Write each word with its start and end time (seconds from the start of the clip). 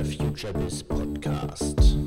der 0.00 0.06
FutureBiz 0.06 0.82
Podcast. 0.84 1.98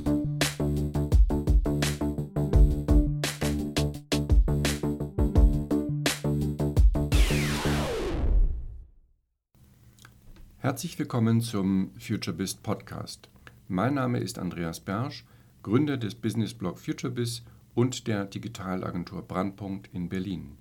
Herzlich 10.57 10.97
willkommen 10.97 11.41
zum 11.41 11.91
FutureBiz 11.99 12.55
Podcast. 12.55 13.29
Mein 13.67 13.93
Name 13.93 14.17
ist 14.17 14.39
Andreas 14.39 14.79
Bersch, 14.79 15.23
Gründer 15.61 15.97
des 15.97 16.15
Businessblog 16.15 16.79
FutureBiz 16.79 17.43
und 17.75 18.07
der 18.07 18.25
Digitalagentur 18.25 19.21
Brandpunkt 19.21 19.91
in 19.93 20.09
Berlin. 20.09 20.57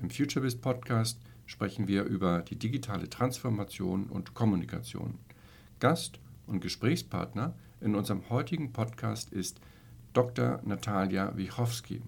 Im 0.00 0.10
FutureBiz 0.10 0.54
Podcast 0.54 1.18
sprechen 1.44 1.88
wir 1.88 2.04
über 2.04 2.42
die 2.42 2.56
digitale 2.56 3.10
Transformation 3.10 4.04
und 4.04 4.34
Kommunikation. 4.34 5.18
Gast 5.80 6.20
und 6.48 6.60
Gesprächspartner 6.60 7.54
in 7.80 7.94
unserem 7.94 8.28
heutigen 8.30 8.72
Podcast 8.72 9.30
ist 9.32 9.60
Dr. 10.12 10.60
Natalia 10.64 11.36
Wichowski. 11.36 12.02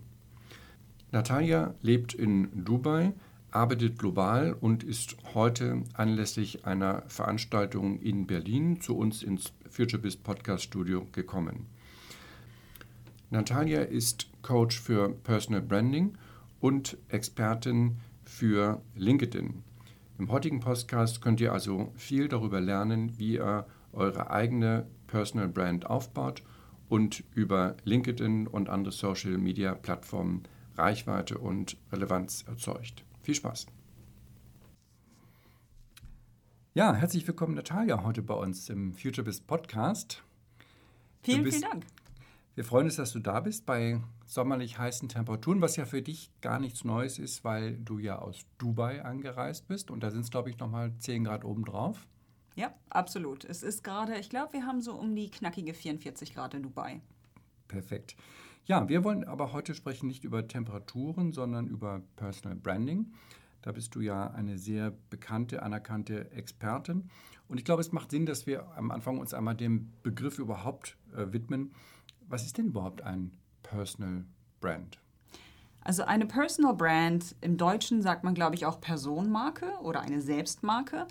Natalia 1.12 1.74
lebt 1.82 2.14
in 2.14 2.64
Dubai, 2.64 3.12
arbeitet 3.50 3.98
global 3.98 4.56
und 4.58 4.82
ist 4.82 5.16
heute 5.34 5.82
anlässlich 5.94 6.64
einer 6.64 7.02
Veranstaltung 7.08 8.00
in 8.00 8.26
Berlin 8.26 8.80
zu 8.80 8.96
uns 8.96 9.22
ins 9.22 9.52
FutureBiz 9.68 10.16
Podcast 10.16 10.64
Studio 10.64 11.06
gekommen. 11.12 11.66
Natalia 13.30 13.82
ist 13.82 14.28
Coach 14.42 14.80
für 14.80 15.10
Personal 15.10 15.62
Branding 15.62 16.16
und 16.60 16.96
Expertin 17.08 17.96
für 18.24 18.80
LinkedIn. 18.96 19.62
Im 20.18 20.30
heutigen 20.30 20.60
Podcast 20.60 21.22
könnt 21.22 21.40
ihr 21.40 21.52
also 21.52 21.92
viel 21.96 22.28
darüber 22.28 22.60
lernen, 22.60 23.18
wie 23.18 23.34
ihr 23.34 23.66
eure 23.92 24.30
eigene 24.30 24.86
Personal 25.06 25.48
Brand 25.48 25.86
aufbaut 25.86 26.42
und 26.88 27.24
über 27.34 27.76
LinkedIn 27.84 28.46
und 28.46 28.68
andere 28.68 28.92
Social 28.92 29.38
Media 29.38 29.74
Plattformen 29.74 30.44
Reichweite 30.76 31.38
und 31.38 31.76
Relevanz 31.92 32.44
erzeugt. 32.46 33.04
Viel 33.22 33.34
Spaß! 33.34 33.66
Ja, 36.72 36.94
herzlich 36.94 37.26
willkommen, 37.26 37.54
Natalia, 37.54 38.04
heute 38.04 38.22
bei 38.22 38.34
uns 38.34 38.68
im 38.68 38.94
FutureBiz 38.94 39.40
Podcast. 39.40 40.22
Vielen, 41.22 41.42
bist, 41.42 41.58
vielen 41.58 41.70
Dank. 41.70 41.86
Wir 42.54 42.64
freuen 42.64 42.86
uns, 42.86 42.96
dass 42.96 43.12
du 43.12 43.18
da 43.18 43.40
bist 43.40 43.66
bei 43.66 44.00
sommerlich 44.24 44.78
heißen 44.78 45.08
Temperaturen, 45.08 45.60
was 45.60 45.76
ja 45.76 45.84
für 45.84 46.00
dich 46.00 46.30
gar 46.40 46.60
nichts 46.60 46.84
Neues 46.84 47.18
ist, 47.18 47.42
weil 47.44 47.76
du 47.78 47.98
ja 47.98 48.18
aus 48.18 48.46
Dubai 48.58 49.04
angereist 49.04 49.66
bist 49.66 49.90
und 49.90 50.02
da 50.02 50.10
sind 50.10 50.20
es, 50.20 50.30
glaube 50.30 50.50
ich, 50.50 50.58
nochmal 50.58 50.92
10 50.98 51.24
Grad 51.24 51.44
obendrauf. 51.44 52.06
Ja, 52.54 52.74
absolut. 52.88 53.44
Es 53.44 53.62
ist 53.62 53.84
gerade, 53.84 54.18
ich 54.18 54.28
glaube, 54.28 54.52
wir 54.54 54.66
haben 54.66 54.80
so 54.80 54.94
um 54.94 55.14
die 55.14 55.30
knackige 55.30 55.74
44 55.74 56.34
Grad 56.34 56.54
in 56.54 56.62
Dubai. 56.62 57.00
Perfekt. 57.68 58.16
Ja, 58.64 58.88
wir 58.88 59.04
wollen 59.04 59.24
aber 59.24 59.52
heute 59.52 59.74
sprechen 59.74 60.06
nicht 60.06 60.24
über 60.24 60.46
Temperaturen, 60.46 61.32
sondern 61.32 61.66
über 61.66 62.02
Personal 62.16 62.56
Branding. 62.56 63.12
Da 63.62 63.72
bist 63.72 63.94
du 63.94 64.00
ja 64.00 64.30
eine 64.30 64.58
sehr 64.58 64.92
bekannte, 65.10 65.62
anerkannte 65.62 66.30
Expertin. 66.32 67.10
Und 67.48 67.58
ich 67.58 67.64
glaube, 67.64 67.80
es 67.80 67.92
macht 67.92 68.10
Sinn, 68.10 68.26
dass 68.26 68.46
wir 68.46 68.76
am 68.76 68.90
Anfang 68.90 69.18
uns 69.18 69.34
einmal 69.34 69.54
dem 69.54 69.92
Begriff 70.02 70.38
überhaupt 70.38 70.96
äh, 71.14 71.32
widmen. 71.32 71.72
Was 72.28 72.46
ist 72.46 72.58
denn 72.58 72.66
überhaupt 72.66 73.02
ein 73.02 73.32
Personal 73.62 74.24
Brand? 74.60 74.98
Also 75.82 76.04
eine 76.04 76.26
Personal 76.26 76.74
Brand, 76.74 77.34
im 77.40 77.56
Deutschen 77.56 78.02
sagt 78.02 78.22
man, 78.22 78.34
glaube 78.34 78.54
ich, 78.54 78.66
auch 78.66 78.80
Personenmarke 78.80 79.66
oder 79.82 80.00
eine 80.00 80.20
Selbstmarke. 80.20 81.06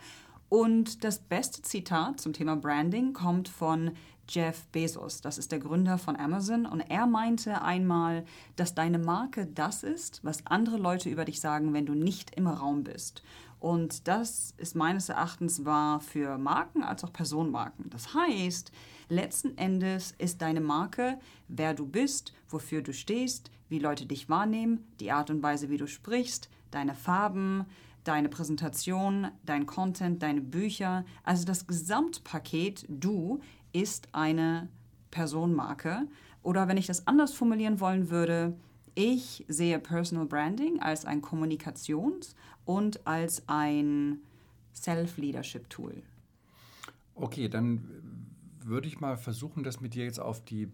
Und 0.49 1.03
das 1.03 1.19
beste 1.19 1.61
Zitat 1.61 2.19
zum 2.19 2.33
Thema 2.33 2.55
Branding 2.55 3.13
kommt 3.13 3.47
von 3.47 3.91
Jeff 4.27 4.65
Bezos. 4.67 5.21
Das 5.21 5.37
ist 5.37 5.51
der 5.51 5.59
Gründer 5.59 5.97
von 5.97 6.15
Amazon. 6.15 6.65
Und 6.65 6.81
er 6.81 7.07
meinte 7.07 7.61
einmal, 7.61 8.25
dass 8.55 8.75
deine 8.75 8.99
Marke 8.99 9.45
das 9.47 9.83
ist, 9.83 10.23
was 10.23 10.45
andere 10.45 10.77
Leute 10.77 11.09
über 11.09 11.25
dich 11.25 11.39
sagen, 11.39 11.73
wenn 11.73 11.85
du 11.85 11.93
nicht 11.93 12.35
im 12.35 12.47
Raum 12.47 12.83
bist. 12.83 13.23
Und 13.59 14.07
das 14.07 14.53
ist 14.57 14.75
meines 14.75 15.09
Erachtens 15.09 15.65
wahr 15.65 15.99
für 15.99 16.37
Marken 16.37 16.83
als 16.83 17.03
auch 17.03 17.11
Personenmarken. 17.11 17.89
Das 17.89 18.13
heißt, 18.13 18.71
letzten 19.09 19.57
Endes 19.57 20.13
ist 20.17 20.41
deine 20.41 20.61
Marke, 20.61 21.19
wer 21.47 21.73
du 21.73 21.85
bist, 21.85 22.33
wofür 22.47 22.81
du 22.81 22.93
stehst, 22.93 23.51
wie 23.67 23.79
Leute 23.79 24.05
dich 24.05 24.29
wahrnehmen, 24.29 24.87
die 24.99 25.11
Art 25.11 25.29
und 25.29 25.43
Weise, 25.43 25.69
wie 25.69 25.77
du 25.77 25.87
sprichst, 25.87 26.49
deine 26.71 26.95
Farben, 26.95 27.65
deine 28.09 28.27
Präsentation, 28.27 29.27
dein 29.45 29.67
Content, 29.67 30.23
deine 30.23 30.41
Bücher. 30.41 31.05
Also 31.23 31.45
das 31.45 31.67
Gesamtpaket 31.67 32.87
du 32.89 33.39
ist 33.71 34.09
eine 34.13 34.67
Personenmarke. 35.11 36.07
Oder 36.41 36.67
wenn 36.67 36.77
ich 36.77 36.87
das 36.87 37.05
anders 37.05 37.35
formulieren 37.35 37.79
wollen 37.79 38.09
würde, 38.09 38.57
ich 38.95 39.45
sehe 39.47 39.77
Personal 39.77 40.25
Branding 40.25 40.79
als 40.79 41.05
ein 41.05 41.21
Kommunikations- 41.21 42.33
und 42.65 43.05
als 43.05 43.43
ein 43.47 44.21
Self-Leadership-Tool. 44.73 46.01
Okay, 47.13 47.47
dann 47.47 47.83
würde 48.65 48.87
ich 48.87 48.99
mal 48.99 49.17
versuchen, 49.17 49.63
das 49.63 49.81
mit 49.81 49.93
dir 49.93 50.05
jetzt 50.05 50.19
auf 50.19 50.43
die 50.43 50.67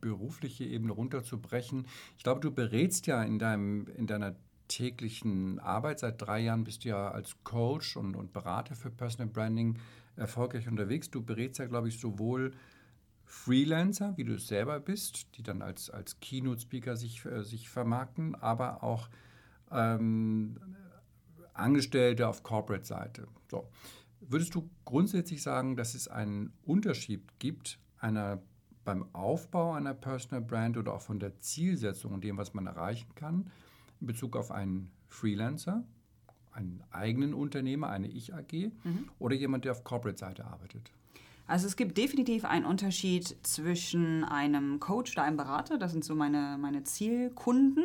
berufliche 0.00 0.62
Ebene 0.62 0.92
runterzubrechen. 0.92 1.86
Ich 2.16 2.22
glaube, 2.22 2.38
du 2.38 2.52
berätst 2.52 3.08
ja 3.08 3.20
in, 3.24 3.40
deinem, 3.40 3.88
in 3.96 4.06
deiner 4.06 4.36
täglichen 4.68 5.58
Arbeit, 5.58 5.98
seit 5.98 6.20
drei 6.20 6.40
Jahren 6.40 6.64
bist 6.64 6.84
du 6.84 6.90
ja 6.90 7.10
als 7.10 7.36
Coach 7.44 7.96
und, 7.96 8.14
und 8.14 8.32
Berater 8.32 8.74
für 8.74 8.90
Personal 8.90 9.32
Branding 9.32 9.78
erfolgreich 10.16 10.68
unterwegs. 10.68 11.10
Du 11.10 11.22
berätst 11.22 11.58
ja, 11.58 11.66
glaube 11.66 11.88
ich, 11.88 11.98
sowohl 11.98 12.52
Freelancer, 13.24 14.16
wie 14.16 14.24
du 14.24 14.34
es 14.34 14.46
selber 14.46 14.80
bist, 14.80 15.36
die 15.36 15.42
dann 15.42 15.62
als, 15.62 15.90
als 15.90 16.18
Keynote-Speaker 16.20 16.96
sich, 16.96 17.24
äh, 17.26 17.42
sich 17.42 17.68
vermarkten, 17.68 18.34
aber 18.34 18.82
auch 18.82 19.08
ähm, 19.70 20.58
Angestellte 21.52 22.26
auf 22.28 22.42
Corporate-Seite. 22.42 23.28
So. 23.50 23.68
Würdest 24.20 24.54
du 24.54 24.68
grundsätzlich 24.84 25.42
sagen, 25.42 25.76
dass 25.76 25.94
es 25.94 26.08
einen 26.08 26.52
Unterschied 26.64 27.38
gibt 27.38 27.78
einer, 27.98 28.42
beim 28.84 29.14
Aufbau 29.14 29.74
einer 29.74 29.94
Personal 29.94 30.40
Brand 30.40 30.76
oder 30.76 30.94
auch 30.94 31.02
von 31.02 31.20
der 31.20 31.38
Zielsetzung 31.40 32.12
und 32.12 32.24
dem, 32.24 32.38
was 32.38 32.54
man 32.54 32.66
erreichen 32.66 33.14
kann, 33.14 33.50
in 34.00 34.06
Bezug 34.06 34.36
auf 34.36 34.50
einen 34.50 34.90
Freelancer, 35.08 35.84
einen 36.52 36.82
eigenen 36.90 37.34
Unternehmer, 37.34 37.88
eine 37.88 38.08
Ich-AG 38.08 38.72
mhm. 38.84 39.08
oder 39.18 39.34
jemand, 39.34 39.64
der 39.64 39.72
auf 39.72 39.84
Corporate-Seite 39.84 40.44
arbeitet? 40.44 40.92
Also 41.46 41.66
es 41.66 41.76
gibt 41.76 41.96
definitiv 41.96 42.44
einen 42.44 42.66
Unterschied 42.66 43.36
zwischen 43.42 44.22
einem 44.24 44.80
Coach 44.80 45.12
oder 45.12 45.22
einem 45.22 45.38
Berater, 45.38 45.78
das 45.78 45.92
sind 45.92 46.04
so 46.04 46.14
meine, 46.14 46.58
meine 46.60 46.84
Zielkunden, 46.84 47.84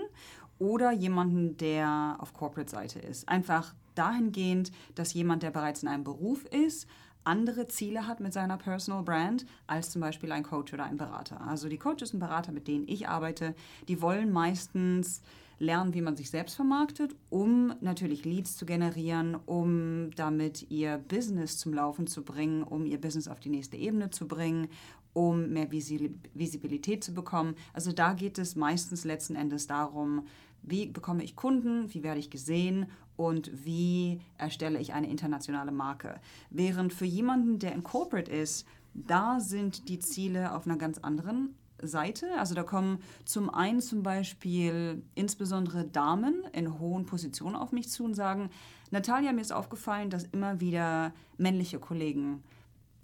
oder 0.59 0.91
jemanden, 0.91 1.57
der 1.57 2.17
auf 2.19 2.33
Corporate-Seite 2.33 2.99
ist. 2.99 3.27
Einfach 3.27 3.73
dahingehend, 3.95 4.71
dass 4.95 5.13
jemand, 5.13 5.43
der 5.43 5.51
bereits 5.51 5.83
in 5.83 5.89
einem 5.89 6.03
Beruf 6.03 6.45
ist, 6.45 6.87
andere 7.23 7.67
Ziele 7.67 8.05
hat 8.05 8.19
mit 8.19 8.33
seiner 8.33 8.57
Personal 8.57 9.03
Brand 9.03 9.45
als 9.65 9.91
zum 9.91 10.01
Beispiel 10.01 10.31
ein 10.31 10.43
Coach 10.43 10.73
oder 10.73 10.83
ein 10.83 10.97
Berater. 10.97 11.41
Also 11.41 11.69
die 11.69 11.77
Coaches 11.77 12.13
und 12.13 12.19
Berater, 12.19 12.51
mit 12.51 12.67
denen 12.67 12.87
ich 12.87 13.07
arbeite, 13.07 13.55
die 13.87 14.01
wollen 14.01 14.31
meistens 14.31 15.21
lernen, 15.59 15.93
wie 15.93 16.01
man 16.01 16.15
sich 16.15 16.29
selbst 16.29 16.55
vermarktet, 16.55 17.15
um 17.29 17.73
natürlich 17.81 18.25
Leads 18.25 18.57
zu 18.57 18.65
generieren, 18.65 19.35
um 19.45 20.11
damit 20.15 20.69
ihr 20.69 20.97
Business 20.97 21.57
zum 21.57 21.73
Laufen 21.73 22.07
zu 22.07 22.23
bringen, 22.23 22.63
um 22.63 22.85
ihr 22.85 22.99
Business 22.99 23.27
auf 23.27 23.39
die 23.39 23.49
nächste 23.49 23.77
Ebene 23.77 24.09
zu 24.09 24.27
bringen, 24.27 24.67
um 25.13 25.49
mehr 25.49 25.71
Visibilität 25.71 27.03
zu 27.03 27.13
bekommen. 27.13 27.55
Also 27.73 27.91
da 27.91 28.13
geht 28.13 28.37
es 28.39 28.55
meistens 28.55 29.05
letzten 29.05 29.35
Endes 29.35 29.67
darum, 29.67 30.25
wie 30.63 30.87
bekomme 30.87 31.23
ich 31.23 31.35
Kunden, 31.35 31.93
wie 31.93 32.03
werde 32.03 32.19
ich 32.19 32.29
gesehen 32.29 32.87
und 33.15 33.51
wie 33.65 34.21
erstelle 34.37 34.79
ich 34.79 34.93
eine 34.93 35.09
internationale 35.09 35.71
Marke. 35.71 36.19
Während 36.49 36.93
für 36.93 37.05
jemanden, 37.05 37.59
der 37.59 37.73
in 37.73 37.83
Corporate 37.83 38.31
ist, 38.31 38.65
da 38.93 39.39
sind 39.39 39.89
die 39.89 39.99
Ziele 39.99 40.55
auf 40.55 40.65
einer 40.65 40.77
ganz 40.77 40.99
anderen 40.99 41.55
Seite. 41.81 42.27
Also 42.37 42.55
da 42.55 42.63
kommen 42.63 42.99
zum 43.25 43.49
einen 43.49 43.81
zum 43.81 44.03
Beispiel 44.03 45.03
insbesondere 45.15 45.85
Damen 45.85 46.43
in 46.53 46.79
hohen 46.79 47.05
Positionen 47.05 47.55
auf 47.55 47.71
mich 47.71 47.89
zu 47.89 48.03
und 48.05 48.13
sagen, 48.13 48.49
Natalia, 48.91 49.33
mir 49.33 49.41
ist 49.41 49.53
aufgefallen, 49.53 50.09
dass 50.09 50.25
immer 50.25 50.59
wieder 50.59 51.13
männliche 51.37 51.79
Kollegen 51.79 52.43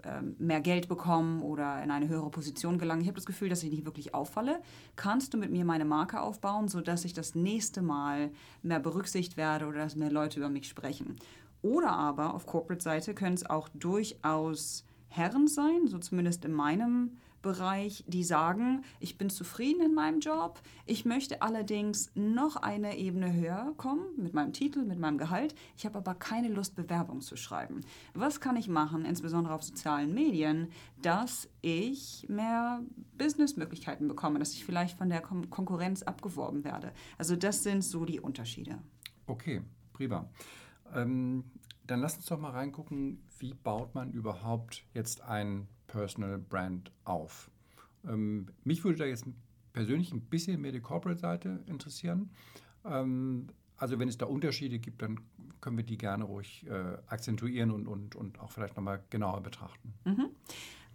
ähm, 0.03 0.35
mehr 0.39 0.61
Geld 0.61 0.87
bekommen 0.87 1.41
oder 1.41 1.83
in 1.83 1.91
eine 1.91 2.07
höhere 2.07 2.29
Position 2.29 2.77
gelangen. 2.77 3.01
Ich 3.01 3.07
habe 3.07 3.17
das 3.17 3.25
Gefühl, 3.25 3.49
dass 3.49 3.63
ich 3.63 3.71
nicht 3.71 3.85
wirklich 3.85 4.13
auffalle. 4.13 4.61
Kannst 4.95 5.33
du 5.33 5.37
mit 5.37 5.51
mir 5.51 5.65
meine 5.65 5.83
Marke 5.83 6.21
aufbauen, 6.21 6.69
sodass 6.69 7.03
ich 7.03 7.13
das 7.13 7.35
nächste 7.35 7.81
Mal 7.81 8.31
mehr 8.61 8.79
berücksichtigt 8.79 9.35
werde 9.35 9.65
oder 9.65 9.79
dass 9.79 9.97
mehr 9.97 10.11
Leute 10.11 10.39
über 10.39 10.47
mich 10.47 10.69
sprechen? 10.69 11.17
Oder 11.61 11.91
aber 11.91 12.33
auf 12.33 12.45
Corporate-Seite 12.45 13.13
können 13.13 13.35
es 13.35 13.49
auch 13.49 13.67
durchaus 13.69 14.85
Herren 15.09 15.47
sein, 15.47 15.87
so 15.87 15.97
zumindest 15.97 16.45
in 16.45 16.53
meinem 16.53 17.17
Bereich, 17.41 18.03
die 18.07 18.23
sagen, 18.23 18.83
ich 18.99 19.17
bin 19.17 19.29
zufrieden 19.29 19.81
in 19.81 19.93
meinem 19.93 20.19
Job, 20.19 20.61
ich 20.85 21.05
möchte 21.05 21.41
allerdings 21.41 22.11
noch 22.15 22.55
eine 22.55 22.97
Ebene 22.97 23.33
höher 23.33 23.73
kommen 23.77 24.05
mit 24.17 24.33
meinem 24.33 24.53
Titel, 24.53 24.83
mit 24.83 24.99
meinem 24.99 25.17
Gehalt, 25.17 25.55
ich 25.77 25.85
habe 25.85 25.97
aber 25.97 26.15
keine 26.15 26.49
Lust, 26.49 26.75
Bewerbung 26.75 27.21
zu 27.21 27.35
schreiben. 27.35 27.81
Was 28.13 28.39
kann 28.39 28.55
ich 28.55 28.67
machen, 28.67 29.05
insbesondere 29.05 29.53
auf 29.53 29.63
sozialen 29.63 30.13
Medien, 30.13 30.69
dass 31.01 31.49
ich 31.61 32.25
mehr 32.29 32.81
Businessmöglichkeiten 33.17 34.07
bekomme, 34.07 34.39
dass 34.39 34.53
ich 34.53 34.65
vielleicht 34.65 34.97
von 34.97 35.09
der 35.09 35.21
Kon 35.21 35.49
Konkurrenz 35.49 36.03
abgeworben 36.03 36.63
werde? 36.63 36.91
Also 37.17 37.35
das 37.35 37.63
sind 37.63 37.83
so 37.83 38.05
die 38.05 38.19
Unterschiede. 38.19 38.79
Okay, 39.27 39.61
prima. 39.93 40.29
Ähm, 40.93 41.43
dann 41.87 42.01
lass 42.01 42.15
uns 42.17 42.25
doch 42.25 42.39
mal 42.39 42.51
reingucken, 42.51 43.23
wie 43.39 43.53
baut 43.53 43.95
man 43.95 44.11
überhaupt 44.11 44.85
jetzt 44.93 45.21
ein 45.21 45.67
Personal 45.89 46.37
Brand 46.37 46.91
auf? 47.03 47.51
Ähm, 48.07 48.47
mich 48.63 48.83
würde 48.83 48.99
da 48.99 49.05
jetzt 49.05 49.25
persönlich 49.73 50.13
ein 50.13 50.21
bisschen 50.21 50.61
mehr 50.61 50.71
die 50.71 50.79
Corporate-Seite 50.79 51.63
interessieren. 51.65 52.29
Ähm, 52.85 53.47
also 53.77 53.99
wenn 53.99 54.07
es 54.07 54.17
da 54.17 54.25
Unterschiede 54.25 54.79
gibt, 54.79 55.01
dann 55.01 55.19
können 55.61 55.77
wir 55.77 55.85
die 55.85 55.97
gerne 55.97 56.23
ruhig 56.23 56.65
äh, 56.67 56.97
akzentuieren 57.07 57.71
und, 57.71 57.87
und, 57.87 58.15
und 58.15 58.39
auch 58.39 58.51
vielleicht 58.51 58.75
nochmal 58.75 59.03
genauer 59.09 59.41
betrachten. 59.41 59.93
Mhm. 60.05 60.29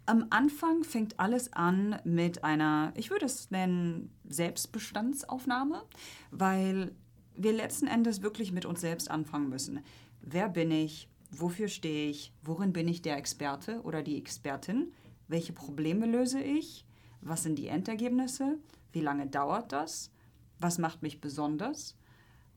Am 0.07 0.27
Anfang 0.29 0.83
fängt 0.83 1.19
alles 1.19 1.51
an 1.53 1.99
mit 2.03 2.43
einer, 2.43 2.93
ich 2.95 3.09
würde 3.09 3.25
es 3.25 3.49
nennen, 3.49 4.11
Selbstbestandsaufnahme, 4.25 5.83
weil 6.29 6.91
wir 7.35 7.53
letzten 7.53 7.87
Endes 7.87 8.21
wirklich 8.21 8.51
mit 8.51 8.65
uns 8.65 8.81
selbst 8.81 9.09
anfangen 9.09 9.49
müssen. 9.49 9.79
Wer 10.21 10.47
bin 10.47 10.71
ich? 10.71 11.09
Wofür 11.37 11.67
stehe 11.67 12.09
ich? 12.09 12.31
Worin 12.43 12.71
bin 12.71 12.87
ich 12.87 13.01
der 13.01 13.17
Experte 13.17 13.81
oder 13.81 14.01
die 14.03 14.17
Expertin? 14.17 14.93
Welche 15.27 15.53
Probleme 15.53 16.05
löse 16.05 16.41
ich? 16.41 16.85
Was 17.21 17.43
sind 17.43 17.57
die 17.57 17.67
Endergebnisse? 17.67 18.57
Wie 18.93 19.01
lange 19.01 19.27
dauert 19.27 19.71
das? 19.71 20.11
Was 20.59 20.77
macht 20.77 21.01
mich 21.01 21.19
besonders? 21.19 21.95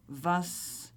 Was 0.07 0.93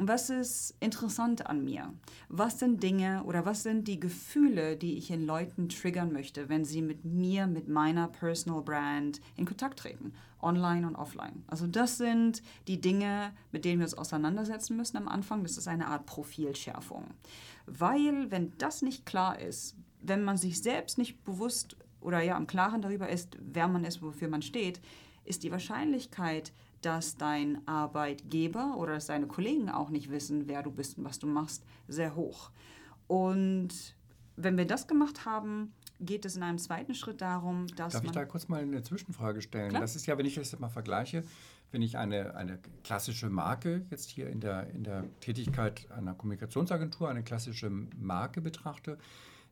was 0.00 0.30
ist 0.30 0.76
interessant 0.78 1.46
an 1.48 1.64
mir? 1.64 1.92
Was 2.28 2.60
sind 2.60 2.84
Dinge 2.84 3.24
oder 3.24 3.44
was 3.44 3.64
sind 3.64 3.88
die 3.88 3.98
Gefühle, 3.98 4.76
die 4.76 4.96
ich 4.96 5.10
in 5.10 5.26
Leuten 5.26 5.68
triggern 5.68 6.12
möchte, 6.12 6.48
wenn 6.48 6.64
sie 6.64 6.82
mit 6.82 7.04
mir, 7.04 7.48
mit 7.48 7.66
meiner 7.66 8.06
Personal 8.06 8.62
Brand 8.62 9.20
in 9.36 9.44
Kontakt 9.44 9.80
treten, 9.80 10.14
online 10.40 10.86
und 10.86 10.96
offline? 10.96 11.44
Also 11.46 11.66
das 11.66 11.98
sind 11.98 12.42
die 12.66 12.80
Dinge, 12.80 13.32
mit 13.52 13.64
denen 13.64 13.80
wir 13.80 13.86
uns 13.86 13.96
auseinandersetzen 13.98 14.76
müssen 14.76 14.96
am 14.96 15.08
Anfang. 15.08 15.42
Das 15.42 15.58
ist 15.58 15.68
eine 15.68 15.86
Art 15.86 16.06
Profilschärfung. 16.06 17.06
Weil, 17.66 18.30
wenn 18.30 18.52
das 18.58 18.82
nicht 18.82 19.06
klar 19.06 19.38
ist, 19.38 19.76
wenn 20.00 20.24
man 20.24 20.36
sich 20.36 20.62
selbst 20.62 20.98
nicht 20.98 21.24
bewusst 21.24 21.76
oder 22.00 22.20
ja 22.20 22.36
im 22.36 22.46
Klaren 22.46 22.82
darüber 22.82 23.08
ist, 23.08 23.36
wer 23.40 23.68
man 23.68 23.84
ist, 23.84 24.02
wofür 24.02 24.28
man 24.28 24.42
steht, 24.42 24.80
ist 25.24 25.42
die 25.42 25.50
Wahrscheinlichkeit, 25.50 26.52
dass 26.80 27.16
dein 27.16 27.66
Arbeitgeber 27.66 28.76
oder 28.76 28.94
dass 28.94 29.06
deine 29.06 29.26
Kollegen 29.26 29.68
auch 29.68 29.90
nicht 29.90 30.10
wissen, 30.10 30.46
wer 30.46 30.62
du 30.62 30.70
bist 30.70 30.96
und 30.96 31.04
was 31.04 31.18
du 31.18 31.26
machst, 31.26 31.64
sehr 31.88 32.14
hoch. 32.14 32.50
Und 33.08 33.96
wenn 34.36 34.56
wir 34.56 34.66
das 34.66 34.86
gemacht 34.86 35.24
haben, 35.24 35.72
geht 36.00 36.24
es 36.24 36.36
in 36.36 36.42
einem 36.42 36.58
zweiten 36.58 36.94
Schritt 36.94 37.20
darum, 37.20 37.66
dass. 37.76 37.94
Darf 37.94 38.04
ich 38.04 38.10
da 38.10 38.24
kurz 38.24 38.48
mal 38.48 38.62
eine 38.62 38.82
Zwischenfrage 38.82 39.42
stellen? 39.42 39.70
Klar. 39.70 39.80
Das 39.80 39.96
ist 39.96 40.06
ja, 40.06 40.16
wenn 40.18 40.26
ich 40.26 40.34
das 40.34 40.58
mal 40.58 40.68
vergleiche, 40.68 41.24
wenn 41.70 41.82
ich 41.82 41.98
eine, 41.98 42.34
eine 42.34 42.58
klassische 42.84 43.28
Marke 43.28 43.84
jetzt 43.90 44.08
hier 44.08 44.28
in 44.28 44.40
der, 44.40 44.70
in 44.70 44.84
der 44.84 45.04
Tätigkeit 45.20 45.90
einer 45.90 46.14
Kommunikationsagentur, 46.14 47.08
eine 47.08 47.22
klassische 47.22 47.70
Marke 47.70 48.40
betrachte, 48.40 48.98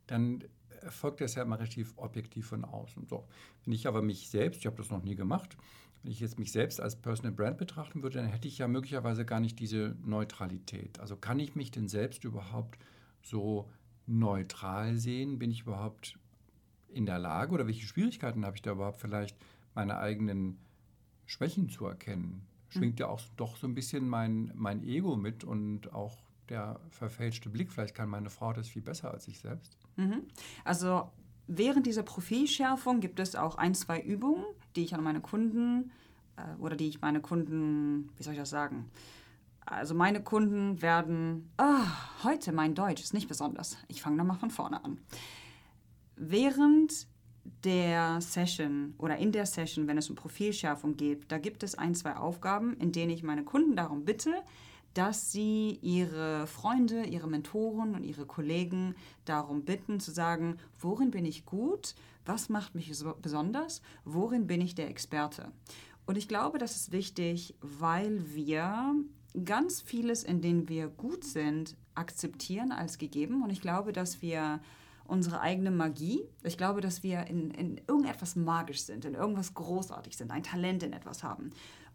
dann 0.06 0.44
erfolgt 0.80 1.20
das 1.20 1.34
ja 1.34 1.42
immer 1.42 1.58
relativ 1.58 1.94
objektiv 1.96 2.46
von 2.46 2.64
außen. 2.64 3.06
So. 3.06 3.26
Wenn 3.64 3.72
ich 3.72 3.86
aber 3.86 4.02
mich 4.02 4.30
selbst, 4.30 4.60
ich 4.60 4.66
habe 4.66 4.76
das 4.76 4.90
noch 4.90 5.02
nie 5.02 5.16
gemacht, 5.16 5.56
wenn 6.02 6.12
ich 6.12 6.20
jetzt 6.20 6.38
mich 6.38 6.52
selbst 6.52 6.80
als 6.80 6.94
Personal 6.94 7.32
Brand 7.32 7.58
betrachten 7.58 8.02
würde, 8.02 8.18
dann 8.18 8.28
hätte 8.28 8.46
ich 8.46 8.58
ja 8.58 8.68
möglicherweise 8.68 9.24
gar 9.24 9.40
nicht 9.40 9.58
diese 9.58 9.96
Neutralität. 10.04 11.00
Also 11.00 11.16
kann 11.16 11.40
ich 11.40 11.56
mich 11.56 11.72
denn 11.72 11.88
selbst 11.88 12.24
überhaupt 12.24 12.78
so 13.22 13.68
neutral 14.06 14.96
sehen? 14.96 15.38
Bin 15.38 15.50
ich 15.50 15.62
überhaupt 15.62 16.16
in 16.88 17.06
der 17.06 17.18
Lage 17.18 17.52
oder 17.52 17.66
welche 17.66 17.86
Schwierigkeiten 17.86 18.44
habe 18.44 18.56
ich 18.56 18.62
da 18.62 18.72
überhaupt 18.72 19.00
vielleicht 19.00 19.36
meine 19.74 19.98
eigenen 19.98 20.58
Schwächen 21.26 21.68
zu 21.68 21.86
erkennen? 21.86 22.46
Schwingt 22.68 23.00
ja 23.00 23.08
auch 23.08 23.20
doch 23.36 23.56
so 23.56 23.66
ein 23.66 23.74
bisschen 23.74 24.08
mein, 24.08 24.52
mein 24.54 24.82
Ego 24.82 25.16
mit 25.16 25.44
und 25.44 25.92
auch 25.94 26.18
der 26.48 26.80
verfälschte 26.90 27.48
Blick. 27.48 27.72
Vielleicht 27.72 27.94
kann 27.94 28.08
meine 28.08 28.30
Frau 28.30 28.52
das 28.52 28.68
viel 28.68 28.82
besser 28.82 29.10
als 29.12 29.28
ich 29.28 29.40
selbst. 29.40 29.78
Mhm. 29.96 30.22
Also 30.64 31.10
während 31.46 31.86
dieser 31.86 32.02
Profilschärfung 32.02 33.00
gibt 33.00 33.20
es 33.20 33.34
auch 33.34 33.56
ein, 33.56 33.74
zwei 33.74 34.00
Übungen, 34.00 34.44
die 34.74 34.84
ich 34.84 34.94
an 34.94 35.02
meine 35.02 35.20
Kunden 35.20 35.90
äh, 36.36 36.60
oder 36.60 36.76
die 36.76 36.88
ich 36.88 37.00
meine 37.00 37.20
Kunden, 37.20 38.10
wie 38.16 38.22
soll 38.22 38.34
ich 38.34 38.38
das 38.38 38.50
sagen? 38.50 38.90
Also 39.64 39.94
meine 39.94 40.22
Kunden 40.22 40.80
werden, 40.80 41.50
ah, 41.56 41.86
heute 42.22 42.52
mein 42.52 42.74
Deutsch 42.74 43.02
ist 43.02 43.14
nicht 43.14 43.26
besonders. 43.26 43.76
Ich 43.88 44.00
fange 44.00 44.16
nochmal 44.16 44.38
von 44.38 44.50
vorne 44.50 44.84
an. 44.84 44.98
Während 46.16 47.06
der 47.64 48.20
Session 48.20 48.94
oder 48.98 49.16
in 49.18 49.32
der 49.32 49.46
Session, 49.46 49.86
wenn 49.86 49.98
es 49.98 50.10
um 50.10 50.16
Profilschärfung 50.16 50.96
geht, 50.96 51.30
da 51.30 51.38
gibt 51.38 51.62
es 51.62 51.76
ein, 51.76 51.94
zwei 51.94 52.16
Aufgaben, 52.16 52.76
in 52.78 52.92
denen 52.92 53.10
ich 53.10 53.22
meine 53.22 53.44
Kunden 53.44 53.76
darum 53.76 54.04
bitte, 54.04 54.32
dass 54.94 55.30
sie 55.30 55.78
ihre 55.82 56.46
Freunde, 56.46 57.04
ihre 57.04 57.28
Mentoren 57.28 57.94
und 57.94 58.02
ihre 58.02 58.24
Kollegen 58.24 58.94
darum 59.26 59.64
bitten 59.64 60.00
zu 60.00 60.10
sagen, 60.10 60.56
worin 60.78 61.10
bin 61.10 61.26
ich 61.26 61.44
gut, 61.44 61.94
was 62.24 62.48
macht 62.48 62.74
mich 62.74 62.96
so 62.96 63.14
besonders, 63.20 63.82
worin 64.04 64.46
bin 64.46 64.62
ich 64.62 64.74
der 64.74 64.88
Experte. 64.88 65.52
Und 66.06 66.16
ich 66.16 66.28
glaube, 66.28 66.58
das 66.58 66.76
ist 66.76 66.92
wichtig, 66.92 67.54
weil 67.60 68.34
wir 68.34 68.94
ganz 69.44 69.82
vieles, 69.82 70.24
in 70.24 70.40
dem 70.40 70.68
wir 70.68 70.88
gut 70.88 71.24
sind, 71.24 71.76
akzeptieren 71.94 72.72
als 72.72 72.96
gegeben. 72.96 73.42
Und 73.42 73.50
ich 73.50 73.60
glaube, 73.60 73.92
dass 73.92 74.22
wir 74.22 74.60
unsere 75.08 75.40
eigene 75.40 75.70
Magie, 75.70 76.20
ich 76.42 76.58
glaube, 76.58 76.80
dass 76.80 77.02
wir 77.02 77.26
in, 77.26 77.50
in 77.50 77.80
irgendetwas 77.88 78.36
magisch 78.36 78.82
sind, 78.82 79.04
in 79.04 79.14
irgendwas 79.14 79.54
großartig 79.54 80.16
sind, 80.16 80.30
ein 80.30 80.42
Talent 80.42 80.82
in 80.82 80.92
etwas 80.92 81.22
haben. 81.22 81.50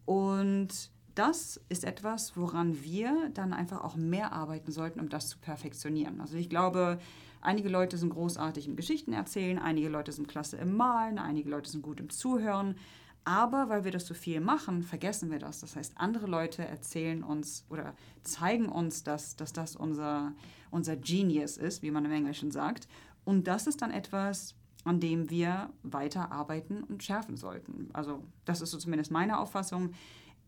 Und 0.05 0.91
das 1.15 1.59
ist 1.69 1.83
etwas, 1.83 2.37
woran 2.37 2.83
wir 2.83 3.29
dann 3.33 3.53
einfach 3.53 3.83
auch 3.83 3.95
mehr 3.95 4.31
arbeiten 4.31 4.71
sollten, 4.71 4.99
um 4.99 5.09
das 5.09 5.27
zu 5.27 5.37
perfektionieren. 5.39 6.21
Also 6.21 6.37
ich 6.37 6.49
glaube, 6.49 6.99
einige 7.41 7.69
Leute 7.69 7.97
sind 7.97 8.11
großartig 8.11 8.67
im 8.67 8.75
Geschichten 8.75 9.13
erzählen, 9.13 9.59
einige 9.59 9.89
Leute 9.89 10.11
sind 10.11 10.27
klasse 10.27 10.57
im 10.57 10.75
Malen, 10.75 11.19
einige 11.19 11.49
Leute 11.49 11.69
sind 11.69 11.81
gut 11.81 11.99
im 11.99 12.09
Zuhören. 12.09 12.75
Aber 13.23 13.69
weil 13.69 13.83
wir 13.83 13.91
das 13.91 14.07
so 14.07 14.13
viel 14.13 14.39
machen, 14.39 14.81
vergessen 14.81 15.29
wir 15.29 15.39
das. 15.39 15.59
Das 15.59 15.75
heißt, 15.75 15.93
andere 15.95 16.25
Leute 16.25 16.65
erzählen 16.65 17.23
uns 17.23 17.65
oder 17.69 17.93
zeigen 18.23 18.67
uns, 18.67 19.03
dass, 19.03 19.35
dass 19.35 19.53
das 19.53 19.75
unser, 19.75 20.33
unser 20.71 20.95
Genius 20.95 21.57
ist, 21.57 21.83
wie 21.83 21.91
man 21.91 22.05
im 22.05 22.11
Englischen 22.11 22.51
sagt. 22.51 22.87
Und 23.23 23.47
das 23.47 23.67
ist 23.67 23.81
dann 23.81 23.91
etwas, 23.91 24.55
an 24.83 24.99
dem 24.99 25.29
wir 25.29 25.69
weiter 25.83 26.31
arbeiten 26.31 26.83
und 26.83 27.03
schärfen 27.03 27.37
sollten. 27.37 27.89
Also 27.93 28.23
das 28.45 28.61
ist 28.61 28.71
so 28.71 28.79
zumindest 28.79 29.11
meine 29.11 29.39
Auffassung. 29.39 29.91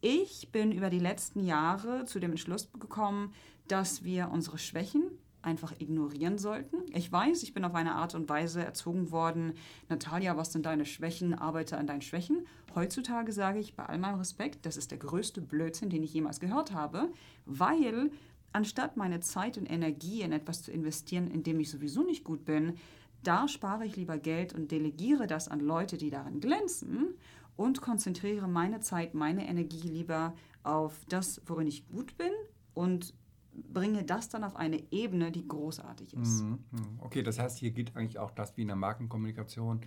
Ich 0.01 0.51
bin 0.51 0.71
über 0.71 0.89
die 0.89 0.99
letzten 0.99 1.45
Jahre 1.45 2.05
zu 2.05 2.19
dem 2.19 2.31
Entschluss 2.31 2.71
gekommen, 2.73 3.33
dass 3.67 4.03
wir 4.03 4.29
unsere 4.31 4.57
Schwächen 4.57 5.03
einfach 5.43 5.73
ignorieren 5.79 6.37
sollten. 6.37 6.77
Ich 6.93 7.11
weiß, 7.11 7.43
ich 7.43 7.53
bin 7.53 7.65
auf 7.65 7.75
eine 7.75 7.95
Art 7.95 8.15
und 8.15 8.29
Weise 8.29 8.63
erzogen 8.63 9.11
worden, 9.11 9.53
Natalia, 9.89 10.37
was 10.37 10.51
sind 10.51 10.65
deine 10.65 10.85
Schwächen, 10.85 11.33
arbeite 11.33 11.77
an 11.77 11.87
deinen 11.87 12.01
Schwächen. 12.01 12.45
Heutzutage 12.75 13.31
sage 13.31 13.59
ich 13.59 13.75
bei 13.75 13.85
all 13.85 13.97
meinem 13.97 14.17
Respekt, 14.17 14.65
das 14.65 14.77
ist 14.77 14.91
der 14.91 14.97
größte 14.97 15.41
Blödsinn, 15.41 15.89
den 15.89 16.03
ich 16.03 16.13
jemals 16.13 16.39
gehört 16.39 16.73
habe, 16.73 17.11
weil 17.45 18.11
anstatt 18.51 18.97
meine 18.97 19.19
Zeit 19.19 19.57
und 19.57 19.69
Energie 19.69 20.21
in 20.21 20.31
etwas 20.31 20.63
zu 20.63 20.71
investieren, 20.71 21.29
in 21.29 21.43
dem 21.43 21.59
ich 21.59 21.69
sowieso 21.69 22.03
nicht 22.03 22.23
gut 22.23 22.45
bin, 22.45 22.75
da 23.23 23.47
spare 23.47 23.85
ich 23.85 23.95
lieber 23.95 24.17
Geld 24.17 24.53
und 24.53 24.71
delegiere 24.71 25.27
das 25.27 25.47
an 25.47 25.59
Leute, 25.59 25.97
die 25.97 26.09
darin 26.09 26.39
glänzen 26.39 27.15
und 27.55 27.81
konzentriere 27.81 28.47
meine 28.47 28.79
Zeit, 28.79 29.13
meine 29.13 29.47
Energie 29.47 29.87
lieber 29.87 30.33
auf 30.63 31.05
das, 31.09 31.41
worin 31.45 31.67
ich 31.67 31.87
gut 31.87 32.17
bin 32.17 32.31
und 32.73 33.13
bringe 33.55 34.03
das 34.03 34.29
dann 34.29 34.43
auf 34.43 34.55
eine 34.55 34.83
Ebene, 34.91 35.31
die 35.31 35.47
großartig 35.47 36.13
ist. 36.13 36.41
Mhm, 36.43 36.59
mhm. 36.71 36.99
Okay, 36.99 37.23
das 37.23 37.39
heißt, 37.39 37.57
hier 37.57 37.71
geht 37.71 37.95
eigentlich 37.95 38.19
auch 38.19 38.31
das 38.31 38.57
wie 38.57 38.61
in 38.61 38.67
der 38.67 38.75
Markenkommunikation, 38.75 39.81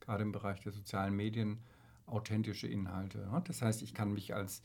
gerade 0.00 0.22
im 0.22 0.32
Bereich 0.32 0.60
der 0.60 0.72
sozialen 0.72 1.14
Medien, 1.14 1.58
authentische 2.06 2.66
Inhalte. 2.66 3.28
Das 3.44 3.62
heißt, 3.62 3.82
ich 3.82 3.94
kann 3.94 4.12
mich 4.12 4.34
als 4.34 4.62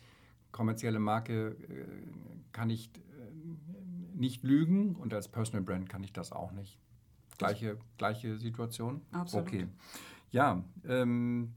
kommerzielle 0.51 0.99
Marke 0.99 1.49
äh, 1.49 1.85
kann 2.51 2.69
ich 2.69 2.89
äh, 2.95 4.17
nicht 4.17 4.43
lügen 4.43 4.95
und 4.95 5.13
als 5.13 5.27
Personal 5.27 5.63
Brand 5.63 5.89
kann 5.89 6.03
ich 6.03 6.13
das 6.13 6.31
auch 6.31 6.51
nicht. 6.51 6.79
Gleiche, 7.37 7.77
gleiche 7.97 8.37
Situation? 8.37 9.01
Absolut. 9.11 9.47
Okay. 9.47 9.67
Ja, 10.31 10.63
ähm, 10.85 11.53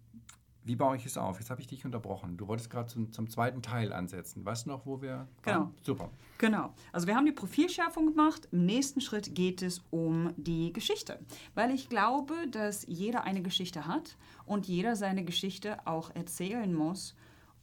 wie 0.67 0.77
baue 0.77 0.97
ich 0.97 1.07
es 1.07 1.17
auf? 1.17 1.39
Jetzt 1.39 1.49
habe 1.51 1.61
ich 1.61 1.67
dich 1.69 1.85
unterbrochen. 1.85 2.37
Du 2.37 2.49
wolltest 2.49 2.71
gerade 2.71 2.89
zum, 2.89 3.13
zum 3.13 3.31
zweiten 3.31 3.63
Teil 3.63 3.93
ansetzen. 3.93 4.45
Weißt 4.45 4.67
du 4.67 4.71
noch, 4.71 4.85
wo 4.85 5.01
wir 5.01 5.29
Genau. 5.43 5.59
waren? 5.61 5.75
Super. 5.83 6.11
Genau. 6.39 6.75
Also 6.93 7.07
wir 7.07 7.15
haben 7.15 7.25
die 7.25 7.33
Profilschärfung 7.33 8.07
gemacht. 8.09 8.49
Im 8.51 8.67
nächsten 8.67 9.01
Schritt 9.01 9.35
geht 9.35 9.63
es 9.63 9.83
um 9.91 10.33
die 10.37 10.73
Geschichte. 10.73 11.21
Weil 11.55 11.71
ich 11.71 11.89
glaube, 11.89 12.35
dass 12.51 12.85
jeder 12.87 13.23
eine 13.25 13.43
Geschichte 13.43 13.87
hat 13.87 14.17
und 14.45 14.67
jeder 14.67 14.97
seine 14.97 15.25
Geschichte 15.25 15.79
auch 15.87 16.11
erzählen 16.15 16.75
muss, 16.75 17.15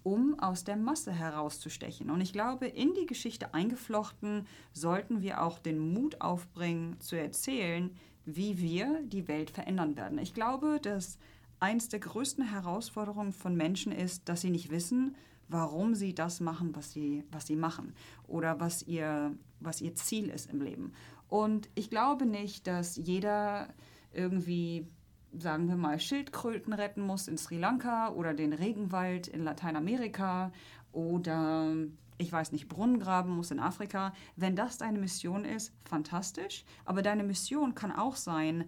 um 0.04 0.40
aus 0.40 0.64
der 0.64 0.76
Masse 0.78 1.12
herauszustechen. 1.12 2.10
Und 2.10 2.22
ich 2.22 2.32
glaube, 2.34 2.68
in 2.68 2.94
die 2.94 3.06
Geschichte 3.06 3.54
eingeflochten 3.54 4.48
sollten 4.72 5.22
wir 5.22 5.44
auch 5.44 5.60
den 5.60 5.80
Mut 5.94 6.22
aufbringen, 6.22 7.00
zu 7.00 7.18
erzählen, 7.18 7.92
wie 8.26 8.58
wir 8.60 9.02
die 9.04 9.28
Welt 9.28 9.50
verändern 9.50 9.96
werden. 9.98 10.18
Ich 10.18 10.34
glaube, 10.34 10.80
dass 10.82 11.18
eins 11.60 11.90
der 11.90 12.00
größten 12.00 12.44
Herausforderungen 12.46 13.34
von 13.34 13.56
Menschen 13.56 13.92
ist, 13.92 14.30
dass 14.30 14.42
sie 14.42 14.50
nicht 14.50 14.70
wissen, 14.70 15.16
warum 15.48 15.96
sie 15.96 16.16
das 16.16 16.40
machen, 16.40 16.76
was 16.76 16.92
sie, 16.92 17.24
was 17.32 17.48
sie 17.48 17.56
machen 17.56 17.94
oder 18.28 18.60
was 18.60 18.84
ihr, 18.84 19.36
was 19.60 19.82
ihr 19.82 19.96
Ziel 19.96 20.30
ist 20.30 20.52
im 20.52 20.62
Leben. 20.62 20.94
Und 21.28 21.70
ich 21.76 21.90
glaube 21.90 22.26
nicht, 22.26 22.68
dass 22.68 22.96
jeder 22.96 23.68
irgendwie, 24.14 24.88
sagen 25.38 25.68
wir 25.68 25.76
mal, 25.76 26.00
Schildkröten 26.00 26.74
retten 26.74 27.02
muss 27.02 27.28
in 27.28 27.38
Sri 27.38 27.58
Lanka 27.58 28.10
oder 28.10 28.34
den 28.34 28.54
Regenwald 28.54 29.28
in 29.28 29.44
Lateinamerika 29.44 30.52
oder 30.92 31.74
ich 32.18 32.32
weiß 32.32 32.52
nicht, 32.52 32.70
Brunnen 32.70 33.00
graben 33.00 33.36
muss 33.36 33.52
in 33.52 33.60
Afrika. 33.60 34.14
Wenn 34.36 34.56
das 34.56 34.78
deine 34.78 35.00
Mission 35.00 35.46
ist, 35.46 35.74
fantastisch. 35.84 36.64
Aber 36.86 37.02
deine 37.02 37.24
Mission 37.24 37.76
kann 37.76 37.92
auch 37.92 38.16
sein, 38.16 38.66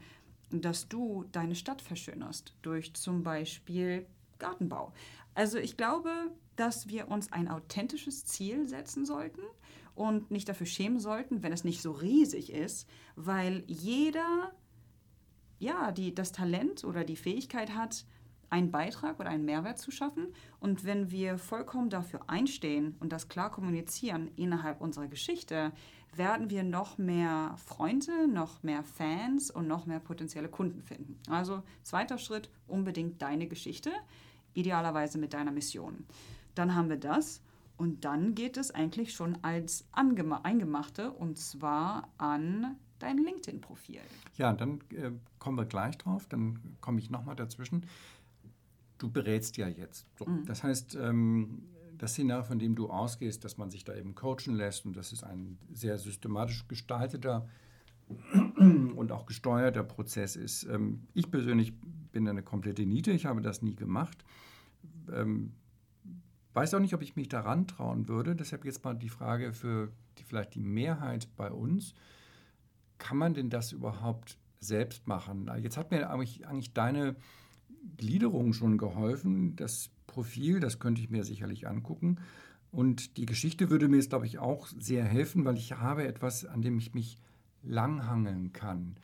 dass 0.51 0.87
du 0.87 1.25
deine 1.31 1.55
Stadt 1.55 1.81
verschönerst 1.81 2.55
durch 2.61 2.93
zum 2.93 3.23
Beispiel 3.23 4.05
Gartenbau. 4.39 4.93
Also 5.33 5.57
ich 5.57 5.77
glaube, 5.77 6.11
dass 6.55 6.87
wir 6.87 7.09
uns 7.09 7.31
ein 7.31 7.47
authentisches 7.47 8.25
Ziel 8.25 8.67
setzen 8.67 9.05
sollten 9.05 9.41
und 9.95 10.31
nicht 10.31 10.47
dafür 10.47 10.67
schämen 10.67 10.99
sollten, 10.99 11.43
wenn 11.43 11.51
es 11.51 11.63
nicht 11.63 11.81
so 11.81 11.91
riesig 11.91 12.51
ist, 12.51 12.87
weil 13.15 13.63
jeder 13.67 14.53
ja, 15.59 15.91
die 15.91 16.13
das 16.13 16.31
Talent 16.31 16.83
oder 16.83 17.03
die 17.03 17.15
Fähigkeit 17.15 17.73
hat, 17.73 18.05
einen 18.55 18.71
Beitrag 18.71 19.19
oder 19.19 19.29
einen 19.29 19.43
Mehrwert 19.43 19.77
zu 19.77 19.91
schaffen. 19.91 20.27
Und 20.62 20.85
wenn 20.85 21.12
wir 21.12 21.38
vollkommen 21.38 21.89
dafür 21.89 22.21
einstehen 22.27 22.95
und 23.01 23.12
das 23.12 23.27
klar 23.27 23.51
kommunizieren 23.51 24.31
innerhalb 24.38 24.79
unserer 24.79 25.07
Geschichte, 25.07 25.74
werden 26.15 26.50
wir 26.50 26.63
noch 26.63 26.97
mehr 26.97 27.55
Freunde, 27.57 28.29
noch 28.29 28.63
mehr 28.63 28.83
Fans 28.83 29.51
und 29.51 29.67
noch 29.67 29.85
mehr 29.85 30.00
potenzielle 30.00 30.47
Kunden 30.47 30.81
finden. 30.81 31.19
Also 31.29 31.63
zweiter 31.83 32.17
Schritt, 32.17 32.50
unbedingt 32.65 33.21
deine 33.21 33.47
Geschichte, 33.47 33.91
idealerweise 34.53 35.17
mit 35.17 35.33
deiner 35.33 35.51
Mission. 35.51 36.05
Dann 36.55 36.75
haben 36.75 36.88
wir 36.88 36.97
das 36.97 37.41
und 37.75 38.05
dann 38.05 38.35
geht 38.35 38.55
es 38.55 38.71
eigentlich 38.71 39.13
schon 39.13 39.38
als 39.41 39.85
Eingemachte 39.91 41.12
und 41.12 41.38
zwar 41.38 42.07
an 42.17 42.77
dein 43.00 43.17
LinkedIn-Profil. 43.17 44.00
Ja, 44.38 44.53
dann 44.53 44.79
äh, 44.91 45.12
kommen 45.39 45.57
wir 45.57 45.65
gleich 45.65 45.97
drauf. 45.97 46.27
Dann 46.27 46.59
komme 46.81 47.00
ich 47.00 47.09
nochmal 47.09 47.35
dazwischen. 47.35 47.85
Du 48.97 49.11
berätst 49.11 49.57
ja 49.57 49.67
jetzt. 49.67 50.07
So. 50.17 50.25
Das 50.45 50.63
heißt, 50.63 50.95
ähm, 50.95 51.63
das 51.97 52.11
Szenario, 52.11 52.43
von 52.43 52.59
dem 52.59 52.75
du 52.75 52.89
ausgehst, 52.89 53.43
dass 53.43 53.57
man 53.57 53.69
sich 53.69 53.83
da 53.83 53.95
eben 53.95 54.15
coachen 54.15 54.55
lässt 54.55 54.85
und 54.85 54.95
das 54.95 55.11
ist 55.11 55.23
ein 55.23 55.57
sehr 55.71 55.97
systematisch 55.97 56.67
gestalteter 56.67 57.47
und 58.57 59.11
auch 59.11 59.25
gesteuerter 59.25 59.83
Prozess 59.83 60.35
ist. 60.35 60.63
Ähm, 60.63 61.07
ich 61.13 61.31
persönlich 61.31 61.73
bin 62.11 62.27
eine 62.27 62.43
komplette 62.43 62.85
Niete, 62.85 63.11
ich 63.11 63.25
habe 63.25 63.41
das 63.41 63.61
nie 63.61 63.75
gemacht. 63.75 64.23
Ähm, 65.11 65.53
weiß 66.53 66.73
auch 66.73 66.79
nicht, 66.79 66.93
ob 66.93 67.01
ich 67.01 67.15
mich 67.15 67.29
daran 67.29 67.67
trauen 67.67 68.07
würde. 68.07 68.35
Deshalb 68.35 68.65
jetzt 68.65 68.83
mal 68.83 68.93
die 68.93 69.09
Frage 69.09 69.53
für 69.53 69.91
die, 70.17 70.23
vielleicht 70.23 70.55
die 70.55 70.61
Mehrheit 70.61 71.27
bei 71.35 71.51
uns. 71.51 71.93
Kann 72.97 73.17
man 73.17 73.33
denn 73.33 73.49
das 73.49 73.73
überhaupt 73.73 74.37
selbst 74.59 75.07
machen? 75.07 75.51
Jetzt 75.61 75.75
hat 75.75 75.91
mir 75.91 76.09
eigentlich, 76.09 76.47
eigentlich 76.47 76.73
deine 76.73 77.15
Gliederung 77.98 78.54
schon 78.54 78.77
geholfen. 78.77 79.56
Das 79.56 79.89
Profil, 80.08 80.60
das 80.60 80.80
könnte 80.80 81.01
ich 81.01 81.10
mir 81.10 81.24
sicherlich 81.24 81.68
angucken. 81.68 82.18
Und 82.72 83.18
die 83.18 83.25
Geschichte 83.25 83.70
würde 83.70 83.88
mir 83.88 83.98
jetzt, 83.98 84.10
glaube 84.10 84.25
ich, 84.25 84.39
auch 84.39 84.68
sehr 84.68 85.06
helfen, 85.06 85.46
weil 85.46 85.58
ich 85.58 85.74
habe 85.74 86.06
etwas, 86.06 86.46
an 86.46 86.62
dem 86.62 86.77
ich 86.77 86.94
mich 86.94 87.18
langhangeln 87.63 88.51
kann. 88.54 88.98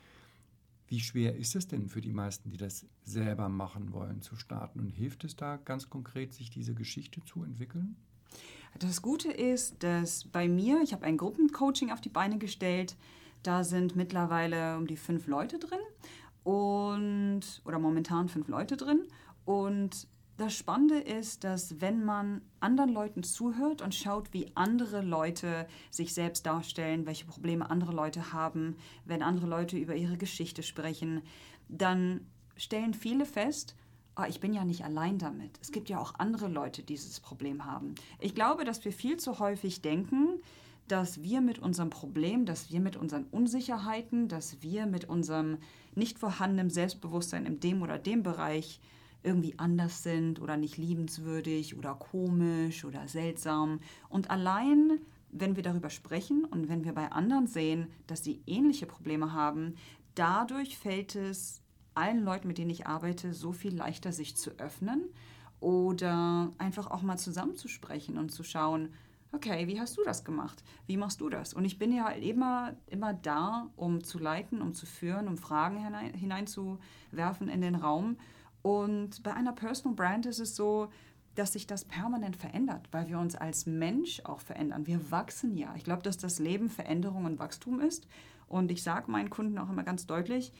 Wie 0.88 1.00
schwer 1.00 1.38
ist 1.38 1.56
es 1.56 1.68
denn 1.68 1.88
für 1.88 2.02
die 2.02 2.12
meisten, 2.12 2.50
die 2.50 2.58
das 2.58 2.86
selber 3.04 3.48
machen 3.48 3.94
wollen, 3.94 4.22
zu 4.22 4.36
starten? 4.36 4.82
Und 4.82 4.90
hilft 4.90 5.24
es 5.24 5.38
da 5.38 5.56
ganz 5.56 5.90
konkret, 5.90 6.34
sich 6.34 6.50
diese 6.50 6.74
Geschichte 6.74 7.24
zu 7.24 7.44
entwickeln? 7.44 7.96
Das 8.80 9.02
Gute 9.02 9.32
ist, 9.32 9.84
dass 9.84 10.26
bei 10.26 10.50
mir, 10.50 10.82
ich 10.82 10.92
habe 10.92 11.06
ein 11.06 11.18
Gruppencoaching 11.18 11.92
auf 11.92 12.02
die 12.02 12.10
Beine 12.10 12.38
gestellt, 12.38 12.98
da 13.44 13.64
sind 13.64 13.96
mittlerweile 13.96 14.78
um 14.78 14.86
die 14.86 14.98
fünf 14.98 15.28
Leute 15.28 15.60
drin 15.60 15.80
und 16.44 17.42
oder 17.66 17.80
momentan 17.80 18.30
fünf 18.30 18.48
Leute 18.48 18.78
drin. 18.78 19.08
Und 19.46 20.08
das 20.38 20.56
Spannende 20.56 21.00
ist, 21.00 21.44
dass 21.44 21.82
wenn 21.82 22.04
man 22.04 22.42
anderen 22.60 22.92
Leuten 22.92 23.22
zuhört 23.22 23.82
und 23.82 23.94
schaut, 23.94 24.34
wie 24.34 24.52
andere 24.56 25.02
Leute 25.02 25.68
sich 25.92 26.14
selbst 26.14 26.46
darstellen, 26.46 27.06
welche 27.06 27.26
Probleme 27.26 27.70
andere 27.70 27.92
Leute 27.92 28.34
haben, 28.34 28.76
wenn 29.06 29.22
andere 29.22 29.46
Leute 29.46 29.78
über 29.78 29.96
ihre 29.96 30.18
Geschichte 30.18 30.64
sprechen, 30.64 31.22
dann 31.68 32.26
stellen 32.56 32.94
viele 32.94 33.26
fest, 33.26 33.76
ah, 34.16 34.28
ich 34.28 34.40
bin 34.40 34.54
ja 34.54 34.66
nicht 34.66 34.84
allein 34.84 35.20
damit. 35.20 35.60
Es 35.62 35.72
gibt 35.72 35.90
ja 35.90 36.00
auch 36.00 36.16
andere 36.18 36.48
Leute, 36.48 36.82
die 36.82 36.96
dieses 36.96 37.20
Problem 37.20 37.66
haben. 37.66 37.96
Ich 38.20 38.34
glaube, 38.34 38.66
dass 38.66 38.84
wir 38.84 38.92
viel 38.92 39.18
zu 39.18 39.40
häufig 39.40 39.82
denken, 39.82 40.42
dass 40.88 41.22
wir 41.22 41.42
mit 41.42 41.60
unserem 41.60 41.90
Problem, 41.90 42.46
dass 42.46 42.72
wir 42.72 42.80
mit 42.80 42.98
unseren 42.98 43.26
Unsicherheiten, 43.26 44.28
dass 44.28 44.62
wir 44.62 44.86
mit 44.86 45.06
unserem 45.06 45.58
nicht 45.96 46.20
vorhandenen 46.20 46.70
Selbstbewusstsein 46.70 47.46
in 47.46 47.60
dem 47.60 47.82
oder 47.82 47.98
dem 47.98 48.24
Bereich 48.24 48.80
irgendwie 49.24 49.58
anders 49.58 50.04
sind 50.04 50.42
oder 50.42 50.58
nicht 50.58 50.78
liebenswürdig 50.78 51.78
oder 51.78 51.94
komisch 51.94 52.86
oder 52.86 53.08
seltsam. 53.08 53.80
Und 54.10 54.32
allein, 54.32 55.00
wenn 55.32 55.56
wir 55.56 55.64
darüber 55.64 55.90
sprechen 55.90 56.46
und 56.46 56.70
wenn 56.70 56.84
wir 56.84 56.94
bei 56.94 57.12
anderen 57.12 57.48
sehen, 57.48 57.88
dass 58.08 58.24
sie 58.24 58.42
ähnliche 58.48 58.88
Probleme 58.88 59.34
haben, 59.34 59.76
dadurch 60.16 60.78
fällt 60.78 61.16
es 61.16 61.62
allen 61.94 62.24
Leuten, 62.24 62.48
mit 62.48 62.58
denen 62.58 62.70
ich 62.70 62.88
arbeite, 62.88 63.34
so 63.34 63.52
viel 63.52 63.76
leichter, 63.76 64.12
sich 64.12 64.36
zu 64.36 64.52
öffnen 64.58 65.04
oder 65.60 66.52
einfach 66.58 66.90
auch 66.90 67.02
mal 67.02 67.18
zusammenzusprechen 67.18 68.18
und 68.18 68.32
zu 68.32 68.44
schauen, 68.44 68.90
okay, 69.32 69.68
wie 69.68 69.80
hast 69.80 69.98
du 69.98 70.04
das 70.04 70.24
gemacht? 70.24 70.64
Wie 70.88 70.98
machst 70.98 71.22
du 71.22 71.30
das? 71.30 71.54
Und 71.54 71.66
ich 71.66 71.80
bin 71.80 71.94
ja 71.94 72.10
immer, 72.10 72.76
immer 72.88 73.14
da, 73.14 73.70
um 73.76 74.04
zu 74.04 74.20
leiten, 74.20 74.62
um 74.62 74.74
zu 74.74 74.86
führen, 74.86 75.28
um 75.28 75.38
Fragen 75.38 75.78
hinein, 75.84 76.14
hineinzuwerfen 76.14 77.48
in 77.48 77.62
den 77.62 77.76
Raum. 77.76 78.18
Und 78.62 79.24
bei 79.24 79.34
einer 79.34 79.54
Personal 79.54 79.96
Brand 79.96 80.26
ist 80.26 80.40
es 80.40 80.56
so, 80.56 80.90
dass 81.36 81.54
sich 81.54 81.66
das 81.66 81.86
permanent 81.86 82.36
verändert, 82.36 82.90
weil 82.92 83.08
wir 83.08 83.18
uns 83.18 83.36
als 83.36 83.66
Mensch 83.66 84.22
auch 84.26 84.42
verändern. 84.42 84.86
Wir 84.86 85.12
wachsen 85.12 85.56
ja. 85.58 85.74
Ich 85.78 85.84
glaube, 85.84 86.04
dass 86.04 86.18
das 86.18 86.40
Leben 86.40 86.70
Veränderung 86.70 87.26
und 87.26 87.40
Wachstum 87.40 87.80
ist. 87.80 88.08
Und 88.48 88.70
ich 88.70 88.84
sage 88.84 89.10
meinen 89.10 89.30
Kunden 89.30 89.58
auch 89.58 89.70
immer 89.70 89.84
ganz 89.84 90.06
deutlich, 90.06 90.52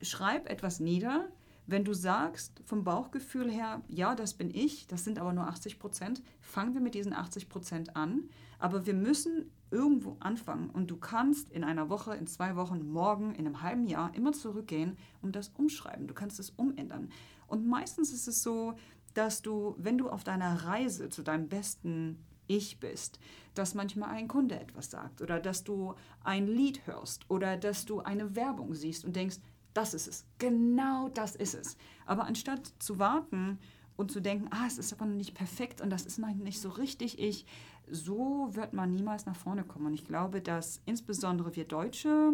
schreib 0.00 0.48
etwas 0.48 0.80
nieder. 0.80 1.28
Wenn 1.66 1.84
du 1.84 1.94
sagst 1.94 2.60
vom 2.64 2.84
Bauchgefühl 2.84 3.50
her, 3.50 3.82
ja, 3.88 4.14
das 4.14 4.34
bin 4.34 4.50
ich, 4.52 4.86
das 4.88 5.04
sind 5.04 5.18
aber 5.18 5.32
nur 5.32 5.46
80 5.46 5.78
Prozent, 5.78 6.22
fangen 6.40 6.74
wir 6.74 6.80
mit 6.80 6.94
diesen 6.94 7.12
80 7.12 7.48
Prozent 7.48 7.96
an. 7.96 8.28
Aber 8.58 8.84
wir 8.86 8.94
müssen 8.94 9.50
irgendwo 9.70 10.16
anfangen. 10.20 10.70
Und 10.70 10.90
du 10.90 10.96
kannst 10.96 11.50
in 11.50 11.64
einer 11.64 11.88
Woche, 11.88 12.14
in 12.14 12.26
zwei 12.26 12.56
Wochen, 12.56 12.90
morgen, 12.92 13.34
in 13.34 13.46
einem 13.46 13.62
halben 13.62 13.86
Jahr 13.86 14.14
immer 14.14 14.32
zurückgehen 14.32 14.96
und 15.22 15.34
das 15.34 15.48
umschreiben. 15.48 16.06
Du 16.06 16.14
kannst 16.14 16.38
es 16.38 16.50
umändern. 16.50 17.10
Und 17.46 17.66
meistens 17.66 18.12
ist 18.12 18.28
es 18.28 18.42
so, 18.42 18.74
dass 19.14 19.42
du, 19.42 19.74
wenn 19.78 19.98
du 19.98 20.08
auf 20.08 20.24
deiner 20.24 20.64
Reise 20.64 21.08
zu 21.08 21.22
deinem 21.22 21.48
besten 21.48 22.18
Ich 22.46 22.80
bist, 22.80 23.18
dass 23.54 23.74
manchmal 23.74 24.10
ein 24.10 24.28
Kunde 24.28 24.58
etwas 24.58 24.90
sagt 24.90 25.22
oder 25.22 25.38
dass 25.38 25.64
du 25.64 25.94
ein 26.24 26.46
Lied 26.46 26.86
hörst 26.86 27.28
oder 27.30 27.56
dass 27.56 27.84
du 27.84 28.00
eine 28.00 28.34
Werbung 28.36 28.74
siehst 28.74 29.04
und 29.04 29.16
denkst, 29.16 29.38
das 29.74 29.94
ist 29.94 30.06
es, 30.06 30.24
genau 30.38 31.08
das 31.08 31.36
ist 31.36 31.54
es. 31.54 31.76
Aber 32.06 32.24
anstatt 32.24 32.72
zu 32.78 32.98
warten 32.98 33.58
und 33.96 34.10
zu 34.10 34.20
denken, 34.20 34.48
ah, 34.50 34.66
es 34.66 34.78
ist 34.78 34.92
aber 34.92 35.06
noch 35.06 35.16
nicht 35.16 35.34
perfekt 35.34 35.80
und 35.80 35.90
das 35.90 36.04
ist 36.04 36.18
noch 36.18 36.34
nicht 36.34 36.60
so 36.60 36.70
richtig 36.70 37.18
ich, 37.18 37.46
so 37.90 38.48
wird 38.52 38.72
man 38.72 38.92
niemals 38.92 39.26
nach 39.26 39.36
vorne 39.36 39.64
kommen. 39.64 39.86
Und 39.86 39.94
ich 39.94 40.04
glaube, 40.04 40.40
dass 40.40 40.80
insbesondere 40.86 41.56
wir 41.56 41.64
Deutsche 41.64 42.32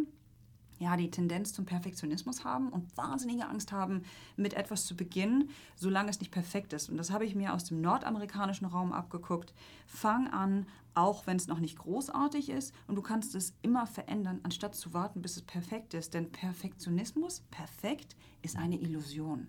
ja, 0.79 0.97
die 0.97 1.11
Tendenz 1.11 1.53
zum 1.53 1.67
Perfektionismus 1.67 2.45
haben 2.45 2.71
und 2.71 2.97
wahnsinnige 2.97 3.49
Angst 3.49 3.73
haben, 3.73 4.03
mit 4.37 4.55
etwas 4.55 4.87
zu 4.87 4.97
beginnen, 4.97 5.51
solange 5.77 6.11
es 6.11 6.21
nicht 6.21 6.33
perfekt 6.33 6.73
ist. 6.73 6.89
Und 6.89 6.97
das 6.97 7.11
habe 7.11 7.25
ich 7.25 7.35
mir 7.35 7.55
aus 7.55 7.65
dem 7.65 7.81
nordamerikanischen 7.81 8.67
Raum 8.67 8.93
abgeguckt. 8.93 9.55
Fang 9.87 10.29
an, 10.29 10.67
auch 10.95 11.27
wenn 11.27 11.37
es 11.37 11.47
noch 11.47 11.61
nicht 11.61 11.79
großartig 11.79 12.51
ist, 12.51 12.75
und 12.87 12.97
du 12.97 13.03
kannst 13.03 13.35
es 13.35 13.55
immer 13.63 13.87
verändern, 13.87 14.41
anstatt 14.43 14.75
zu 14.75 14.93
warten, 14.93 15.23
bis 15.23 15.37
es 15.37 15.43
perfekt 15.43 15.95
ist. 15.95 16.15
Denn 16.15 16.31
Perfektionismus, 16.31 17.41
perfekt, 17.51 18.17
ist 18.43 18.57
eine 18.57 18.81
Illusion. 18.81 19.49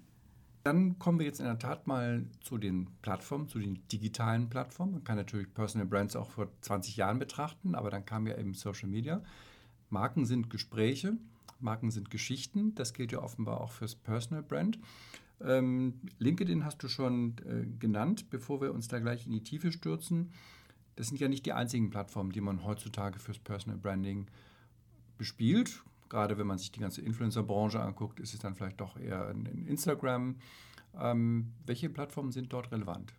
Dann 0.63 0.99
kommen 0.99 1.19
wir 1.19 1.25
jetzt 1.25 1.39
in 1.39 1.45
der 1.45 1.57
Tat 1.57 1.87
mal 1.87 2.25
zu 2.41 2.57
den 2.57 2.87
Plattformen, 3.01 3.47
zu 3.47 3.59
den 3.59 3.87
digitalen 3.87 4.49
Plattformen. 4.49 4.91
Man 4.91 5.03
kann 5.03 5.15
natürlich 5.15 5.53
Personal 5.53 5.87
Brands 5.87 6.15
auch 6.15 6.29
vor 6.29 6.49
20 6.61 6.97
Jahren 6.97 7.17
betrachten, 7.17 7.75
aber 7.75 7.89
dann 7.89 8.05
kam 8.05 8.27
ja 8.27 8.37
eben 8.37 8.53
Social 8.53 8.89
Media. 8.89 9.23
Marken 9.89 10.25
sind 10.25 10.49
Gespräche, 10.49 11.17
Marken 11.59 11.91
sind 11.91 12.09
Geschichten. 12.09 12.75
Das 12.75 12.93
gilt 12.93 13.11
ja 13.11 13.21
offenbar 13.21 13.61
auch 13.61 13.71
fürs 13.71 13.95
Personal 13.95 14.43
Brand. 14.43 14.79
Ähm, 15.41 16.01
LinkedIn 16.17 16.65
hast 16.65 16.83
du 16.83 16.87
schon 16.87 17.35
äh, 17.45 17.65
genannt, 17.79 18.29
bevor 18.29 18.61
wir 18.61 18.73
uns 18.73 18.87
da 18.87 18.99
gleich 18.99 19.25
in 19.25 19.31
die 19.31 19.43
Tiefe 19.43 19.71
stürzen. 19.71 20.31
Das 20.95 21.07
sind 21.07 21.19
ja 21.19 21.27
nicht 21.27 21.45
die 21.45 21.53
einzigen 21.53 21.89
Plattformen, 21.89 22.31
die 22.31 22.41
man 22.41 22.63
heutzutage 22.65 23.19
fürs 23.19 23.39
Personal 23.39 23.77
Branding 23.77 24.27
bespielt 25.17 25.83
gerade 26.09 26.37
wenn 26.37 26.47
man 26.47 26.57
sich 26.57 26.71
die 26.71 26.79
ganze 26.79 27.01
Influencer-Branche 27.01 27.79
anguckt, 27.79 28.19
ist 28.19 28.33
es 28.33 28.39
dann 28.39 28.55
vielleicht 28.55 28.81
doch 28.81 28.99
eher 28.99 29.29
in 29.29 29.67
Instagram. 29.67 30.35
Ähm, 30.99 31.53
welche 31.65 31.89
Plattformen 31.89 32.31
sind 32.31 32.51
dort 32.51 32.71
relevant? 32.71 33.13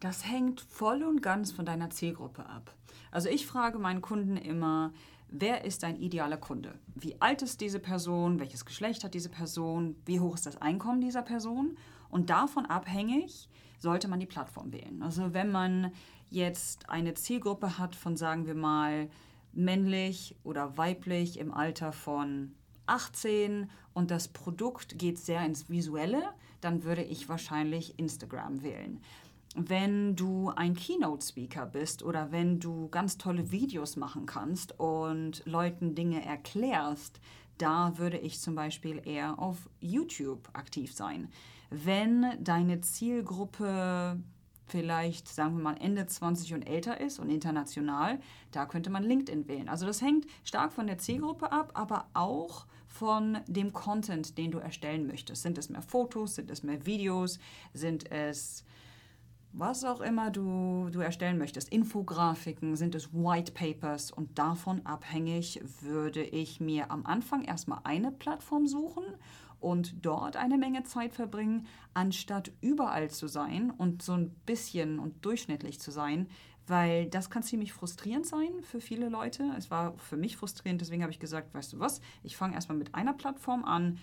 Das 0.00 0.30
hängt 0.30 0.60
voll 0.60 1.02
und 1.02 1.22
ganz 1.22 1.50
von 1.50 1.64
deiner 1.64 1.90
Zielgruppe 1.90 2.46
ab. 2.46 2.72
Also 3.10 3.28
ich 3.28 3.46
frage 3.46 3.78
meinen 3.78 4.02
Kunden 4.02 4.36
immer, 4.36 4.92
wer 5.30 5.64
ist 5.64 5.82
dein 5.82 5.96
idealer 5.96 6.36
Kunde? 6.36 6.78
Wie 6.94 7.20
alt 7.20 7.42
ist 7.42 7.60
diese 7.60 7.78
Person? 7.78 8.40
Welches 8.40 8.64
Geschlecht 8.64 9.04
hat 9.04 9.14
diese 9.14 9.28
Person? 9.28 9.96
Wie 10.04 10.20
hoch 10.20 10.34
ist 10.34 10.46
das 10.46 10.60
Einkommen 10.60 11.00
dieser 11.00 11.22
Person? 11.22 11.76
Und 12.10 12.30
davon 12.30 12.66
abhängig 12.66 13.48
sollte 13.78 14.08
man 14.08 14.20
die 14.20 14.26
Plattform 14.26 14.72
wählen. 14.72 15.02
Also 15.02 15.34
wenn 15.34 15.50
man 15.50 15.92
jetzt 16.30 16.88
eine 16.88 17.14
Zielgruppe 17.14 17.78
hat 17.78 17.94
von, 17.94 18.16
sagen 18.16 18.46
wir 18.46 18.54
mal, 18.54 19.08
männlich 19.52 20.36
oder 20.44 20.76
weiblich 20.76 21.38
im 21.38 21.52
Alter 21.52 21.92
von 21.92 22.52
18 22.86 23.70
und 23.94 24.10
das 24.10 24.28
Produkt 24.28 24.98
geht 24.98 25.18
sehr 25.18 25.44
ins 25.44 25.68
Visuelle, 25.68 26.22
dann 26.60 26.84
würde 26.84 27.02
ich 27.02 27.28
wahrscheinlich 27.28 27.98
Instagram 27.98 28.62
wählen. 28.62 29.00
Wenn 29.60 30.14
du 30.14 30.50
ein 30.54 30.74
Keynote-Speaker 30.74 31.66
bist 31.66 32.04
oder 32.04 32.30
wenn 32.30 32.60
du 32.60 32.88
ganz 32.90 33.18
tolle 33.18 33.50
Videos 33.50 33.96
machen 33.96 34.24
kannst 34.24 34.78
und 34.78 35.42
Leuten 35.46 35.96
Dinge 35.96 36.24
erklärst, 36.24 37.20
da 37.58 37.98
würde 37.98 38.18
ich 38.18 38.38
zum 38.40 38.54
Beispiel 38.54 39.02
eher 39.04 39.40
auf 39.40 39.68
YouTube 39.80 40.48
aktiv 40.52 40.94
sein. 40.94 41.28
Wenn 41.70 42.24
deine 42.38 42.82
Zielgruppe 42.82 44.22
vielleicht, 44.66 45.26
sagen 45.26 45.56
wir 45.56 45.62
mal, 45.64 45.76
Ende 45.80 46.06
20 46.06 46.54
und 46.54 46.62
älter 46.62 47.00
ist 47.00 47.18
und 47.18 47.28
international, 47.28 48.20
da 48.52 48.64
könnte 48.64 48.90
man 48.90 49.02
LinkedIn 49.02 49.48
wählen. 49.48 49.68
Also 49.68 49.86
das 49.86 50.02
hängt 50.02 50.26
stark 50.44 50.72
von 50.72 50.86
der 50.86 50.98
Zielgruppe 50.98 51.50
ab, 51.50 51.72
aber 51.74 52.06
auch 52.14 52.66
von 52.86 53.38
dem 53.48 53.72
Content, 53.72 54.38
den 54.38 54.52
du 54.52 54.58
erstellen 54.58 55.08
möchtest. 55.08 55.42
Sind 55.42 55.58
es 55.58 55.68
mehr 55.68 55.82
Fotos, 55.82 56.36
sind 56.36 56.48
es 56.48 56.62
mehr 56.62 56.86
Videos, 56.86 57.40
sind 57.72 58.10
es 58.12 58.64
was 59.52 59.84
auch 59.84 60.00
immer 60.00 60.30
du, 60.30 60.88
du 60.90 61.00
erstellen 61.00 61.38
möchtest, 61.38 61.70
Infografiken, 61.70 62.76
sind 62.76 62.94
es 62.94 63.12
White 63.12 63.52
Papers 63.52 64.10
und 64.10 64.38
davon 64.38 64.84
abhängig 64.84 65.60
würde 65.80 66.22
ich 66.22 66.60
mir 66.60 66.90
am 66.90 67.06
Anfang 67.06 67.44
erstmal 67.44 67.80
eine 67.84 68.12
Plattform 68.12 68.66
suchen 68.66 69.04
und 69.60 70.04
dort 70.04 70.36
eine 70.36 70.58
Menge 70.58 70.84
Zeit 70.84 71.14
verbringen, 71.14 71.66
anstatt 71.94 72.52
überall 72.60 73.10
zu 73.10 73.26
sein 73.26 73.70
und 73.70 74.02
so 74.02 74.12
ein 74.12 74.30
bisschen 74.46 74.98
und 74.98 75.24
durchschnittlich 75.24 75.80
zu 75.80 75.90
sein, 75.90 76.28
weil 76.66 77.06
das 77.06 77.30
kann 77.30 77.42
ziemlich 77.42 77.72
frustrierend 77.72 78.26
sein 78.26 78.50
für 78.62 78.80
viele 78.80 79.08
Leute. 79.08 79.50
Es 79.56 79.70
war 79.70 79.96
für 79.96 80.16
mich 80.16 80.36
frustrierend, 80.36 80.80
deswegen 80.80 81.02
habe 81.02 81.12
ich 81.12 81.18
gesagt, 81.18 81.54
weißt 81.54 81.72
du 81.72 81.78
was, 81.78 82.00
ich 82.22 82.36
fange 82.36 82.54
erstmal 82.54 82.78
mit 82.78 82.94
einer 82.94 83.14
Plattform 83.14 83.64
an 83.64 83.98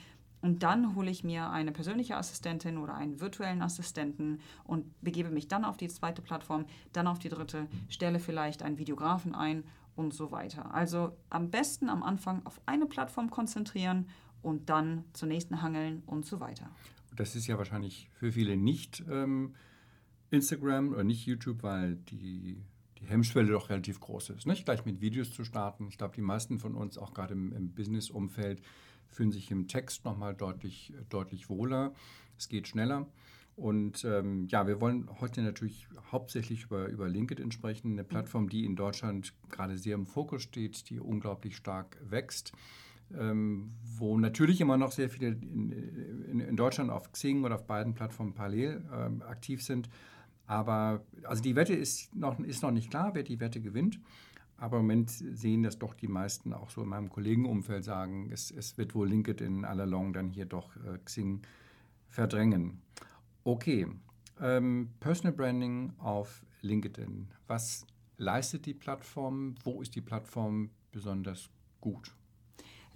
und 0.46 0.62
dann 0.62 0.94
hole 0.94 1.10
ich 1.10 1.24
mir 1.24 1.50
eine 1.50 1.72
persönliche 1.72 2.18
Assistentin 2.18 2.78
oder 2.78 2.94
einen 2.94 3.20
virtuellen 3.20 3.64
Assistenten 3.64 4.40
und 4.64 4.86
begebe 5.02 5.32
mich 5.32 5.48
dann 5.48 5.66
auf 5.66 5.76
die 5.76 5.88
zweite 5.88 6.22
Plattform, 6.22 6.66
dann 6.94 7.08
auf 7.08 7.18
die 7.18 7.30
dritte, 7.30 7.66
stelle 7.90 8.20
vielleicht 8.20 8.62
einen 8.62 8.78
Videografen 8.78 9.34
ein 9.34 9.64
und 9.96 10.14
so 10.14 10.30
weiter. 10.30 10.72
Also 10.72 11.18
am 11.32 11.50
besten 11.50 11.90
am 11.90 12.04
Anfang 12.04 12.46
auf 12.46 12.62
eine 12.68 12.86
Plattform 12.86 13.32
konzentrieren 13.32 14.08
und 14.44 14.70
dann 14.70 15.04
zur 15.14 15.30
nächsten 15.30 15.64
hangeln 15.64 16.04
und 16.06 16.28
so 16.28 16.40
weiter. 16.40 16.70
Das 17.16 17.36
ist 17.36 17.48
ja 17.48 17.58
wahrscheinlich 17.58 18.12
für 18.14 18.32
viele 18.32 18.56
nicht 18.56 19.04
ähm, 19.10 19.56
Instagram 20.30 20.90
oder 20.90 21.04
nicht 21.04 21.26
YouTube, 21.26 21.64
weil 21.64 21.96
die, 21.96 22.62
die 23.00 23.08
Hemmschwelle 23.08 23.52
doch 23.52 23.72
relativ 23.72 24.00
groß 24.00 24.30
ist. 24.30 24.46
Nicht 24.46 24.66
gleich 24.66 24.86
mit 24.86 25.02
Videos 25.02 25.34
zu 25.34 25.44
starten. 25.44 25.88
Ich 25.88 25.98
glaube, 25.98 26.14
die 26.14 26.22
meisten 26.22 26.60
von 26.60 26.76
uns, 26.76 27.00
auch 27.00 27.16
gerade 27.16 27.34
im, 27.34 27.52
im 27.52 27.74
Business-Umfeld, 27.74 28.62
fühlen 29.10 29.32
sich 29.32 29.52
im 29.52 29.68
Text 29.68 30.06
nochmal 30.06 30.34
deutlich, 30.36 30.94
deutlich 31.10 31.50
wohler. 31.50 31.94
Es 32.38 32.50
geht 32.50 32.68
schneller. 32.68 33.08
Und 33.56 34.04
ähm, 34.04 34.48
ja, 34.50 34.68
wir 34.68 34.82
wollen 34.82 35.10
heute 35.22 35.42
natürlich 35.42 35.88
hauptsächlich 36.12 36.66
über, 36.66 36.88
über 36.88 37.08
LinkedIn 37.08 37.52
sprechen, 37.52 37.94
eine 37.94 38.04
Plattform, 38.04 38.50
die 38.50 38.66
in 38.66 38.76
Deutschland 38.76 39.34
gerade 39.50 39.78
sehr 39.78 39.96
im 39.96 40.06
Fokus 40.06 40.44
steht, 40.44 40.90
die 40.90 41.00
unglaublich 41.00 41.56
stark 41.56 41.98
wächst 42.04 42.52
ähm, 43.14 43.72
wo 43.98 44.18
natürlich 44.18 44.62
immer 44.62 44.78
noch 44.78 44.92
sehr 44.92 45.10
viele 45.10 45.28
in, 45.28 45.72
in, 46.30 46.40
in, 46.40 46.56
Deutschland 46.56 46.90
auf 46.90 47.12
Xing 47.12 47.44
oder 47.44 47.56
auf 47.56 47.66
beiden 47.66 47.94
Plattformen 47.94 48.34
parallel 48.34 48.84
ähm, 48.94 49.22
aktiv 49.22 49.64
sind. 49.64 49.90
Aber 50.48 51.04
also 51.24 51.42
die 51.42 51.56
Wette 51.56 51.74
ist 51.74 52.16
noch, 52.16 52.40
ist 52.40 52.62
noch 52.62 52.72
nicht 52.72 52.90
klar, 52.90 53.12
wer 53.14 53.24
die 53.24 53.40
Wette 53.40 53.62
gewinnt. 53.62 54.00
Aber 54.58 54.78
im 54.78 54.84
Moment 54.84 55.10
sehen 55.10 55.64
das 55.64 55.78
doch 55.78 55.94
die 55.94 56.08
meisten 56.08 56.54
auch 56.54 56.70
so 56.70 56.82
in 56.84 56.90
meinem 56.90 57.10
Kollegenumfeld 57.10 57.84
sagen, 57.84 58.30
es, 58.32 58.52
es 58.52 58.78
wird 58.78 58.96
wohl 58.96 59.10
LinkedIn 59.10 59.66
all 59.66 59.82
along 59.82 60.14
dann 60.14 60.30
hier 60.30 60.46
doch 60.46 60.76
äh, 60.78 60.98
Xing 61.04 61.42
verdrängen. 62.08 62.82
Okay, 63.44 63.88
ähm, 64.40 64.90
Personal 65.00 65.34
Branding 65.34 65.94
auf 65.98 66.46
LinkedIn. 66.62 67.28
Was 67.48 67.86
leistet 68.18 68.66
die 68.66 68.74
Plattform? 68.74 69.56
Wo 69.64 69.82
ist 69.82 69.96
die 69.96 70.02
Plattform 70.02 70.70
besonders 70.92 71.50
gut? 71.82 72.16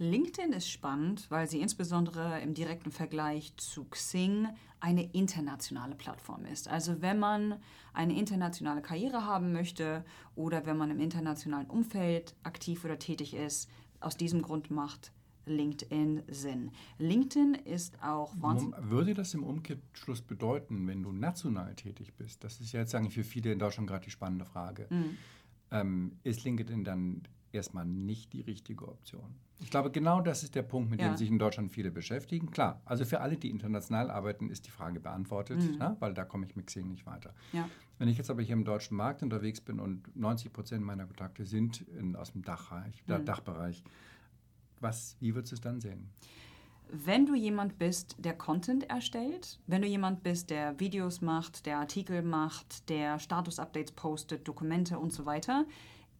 LinkedIn 0.00 0.54
ist 0.54 0.70
spannend, 0.70 1.30
weil 1.30 1.46
sie 1.46 1.60
insbesondere 1.60 2.40
im 2.40 2.54
direkten 2.54 2.90
Vergleich 2.90 3.54
zu 3.58 3.84
Xing 3.84 4.48
eine 4.80 5.04
internationale 5.12 5.94
Plattform 5.94 6.46
ist. 6.46 6.68
Also 6.68 7.02
wenn 7.02 7.18
man 7.18 7.56
eine 7.92 8.18
internationale 8.18 8.80
Karriere 8.80 9.26
haben 9.26 9.52
möchte 9.52 10.02
oder 10.34 10.64
wenn 10.64 10.78
man 10.78 10.90
im 10.90 11.00
internationalen 11.00 11.68
Umfeld 11.68 12.34
aktiv 12.44 12.82
oder 12.86 12.98
tätig 12.98 13.34
ist, 13.34 13.68
aus 14.00 14.16
diesem 14.16 14.40
Grund 14.40 14.70
macht 14.70 15.12
LinkedIn 15.44 16.22
Sinn. 16.28 16.70
LinkedIn 16.98 17.54
ist 17.54 18.02
auch 18.02 18.32
wahnsinnig. 18.40 18.74
Würde 18.80 19.12
das 19.12 19.34
im 19.34 19.42
Umkehrschluss 19.42 20.22
bedeuten, 20.22 20.86
wenn 20.86 21.02
du 21.02 21.12
national 21.12 21.74
tätig 21.74 22.14
bist? 22.14 22.42
Das 22.42 22.58
ist 22.60 22.72
ja 22.72 22.80
jetzt 22.80 22.92
sagen 22.92 23.10
für 23.10 23.24
viele 23.24 23.52
in 23.52 23.58
Deutschland 23.58 23.86
gerade 23.86 24.04
die 24.04 24.10
spannende 24.10 24.46
Frage. 24.46 24.86
Mhm. 24.88 25.18
Ähm, 25.72 26.18
ist 26.22 26.44
LinkedIn 26.44 26.84
dann 26.84 27.22
erstmal 27.52 27.84
nicht 27.84 28.32
die 28.32 28.40
richtige 28.40 28.88
Option. 28.88 29.34
Ich 29.60 29.70
glaube, 29.70 29.90
genau 29.90 30.20
das 30.20 30.42
ist 30.42 30.54
der 30.54 30.62
Punkt, 30.62 30.90
mit 30.90 31.00
ja. 31.00 31.08
dem 31.08 31.16
sich 31.16 31.28
in 31.28 31.38
Deutschland 31.38 31.72
viele 31.72 31.90
beschäftigen. 31.90 32.50
Klar, 32.50 32.80
also 32.84 33.04
für 33.04 33.20
alle, 33.20 33.36
die 33.36 33.50
international 33.50 34.10
arbeiten, 34.10 34.50
ist 34.50 34.66
die 34.66 34.70
Frage 34.70 35.00
beantwortet, 35.00 35.58
mhm. 35.58 35.76
na, 35.78 35.96
weil 36.00 36.14
da 36.14 36.24
komme 36.24 36.46
ich 36.46 36.56
mit 36.56 36.66
Xing 36.66 36.88
nicht 36.88 37.06
weiter. 37.06 37.34
Ja. 37.52 37.68
Wenn 37.98 38.08
ich 38.08 38.16
jetzt 38.16 38.30
aber 38.30 38.42
hier 38.42 38.54
im 38.54 38.64
deutschen 38.64 38.96
Markt 38.96 39.22
unterwegs 39.22 39.60
bin 39.60 39.78
und 39.78 40.16
90 40.16 40.52
Prozent 40.52 40.84
meiner 40.84 41.06
Kontakte 41.06 41.44
sind 41.44 41.82
in, 41.98 42.16
aus 42.16 42.32
dem 42.32 42.42
Dachbereich, 42.42 43.02
mhm. 43.06 43.24
Dachbereich, 43.24 43.84
was, 44.80 45.16
wie 45.20 45.34
würdest 45.34 45.52
du 45.52 45.56
es 45.56 45.60
dann 45.60 45.80
sehen? 45.80 46.08
Wenn 46.92 47.24
du 47.24 47.34
jemand 47.34 47.78
bist, 47.78 48.16
der 48.18 48.34
Content 48.34 48.90
erstellt, 48.90 49.60
wenn 49.68 49.82
du 49.82 49.86
jemand 49.86 50.24
bist, 50.24 50.50
der 50.50 50.80
Videos 50.80 51.20
macht, 51.20 51.66
der 51.66 51.78
Artikel 51.78 52.22
macht, 52.22 52.88
der 52.88 53.20
Status-Updates 53.20 53.92
postet, 53.92 54.48
Dokumente 54.48 54.98
und 54.98 55.12
so 55.12 55.24
weiter, 55.24 55.66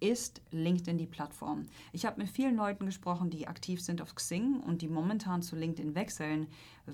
ist 0.00 0.40
LinkedIn 0.50 0.98
die 0.98 1.06
Plattform. 1.06 1.66
Ich 1.92 2.06
habe 2.06 2.20
mit 2.20 2.30
vielen 2.30 2.56
Leuten 2.56 2.86
gesprochen, 2.86 3.30
die 3.30 3.46
aktiv 3.46 3.80
sind 3.80 4.02
auf 4.02 4.14
Xing 4.14 4.60
und 4.60 4.82
die 4.82 4.88
momentan 4.88 5.42
zu 5.42 5.56
LinkedIn 5.56 5.94
wechseln, 5.94 6.46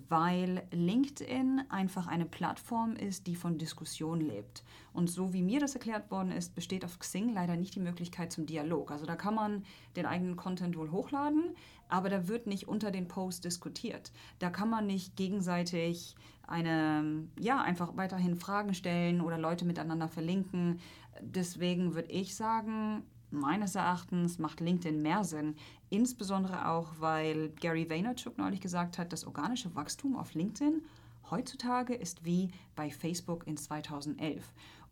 weil 0.08 0.66
LinkedIn 0.72 1.62
einfach 1.68 2.06
eine 2.06 2.26
Plattform 2.26 2.96
ist, 2.96 3.26
die 3.26 3.36
von 3.36 3.58
Diskussion 3.58 4.20
lebt. 4.20 4.64
Und 4.92 5.08
so 5.08 5.32
wie 5.32 5.42
mir 5.42 5.60
das 5.60 5.74
erklärt 5.74 6.10
worden 6.10 6.32
ist, 6.32 6.54
besteht 6.54 6.84
auf 6.84 6.98
Xing 6.98 7.32
leider 7.32 7.56
nicht 7.56 7.74
die 7.74 7.80
Möglichkeit 7.80 8.32
zum 8.32 8.46
Dialog. 8.46 8.90
Also 8.90 9.06
da 9.06 9.16
kann 9.16 9.34
man 9.34 9.64
den 9.94 10.06
eigenen 10.06 10.36
Content 10.36 10.76
wohl 10.76 10.90
hochladen, 10.90 11.54
aber 11.88 12.08
da 12.08 12.28
wird 12.28 12.46
nicht 12.46 12.68
unter 12.68 12.90
den 12.90 13.08
Posts 13.08 13.42
diskutiert. 13.42 14.12
Da 14.38 14.50
kann 14.50 14.70
man 14.70 14.86
nicht 14.86 15.16
gegenseitig 15.16 16.16
eine, 16.46 17.24
ja, 17.38 17.60
einfach 17.60 17.96
weiterhin 17.96 18.36
Fragen 18.36 18.74
stellen 18.74 19.20
oder 19.20 19.38
Leute 19.38 19.64
miteinander 19.64 20.08
verlinken. 20.08 20.80
Deswegen 21.20 21.94
würde 21.94 22.10
ich 22.10 22.36
sagen, 22.36 23.02
meines 23.30 23.74
Erachtens 23.74 24.38
macht 24.38 24.60
LinkedIn 24.60 25.02
mehr 25.02 25.24
Sinn. 25.24 25.56
Insbesondere 25.90 26.68
auch, 26.68 26.94
weil 26.98 27.50
Gary 27.50 27.88
Vaynerchuk 27.88 28.38
neulich 28.38 28.60
gesagt 28.60 28.98
hat, 28.98 29.12
das 29.12 29.26
organische 29.26 29.74
Wachstum 29.74 30.16
auf 30.16 30.34
LinkedIn 30.34 30.82
heutzutage 31.30 31.94
ist 31.94 32.24
wie 32.24 32.50
bei 32.74 32.90
Facebook 32.90 33.46
in 33.46 33.56
2011. 33.56 34.44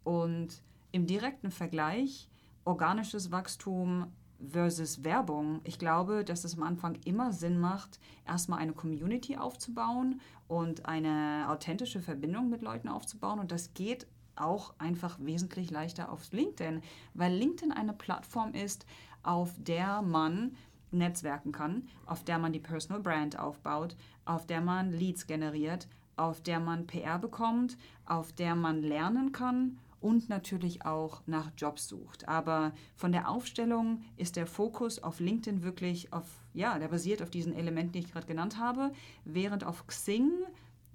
Und 0.02 0.62
im 0.92 1.06
direkten 1.06 1.50
Vergleich, 1.50 2.28
organisches 2.64 3.30
Wachstum 3.30 4.12
versus 4.40 5.04
Werbung. 5.04 5.60
Ich 5.64 5.78
glaube, 5.78 6.24
dass 6.24 6.44
es 6.44 6.56
am 6.56 6.62
Anfang 6.62 6.98
immer 7.04 7.32
Sinn 7.32 7.58
macht, 7.58 7.98
erstmal 8.26 8.58
eine 8.58 8.72
Community 8.72 9.36
aufzubauen 9.36 10.20
und 10.48 10.86
eine 10.86 11.46
authentische 11.48 12.00
Verbindung 12.00 12.50
mit 12.50 12.62
Leuten 12.62 12.88
aufzubauen. 12.88 13.38
Und 13.38 13.52
das 13.52 13.74
geht 13.74 14.06
auch 14.36 14.74
einfach 14.78 15.18
wesentlich 15.20 15.70
leichter 15.70 16.10
auf 16.10 16.32
LinkedIn, 16.32 16.82
weil 17.14 17.32
LinkedIn 17.34 17.72
eine 17.72 17.92
Plattform 17.92 18.52
ist, 18.52 18.86
auf 19.22 19.52
der 19.58 20.02
man 20.02 20.56
netzwerken 20.90 21.52
kann, 21.52 21.88
auf 22.06 22.24
der 22.24 22.38
man 22.38 22.52
die 22.52 22.60
Personal 22.60 23.02
Brand 23.02 23.38
aufbaut, 23.38 23.96
auf 24.24 24.46
der 24.46 24.60
man 24.60 24.92
Leads 24.92 25.26
generiert, 25.26 25.88
auf 26.16 26.40
der 26.40 26.60
man 26.60 26.86
PR 26.86 27.18
bekommt, 27.18 27.76
auf 28.06 28.32
der 28.32 28.54
man 28.54 28.82
lernen 28.82 29.32
kann 29.32 29.78
und 30.04 30.28
natürlich 30.28 30.84
auch 30.84 31.22
nach 31.24 31.50
Jobs 31.56 31.88
sucht. 31.88 32.28
Aber 32.28 32.72
von 32.94 33.10
der 33.10 33.30
Aufstellung 33.30 34.02
ist 34.18 34.36
der 34.36 34.46
Fokus 34.46 35.02
auf 35.02 35.18
LinkedIn 35.18 35.62
wirklich 35.62 36.12
auf, 36.12 36.26
ja, 36.52 36.78
der 36.78 36.88
basiert 36.88 37.22
auf 37.22 37.30
diesen 37.30 37.54
Elementen, 37.54 37.92
die 37.92 38.00
ich 38.00 38.12
gerade 38.12 38.26
genannt 38.26 38.58
habe, 38.58 38.92
während 39.24 39.64
auf 39.64 39.86
Xing 39.86 40.30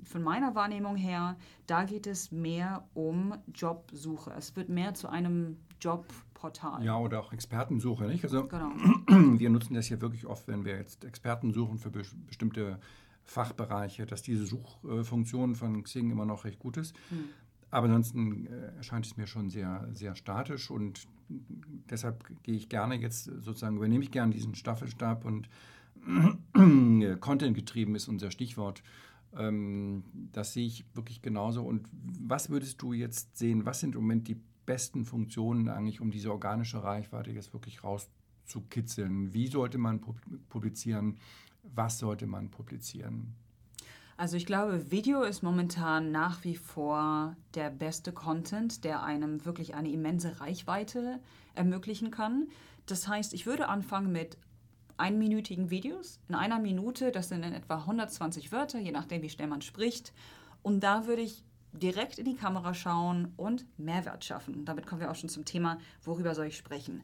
von 0.03 0.21
meiner 0.21 0.53
Wahrnehmung 0.53 0.95
her, 0.95 1.37
da 1.65 1.85
geht 1.85 2.05
es 2.05 2.31
mehr 2.31 2.87
um 2.93 3.33
Jobsuche. 3.53 4.31
Es 4.37 4.55
wird 4.55 4.69
mehr 4.69 4.93
zu 4.93 5.09
einem 5.09 5.57
Jobportal. 5.81 6.85
Ja, 6.85 6.99
oder 6.99 7.19
auch 7.19 7.33
Expertensuche, 7.33 8.05
nicht? 8.05 8.23
Also 8.23 8.47
Genau. 8.47 8.69
wir 9.39 9.49
nutzen 9.49 9.73
das 9.73 9.87
hier 9.87 10.01
wirklich 10.01 10.27
oft, 10.27 10.47
wenn 10.47 10.65
wir 10.65 10.77
jetzt 10.77 11.03
Experten 11.03 11.51
suchen 11.51 11.79
für 11.79 11.89
be 11.89 12.03
bestimmte 12.27 12.79
Fachbereiche, 13.23 14.05
dass 14.05 14.21
diese 14.21 14.45
Suchfunktion 14.45 15.55
von 15.55 15.83
Xing 15.83 16.11
immer 16.11 16.25
noch 16.25 16.45
recht 16.45 16.59
gut 16.59 16.77
ist. 16.77 16.95
Aber 17.71 17.85
ansonsten 17.85 18.47
äh, 18.47 18.75
erscheint 18.77 19.05
es 19.05 19.17
mir 19.17 19.27
schon 19.27 19.49
sehr, 19.49 19.87
sehr 19.93 20.15
statisch 20.15 20.71
und 20.71 21.07
deshalb 21.89 22.25
gehe 22.43 22.55
ich 22.55 22.69
gerne 22.69 22.95
jetzt 22.95 23.25
sozusagen, 23.25 23.77
übernehme 23.77 24.03
ich 24.03 24.11
gerne 24.11 24.33
diesen 24.33 24.55
Staffelstab 24.55 25.25
und 25.25 25.49
Content 27.19 27.55
getrieben 27.55 27.95
ist 27.95 28.07
unser 28.07 28.31
Stichwort. 28.31 28.81
Ähm, 29.35 30.03
das 30.31 30.53
sehe 30.53 30.65
ich 30.65 30.85
wirklich 30.93 31.21
genauso. 31.21 31.63
Und 31.63 31.87
was 31.91 32.49
würdest 32.49 32.81
du 32.81 32.93
jetzt 32.93 33.37
sehen? 33.37 33.65
Was 33.65 33.79
sind 33.79 33.95
im 33.95 34.01
Moment 34.01 34.27
die 34.27 34.41
besten 34.65 35.05
Funktionen 35.05 35.69
eigentlich, 35.69 36.01
um 36.01 36.11
diese 36.11 36.31
organische 36.31 36.83
Reichweite 36.83 37.31
jetzt 37.31 37.53
wirklich 37.53 37.83
rauszukitzeln? 37.83 39.33
Wie 39.33 39.47
sollte 39.47 39.77
man 39.77 39.99
pub- 39.99 40.21
publizieren? 40.47 41.17
Was 41.63 41.99
sollte 41.99 42.25
man 42.25 42.49
publizieren? 42.49 43.35
Also 44.19 44.35
ich 44.35 44.45
glaube, 44.45 44.91
Video 44.91 45.21
ist 45.21 45.43
momentan 45.43 46.11
nach 46.11 46.43
wie 46.43 46.57
vor 46.57 47.37
der 47.53 47.69
beste 47.69 48.11
Content, 48.11 48.83
der 48.83 49.01
einem 49.01 49.45
wirklich 49.45 49.75
eine 49.75 49.89
immense 49.89 50.41
Reichweite 50.41 51.21
ermöglichen 51.55 52.11
kann. 52.11 52.49
Das 52.85 53.07
heißt, 53.07 53.33
ich 53.33 53.45
würde 53.45 53.69
anfangen 53.69 54.11
mit 54.11 54.37
einminütigen 54.97 55.69
Videos. 55.69 56.19
In 56.27 56.35
einer 56.35 56.59
Minute, 56.59 57.13
das 57.13 57.29
sind 57.29 57.43
in 57.43 57.53
etwa 57.53 57.75
120 57.77 58.51
Wörter, 58.51 58.77
je 58.77 58.91
nachdem, 58.91 59.21
wie 59.21 59.29
schnell 59.29 59.47
man 59.47 59.61
spricht. 59.61 60.11
Und 60.63 60.81
da 60.81 61.07
würde 61.07 61.21
ich 61.21 61.45
direkt 61.71 62.19
in 62.19 62.25
die 62.25 62.35
Kamera 62.35 62.73
schauen 62.73 63.31
und 63.37 63.65
Mehrwert 63.77 64.25
schaffen. 64.25 64.65
Damit 64.65 64.85
kommen 64.85 64.99
wir 64.99 65.11
auch 65.11 65.15
schon 65.15 65.29
zum 65.29 65.45
Thema, 65.45 65.77
worüber 66.03 66.35
soll 66.35 66.47
ich 66.47 66.57
sprechen. 66.57 67.03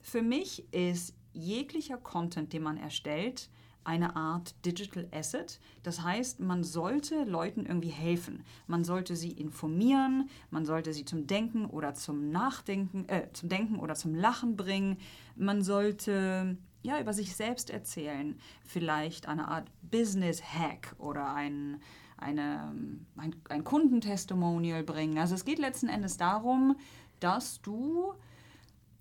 Für 0.00 0.20
mich 0.20 0.64
ist 0.74 1.14
jeglicher 1.32 1.96
Content, 1.96 2.52
den 2.52 2.64
man 2.64 2.76
erstellt, 2.76 3.50
eine 3.86 4.16
Art 4.16 4.54
Digital 4.64 5.08
Asset. 5.12 5.60
Das 5.82 6.02
heißt, 6.02 6.40
man 6.40 6.64
sollte 6.64 7.24
Leuten 7.24 7.66
irgendwie 7.66 7.90
helfen. 7.90 8.44
Man 8.66 8.84
sollte 8.84 9.16
sie 9.16 9.32
informieren, 9.32 10.28
man 10.50 10.66
sollte 10.66 10.92
sie 10.92 11.04
zum 11.04 11.26
Denken 11.26 11.66
oder 11.66 11.94
zum 11.94 12.30
Nachdenken, 12.30 13.08
äh, 13.08 13.28
zum 13.32 13.48
Denken 13.48 13.78
oder 13.78 13.94
zum 13.94 14.14
Lachen 14.14 14.56
bringen. 14.56 14.98
Man 15.36 15.62
sollte 15.62 16.56
ja 16.82 17.00
über 17.00 17.12
sich 17.12 17.36
selbst 17.36 17.70
erzählen. 17.70 18.38
Vielleicht 18.64 19.28
eine 19.28 19.48
Art 19.48 19.70
Business 19.82 20.42
Hack 20.42 20.94
oder 20.98 21.34
ein, 21.34 21.80
eine, 22.16 22.74
ein, 23.16 23.36
ein 23.48 23.64
Kundentestimonial 23.64 24.82
bringen. 24.82 25.18
Also 25.18 25.34
es 25.34 25.44
geht 25.44 25.58
letzten 25.58 25.88
Endes 25.88 26.16
darum, 26.16 26.76
dass 27.20 27.60
du 27.62 28.14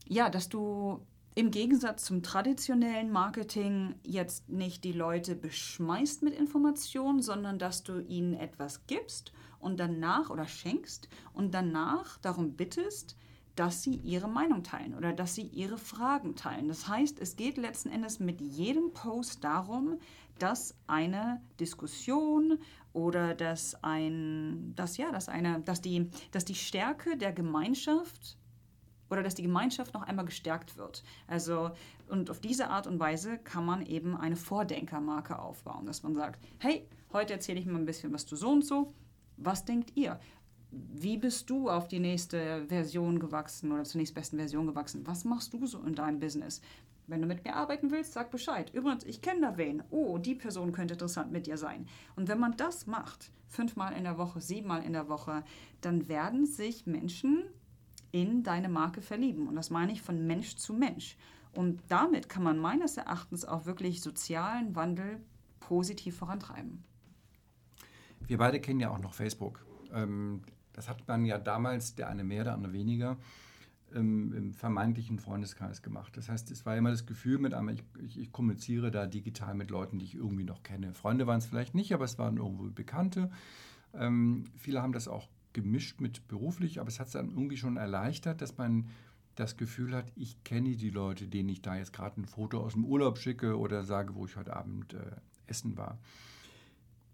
ja, 0.07 0.29
dass 0.29 0.49
du 0.49 1.01
im 1.35 1.51
Gegensatz 1.51 2.05
zum 2.05 2.23
traditionellen 2.23 3.11
Marketing 3.11 3.95
jetzt 4.03 4.47
nicht 4.47 4.85
die 4.85 4.93
Leute 4.93 5.35
beschmeißt 5.35 6.23
mit 6.23 6.33
Informationen, 6.33 7.21
sondern 7.21 7.59
dass 7.59 7.83
du 7.83 7.99
ihnen 7.99 8.33
etwas 8.33 8.87
gibst 8.87 9.33
und 9.59 9.77
danach 9.77 10.29
oder 10.29 10.47
schenkst 10.47 11.09
und 11.33 11.53
danach 11.53 12.17
darum 12.19 12.53
bittest, 12.53 13.17
dass 13.57 13.83
sie 13.83 13.95
ihre 13.95 14.29
Meinung 14.29 14.63
teilen 14.63 14.95
oder 14.95 15.11
dass 15.11 15.35
sie 15.35 15.43
ihre 15.43 15.77
Fragen 15.77 16.35
teilen. 16.35 16.69
Das 16.69 16.87
heißt, 16.87 17.19
es 17.19 17.35
geht 17.35 17.57
letzten 17.57 17.89
Endes 17.89 18.19
mit 18.19 18.39
jedem 18.39 18.93
Post 18.93 19.43
darum, 19.43 19.99
dass 20.39 20.75
eine 20.87 21.41
Diskussion 21.59 22.59
oder 22.93 23.33
dass 23.33 23.81
ein, 23.83 24.73
dass 24.75 24.95
ja, 24.95 25.11
dass 25.11 25.27
eine, 25.27 25.59
dass 25.61 25.81
die, 25.81 26.09
dass 26.31 26.45
die 26.45 26.55
Stärke 26.55 27.17
der 27.17 27.33
Gemeinschaft 27.33 28.37
oder 29.09 29.23
dass 29.23 29.35
die 29.35 29.43
Gemeinschaft 29.43 29.93
noch 29.93 30.03
einmal 30.03 30.25
gestärkt 30.25 30.77
wird. 30.77 31.03
Also, 31.27 31.71
und 32.09 32.29
auf 32.29 32.39
diese 32.39 32.69
Art 32.69 32.87
und 32.87 32.99
Weise 32.99 33.37
kann 33.37 33.65
man 33.65 33.85
eben 33.85 34.15
eine 34.15 34.35
Vordenkermarke 34.35 35.39
aufbauen, 35.39 35.85
dass 35.85 36.03
man 36.03 36.15
sagt, 36.15 36.43
hey, 36.59 36.87
heute 37.13 37.33
erzähle 37.33 37.59
ich 37.59 37.65
mal 37.65 37.79
ein 37.79 37.85
bisschen 37.85 38.13
was 38.13 38.25
zu 38.25 38.35
so 38.35 38.49
und 38.49 38.65
so. 38.65 38.93
Was 39.37 39.65
denkt 39.65 39.95
ihr? 39.95 40.19
Wie 40.71 41.17
bist 41.17 41.49
du 41.49 41.69
auf 41.69 41.87
die 41.87 41.99
nächste 41.99 42.65
Version 42.67 43.19
gewachsen 43.19 43.71
oder 43.71 43.83
zur 43.83 43.99
nächstbesten 43.99 44.37
Version 44.37 44.67
gewachsen? 44.67 45.05
Was 45.05 45.23
machst 45.23 45.53
du 45.53 45.65
so 45.65 45.79
in 45.81 45.95
deinem 45.95 46.19
Business? 46.19 46.61
Wenn 47.07 47.21
du 47.21 47.27
mit 47.27 47.45
mir 47.45 47.55
arbeiten 47.55 47.91
willst, 47.91 48.13
sag 48.13 48.31
Bescheid. 48.31 48.71
Übrigens, 48.73 49.03
ich 49.03 49.21
kenne 49.21 49.41
da 49.41 49.57
wen. 49.57 49.83
Oh, 49.91 50.17
die 50.17 50.33
Person 50.35 50.71
könnte 50.71 50.95
interessant 50.95 51.31
mit 51.31 51.45
dir 51.45 51.57
sein. 51.57 51.87
Und 52.15 52.27
wenn 52.27 52.39
man 52.39 52.57
das 52.57 52.87
macht, 52.87 53.31
fünfmal 53.47 53.93
in 53.93 54.03
der 54.03 54.17
Woche, 54.17 54.41
siebenmal 54.41 54.83
in 54.83 54.93
der 54.93 55.07
Woche, 55.07 55.43
dann 55.81 56.07
werden 56.07 56.45
sich 56.45 56.87
Menschen 56.87 57.43
in 58.15 58.43
deine 58.43 58.69
Marke 58.69 59.01
verlieben. 59.01 59.45
Und 59.45 59.55
das 59.55 59.69
meine 59.69 59.91
ich 59.91 60.01
von 60.01 60.25
Mensch 60.25 60.55
zu 60.55 60.73
Mensch. 60.73 61.17
Und 61.51 61.81
damit 61.89 62.29
kann 62.29 62.43
man 62.43 62.57
meines 62.57 62.95
Erachtens 62.95 63.43
auch 63.43 63.65
wirklich 63.65 64.01
sozialen 64.01 64.73
Wandel 64.73 65.19
positiv 65.59 66.15
vorantreiben. 66.15 66.81
Wir 68.25 68.37
beide 68.37 68.61
kennen 68.61 68.79
ja 68.79 68.89
auch 68.89 68.99
noch 68.99 69.13
Facebook. 69.13 69.65
Ähm, 69.93 70.43
das 70.71 70.87
hat 70.87 71.05
man 71.09 71.25
ja 71.25 71.37
damals, 71.37 71.95
der 71.95 72.07
eine 72.07 72.23
mehr, 72.23 72.45
der 72.45 72.53
andere 72.53 72.71
weniger, 72.71 73.17
ähm, 73.93 74.33
im 74.33 74.53
vermeintlichen 74.53 75.19
Freundeskreis 75.19 75.81
gemacht. 75.81 76.15
Das 76.15 76.29
heißt, 76.29 76.51
es 76.51 76.65
war 76.65 76.77
immer 76.77 76.91
das 76.91 77.05
Gefühl 77.05 77.37
mit 77.37 77.53
einmal, 77.53 77.75
ich, 77.75 77.83
ich, 78.01 78.17
ich 78.17 78.31
kommuniziere 78.31 78.91
da 78.91 79.07
digital 79.07 79.55
mit 79.55 79.71
Leuten, 79.71 79.99
die 79.99 80.05
ich 80.05 80.15
irgendwie 80.15 80.45
noch 80.45 80.63
kenne. 80.63 80.93
Freunde 80.93 81.27
waren 81.27 81.39
es 81.39 81.47
vielleicht 81.47 81.75
nicht, 81.75 81.93
aber 81.93 82.05
es 82.05 82.17
waren 82.17 82.37
irgendwo 82.37 82.63
Bekannte. 82.69 83.29
Ähm, 83.93 84.45
viele 84.55 84.81
haben 84.81 84.93
das 84.93 85.09
auch 85.09 85.27
gemischt 85.55 86.01
mit 86.01 86.27
beruflich, 86.27 86.81
aber 86.81 86.89
es 86.89 86.99
hat 86.99 87.07
es 87.07 87.13
dann 87.13 87.29
irgendwie 87.29 87.55
schon 87.57 87.77
erleichtert, 87.77 88.41
dass 88.41 88.57
man 88.57 88.89
das 89.35 89.55
Gefühl 89.55 89.95
hat, 89.95 90.11
ich 90.15 90.43
kenne 90.43 90.75
die 90.75 90.89
Leute, 90.89 91.27
denen 91.27 91.49
ich 91.49 91.61
da 91.61 91.77
jetzt 91.77 91.93
gerade 91.93 92.19
ein 92.19 92.25
Foto 92.25 92.59
aus 92.59 92.73
dem 92.73 92.83
Urlaub 92.83 93.17
schicke 93.17 93.57
oder 93.57 93.83
sage, 93.83 94.15
wo 94.15 94.25
ich 94.25 94.35
heute 94.35 94.55
Abend 94.55 94.93
äh, 94.93 95.15
essen 95.47 95.77
war. 95.77 95.97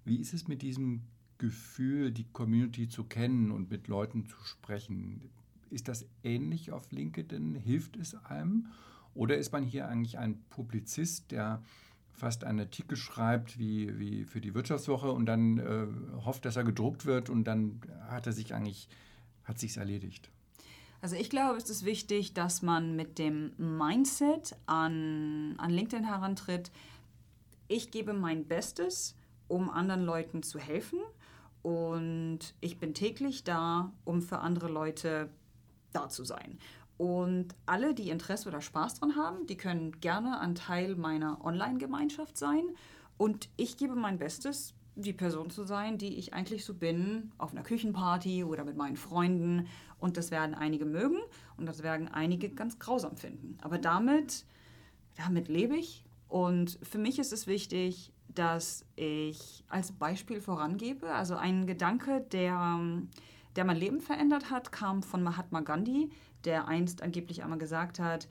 Wie 0.06 0.18
ist 0.18 0.34
es 0.34 0.48
mit 0.48 0.64
diesem 0.64 1.04
Gefühl, 1.38 2.12
die 2.12 2.26
Community 2.32 2.90
zu 2.90 3.04
kennen 3.04 3.52
und 3.52 3.70
mit 3.70 3.88
Leuten 3.88 4.26
zu 4.26 4.38
sprechen? 4.44 5.30
Ist 5.70 5.88
das 5.88 6.08
ähnlich 6.24 6.72
auf 6.72 6.92
LinkedIn? 6.92 7.56
Hilft 7.56 7.96
es 7.96 8.16
einem? 8.26 8.68
Oder 9.14 9.38
ist 9.38 9.52
man 9.52 9.64
hier 9.64 9.88
eigentlich 9.88 10.18
ein 10.18 10.42
Publizist, 10.50 11.32
der 11.32 11.62
fast 12.14 12.44
einen 12.44 12.60
Artikel 12.60 12.98
schreibt 12.98 13.58
wie, 13.58 13.98
wie 14.00 14.26
für 14.26 14.42
die 14.42 14.54
Wirtschaftswoche 14.54 15.12
und 15.12 15.26
dann 15.26 15.58
äh, 15.58 15.88
hofft, 16.26 16.46
dass 16.46 16.56
er 16.56 16.64
gedruckt 16.64 17.06
wird 17.06 17.30
und 17.30 17.46
dann 17.46 17.82
hat 18.10 18.28
er 18.28 18.34
sich 18.34 18.54
eigentlich, 18.54 18.90
hat 19.44 19.60
sich's 19.60 19.78
erledigt? 19.78 20.30
Also 21.02 21.16
ich 21.16 21.32
glaube, 21.32 21.58
es 21.58 21.70
ist 21.70 21.84
wichtig, 21.84 22.34
dass 22.34 22.62
man 22.62 22.96
mit 22.96 23.18
dem 23.18 23.54
Mindset 23.58 24.56
an, 24.68 25.56
an 25.58 25.72
LinkedIn 25.72 26.06
herantritt. 26.06 26.72
Ich 27.68 27.90
gebe 27.90 28.14
mein 28.14 28.46
Bestes, 28.46 29.16
um 29.48 29.70
anderen 29.72 30.04
Leuten 30.04 30.44
zu 30.44 30.60
helfen. 30.60 31.00
Und 31.64 32.40
ich 32.60 32.80
bin 32.80 32.94
täglich 32.94 33.44
da, 33.44 33.92
um 34.04 34.22
für 34.22 34.40
andere 34.40 34.68
Leute 34.68 35.30
da 35.92 36.08
zu 36.10 36.24
sein. 36.24 36.60
Und 37.02 37.56
alle, 37.66 37.96
die 37.96 38.12
Interesse 38.12 38.48
oder 38.48 38.62
Spaß 38.62 39.00
dran 39.00 39.16
haben, 39.16 39.48
die 39.48 39.58
können 39.58 40.00
gerne 40.02 40.40
ein 40.40 40.54
Teil 40.54 40.96
meiner 40.96 41.44
Online-Gemeinschaft 41.44 42.38
sein. 42.38 42.62
Und 43.18 43.50
ich 43.58 43.78
gebe 43.78 43.96
mein 43.96 44.20
Bestes, 44.20 44.76
die 44.94 45.12
Person 45.12 45.50
zu 45.50 45.64
sein, 45.64 45.98
die 45.98 46.20
ich 46.20 46.36
eigentlich 46.36 46.64
so 46.64 46.76
bin, 46.76 47.32
auf 47.40 47.54
einer 47.54 47.64
Küchenparty 47.64 48.44
oder 48.44 48.64
mit 48.66 48.78
meinen 48.78 48.98
Freunden. 48.98 49.66
Und 50.00 50.16
das 50.16 50.30
werden 50.30 50.54
einige 50.54 50.86
mögen 50.86 51.18
und 51.58 51.66
das 51.66 51.82
werden 51.82 52.08
einige 52.08 52.50
ganz 52.50 52.78
grausam 52.78 53.18
finden. 53.18 53.58
Aber 53.64 53.80
damit, 53.80 54.46
damit 55.18 55.48
lebe 55.48 55.76
ich. 55.78 56.06
Und 56.28 56.78
für 56.84 57.00
mich 57.00 57.18
ist 57.18 57.34
es 57.34 57.48
wichtig, 57.48 58.14
dass 58.28 58.86
ich 58.96 59.64
als 59.70 59.92
Beispiel 59.92 60.40
vorangebe. 60.40 61.12
Also 61.12 61.36
ein 61.36 61.66
Gedanke, 61.66 62.24
der, 62.32 62.80
der 63.56 63.66
mein 63.66 63.78
Leben 63.78 64.02
verändert 64.02 64.52
hat, 64.52 64.72
kam 64.72 65.02
von 65.02 65.24
Mahatma 65.24 65.62
Gandhi, 65.62 66.12
der 66.46 66.68
einst 66.68 67.02
angeblich 67.02 67.44
einmal 67.44 67.60
gesagt 67.60 68.00
hat, 68.00 68.28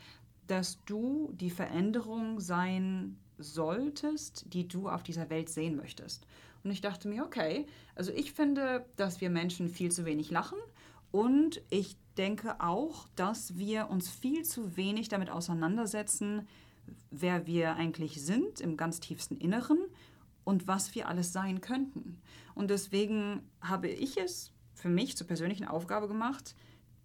dass 0.47 0.83
du 0.85 1.33
die 1.35 1.51
Veränderung 1.51 2.41
sein 2.41 3.17
solltest, 3.39 4.53
die 4.53 4.69
du 4.69 4.89
auf 4.89 5.03
dieser 5.03 5.31
Welt 5.31 5.49
sehen 5.49 5.77
möchtest. 5.77 6.27
Und 6.63 6.71
ich 6.71 6.81
dachte 6.81 7.09
mir, 7.09 7.25
okay, 7.25 7.67
also 7.95 8.13
ich 8.13 8.33
finde, 8.33 8.85
dass 8.97 9.21
wir 9.21 9.31
Menschen 9.31 9.69
viel 9.69 9.91
zu 9.91 10.05
wenig 10.05 10.31
lachen 10.31 10.59
und 11.11 11.63
ich 11.71 11.97
denke 12.19 12.61
auch, 12.61 13.09
dass 13.17 13.57
wir 13.57 13.89
uns 13.89 14.11
viel 14.11 14.45
zu 14.45 14.77
wenig 14.77 15.09
damit 15.09 15.31
auseinandersetzen, 15.31 16.47
wer 17.11 17.47
wir 17.47 17.77
eigentlich 17.77 18.23
sind 18.23 18.61
im 18.61 18.77
ganz 18.77 19.01
tiefsten 19.01 19.37
Inneren 19.37 19.79
und 20.45 20.67
was 20.67 20.95
wir 20.95 21.09
alles 21.09 21.33
sein 21.33 21.61
könnten. 21.61 22.21
Und 22.55 22.71
deswegen 22.71 23.43
habe 23.61 23.89
ich 23.89 24.17
es 24.19 24.53
für 24.75 24.89
mich 24.89 25.17
zur 25.17 25.27
persönlichen 25.27 25.67
Aufgabe 25.67 26.09
gemacht, 26.09 26.55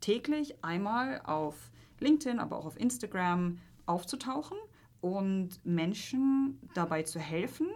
täglich 0.02 0.64
einmal 0.64 1.22
auf 1.24 1.72
LinkedIn, 2.00 2.40
aber 2.40 2.58
auch 2.58 2.66
auf 2.66 2.80
Instagram 2.80 3.60
aufzutauchen 3.86 4.58
und 5.02 5.64
Menschen 5.66 6.60
dabei 6.74 7.04
zu 7.04 7.20
helfen, 7.20 7.68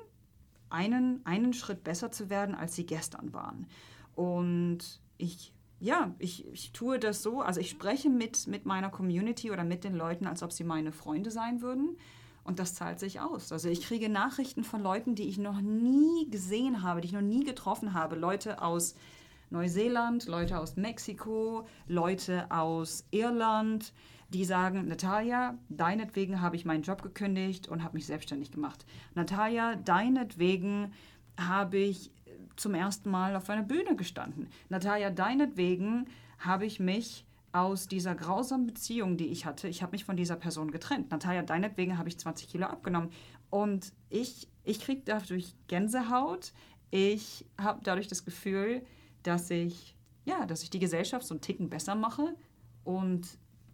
einen, 0.69 1.21
einen 1.25 1.53
Schritt 1.53 1.83
besser 1.83 2.11
zu 2.11 2.29
werden, 2.29 2.55
als 2.55 2.75
sie 2.75 2.85
gestern 2.85 3.33
waren. 3.33 3.67
Und 4.15 5.01
ich, 5.17 5.53
ja, 5.79 6.13
ich, 6.19 6.47
ich 6.47 6.71
tue 6.71 6.99
das 6.99 7.23
so, 7.23 7.41
also 7.41 7.59
ich 7.59 7.69
spreche 7.69 8.09
mit, 8.09 8.47
mit 8.47 8.65
meiner 8.65 8.89
Community 8.89 9.51
oder 9.51 9.63
mit 9.63 9.83
den 9.83 9.95
Leuten, 9.95 10.27
als 10.27 10.43
ob 10.43 10.51
sie 10.51 10.63
meine 10.63 10.91
Freunde 10.91 11.31
sein 11.31 11.61
würden. 11.61 11.97
Und 12.43 12.57
das 12.57 12.73
zahlt 12.73 12.99
sich 12.99 13.19
aus. 13.19 13.51
Also 13.51 13.69
ich 13.69 13.81
kriege 13.81 14.09
Nachrichten 14.09 14.63
von 14.63 14.81
Leuten, 14.81 15.13
die 15.13 15.27
ich 15.27 15.37
noch 15.37 15.61
nie 15.61 16.29
gesehen 16.31 16.81
habe, 16.81 17.01
die 17.01 17.07
ich 17.07 17.13
noch 17.13 17.21
nie 17.21 17.43
getroffen 17.43 17.93
habe. 17.93 18.15
Leute 18.15 18.61
aus 18.61 18.95
Neuseeland, 19.49 20.27
Leute 20.27 20.59
aus 20.59 20.75
Mexiko, 20.75 21.67
Leute 21.87 22.49
aus 22.51 23.05
Irland, 23.11 23.93
die 24.29 24.45
sagen, 24.45 24.87
Natalia, 24.87 25.57
deinetwegen 25.69 26.41
habe 26.41 26.55
ich 26.55 26.65
meinen 26.65 26.83
Job 26.83 27.01
gekündigt 27.01 27.67
und 27.67 27.83
habe 27.83 27.95
mich 27.95 28.05
selbstständig 28.05 28.51
gemacht. 28.51 28.85
Natalia, 29.15 29.75
deinetwegen 29.75 30.93
habe 31.37 31.77
ich 31.77 32.11
zum 32.55 32.75
ersten 32.75 33.09
Mal 33.09 33.35
auf 33.35 33.49
einer 33.49 33.63
Bühne 33.63 33.95
gestanden. 33.95 34.47
Natalia, 34.69 35.09
deinetwegen 35.09 36.07
habe 36.37 36.65
ich 36.65 36.79
mich 36.79 37.25
aus 37.51 37.87
dieser 37.87 38.13
grausamen 38.13 38.67
Beziehung, 38.67 39.17
die 39.17 39.27
ich 39.27 39.45
hatte, 39.45 39.67
ich 39.67 39.81
habe 39.81 39.93
mich 39.93 40.05
von 40.05 40.15
dieser 40.15 40.35
Person 40.35 40.69
getrennt. 40.71 41.09
Natalia, 41.09 41.41
deinetwegen 41.41 41.97
habe 41.97 42.09
ich 42.09 42.19
20 42.19 42.47
Kilo 42.47 42.67
abgenommen. 42.67 43.09
Und 43.49 43.93
ich, 44.09 44.47
ich 44.63 44.79
kriege 44.79 45.01
dadurch 45.03 45.55
Gänsehaut. 45.67 46.53
Ich 46.91 47.45
habe 47.59 47.79
dadurch 47.83 48.07
das 48.07 48.25
Gefühl, 48.25 48.83
dass 49.23 49.49
ich, 49.49 49.95
ja, 50.25 50.45
dass 50.45 50.63
ich 50.63 50.69
die 50.69 50.79
Gesellschaft 50.79 51.25
so 51.25 51.33
einen 51.33 51.41
Ticken 51.41 51.69
besser 51.69 51.95
mache. 51.95 52.35
Und 52.83 53.27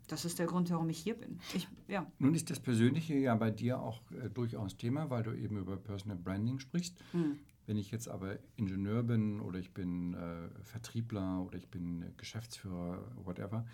das 0.08 0.26
ist 0.26 0.40
der 0.40 0.46
Grund, 0.46 0.70
warum 0.70 0.90
ich 0.90 1.00
hier 1.00 1.16
bin. 1.16 1.40
Ich, 1.54 1.68
ja. 1.88 2.06
Nun 2.20 2.36
ist 2.36 2.50
das 2.50 2.60
Persönliche 2.60 3.16
ja 3.16 3.36
bei 3.36 3.52
dir 3.52 3.80
auch 3.80 4.02
äh, 4.12 4.30
durchaus 4.30 4.78
Thema, 4.78 5.10
weil 5.10 5.24
du 5.24 5.32
eben 5.32 5.58
über 5.58 5.78
Personal 5.78 6.18
Branding 6.18 6.60
sprichst. 6.60 6.98
Mhm. 7.14 7.40
Wenn 7.66 7.78
ich 7.78 7.90
jetzt 7.90 8.08
aber 8.08 8.38
Ingenieur 8.58 9.02
bin 9.02 9.40
oder 9.40 9.58
ich 9.58 9.74
bin 9.74 10.14
äh, 10.14 10.50
Vertriebler 10.64 11.44
oder 11.44 11.58
ich 11.58 11.68
bin 11.70 12.06
Geschäftsführer, 12.18 13.04
whatever, 13.24 13.66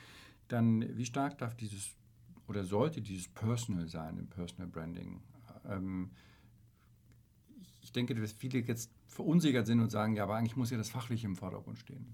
dann 0.48 0.98
wie 0.98 1.06
stark 1.06 1.38
darf 1.38 1.56
dieses 1.56 1.96
oder 2.48 2.64
sollte 2.64 3.02
dieses 3.02 3.28
Personal 3.28 3.88
sein 3.88 4.18
im 4.18 4.28
Personal 4.28 4.68
Branding? 4.68 5.22
Ähm, 5.66 6.12
ich 7.82 7.92
denke, 7.92 8.16
dass 8.16 8.32
viele 8.32 8.60
jetzt 8.60 8.92
verunsichert 9.12 9.68
sind 9.68 9.82
und 9.82 9.92
sagen, 9.92 10.16
ja, 10.16 10.24
aber 10.24 10.36
eigentlich 10.36 10.56
muss 10.56 10.72
ja 10.72 10.78
das 10.78 10.90
Fachliche 10.90 11.28
im 11.28 11.36
Vordergrund 11.36 11.78
stehen. 11.78 12.06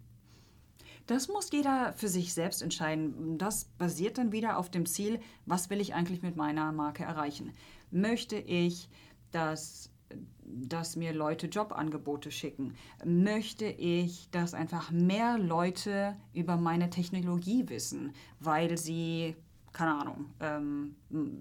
Das 1.06 1.30
muss 1.30 1.52
jeder 1.52 1.94
für 1.94 2.10
sich 2.10 2.34
selbst 2.34 2.62
entscheiden. 2.62 3.38
Das 3.38 3.66
basiert 3.78 4.18
dann 4.18 4.34
wieder 4.34 4.58
auf 4.58 4.70
dem 4.70 4.86
Ziel, 4.86 5.22
was 5.46 5.70
will 5.70 5.80
ich 5.80 5.94
eigentlich 5.94 6.22
mit 6.22 6.36
meiner 6.36 6.72
Marke 6.74 7.04
erreichen? 7.04 7.54
Möchte 7.92 8.38
ich, 8.38 8.90
dass 9.32 9.90
dass 10.46 10.96
mir 10.96 11.14
Leute 11.14 11.48
Jobangebote 11.48 12.32
schicken? 12.32 12.76
Möchte 13.04 13.66
ich, 13.66 14.30
dass 14.32 14.54
einfach 14.54 14.92
mehr 14.92 15.38
Leute 15.38 16.16
über 16.34 16.56
meine 16.56 16.90
Technologie 16.90 17.68
wissen, 17.68 18.14
weil 18.40 18.78
sie 18.78 19.36
keine 19.74 20.00
Ahnung, 20.00 20.26
ähm, 20.40 20.96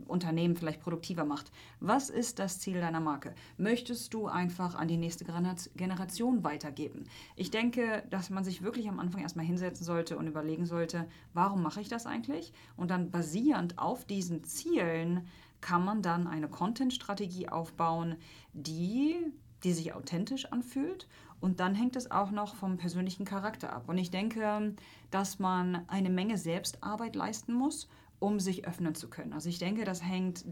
Unternehmen 0.07 0.57
vielleicht 0.57 0.81
produktiver 0.81 1.25
macht. 1.25 1.51
Was 1.81 2.11
ist 2.11 2.39
das 2.39 2.59
Ziel 2.59 2.81
deiner 2.81 3.01
Marke? 3.01 3.35
Möchtest 3.57 4.13
du 4.15 4.27
einfach 4.27 4.75
an 4.75 4.89
die 4.89 4.97
nächste 4.97 5.25
Generation 5.25 6.45
weitergeben? 6.45 7.05
Ich 7.35 7.51
denke, 7.51 8.05
dass 8.11 8.31
man 8.31 8.45
sich 8.45 8.63
wirklich 8.63 8.89
am 8.89 9.01
Anfang 9.01 9.23
erstmal 9.23 9.47
hinsetzen 9.47 9.85
sollte 9.85 10.19
und 10.19 10.27
überlegen 10.27 10.67
sollte, 10.67 11.09
warum 11.33 11.63
mache 11.63 11.81
ich 11.81 11.89
das 11.89 12.07
eigentlich? 12.07 12.53
Und 12.77 12.91
dann 12.91 13.11
basierend 13.11 13.79
auf 13.79 14.05
diesen 14.05 14.45
Zielen 14.45 15.27
kann 15.61 15.85
man 15.85 16.03
dann 16.03 16.27
eine 16.27 16.49
Content-Strategie 16.49 17.49
aufbauen, 17.49 18.17
die, 18.53 19.17
die 19.65 19.73
sich 19.73 19.95
authentisch 19.95 20.53
anfühlt 20.53 21.09
und 21.41 21.61
dann 21.61 21.75
hängt 21.75 21.97
es 21.97 22.11
auch 22.11 22.31
noch 22.31 22.55
vom 22.55 22.77
persönlichen 22.77 23.25
Charakter 23.25 23.73
ab. 23.73 23.89
Und 23.89 23.99
ich 23.99 24.11
denke, 24.11 24.75
dass 25.11 25.39
man 25.39 25.87
eine 25.89 26.11
Menge 26.11 26.39
Selbstarbeit 26.39 27.15
leisten 27.15 27.53
muss, 27.53 27.89
um 28.19 28.41
sich 28.41 28.67
öffnen 28.67 28.95
zu 28.95 29.09
können. 29.09 29.33
Also 29.33 29.49
ich 29.49 29.59
denke, 29.59 29.85
das 29.85 30.03
hängt 30.03 30.45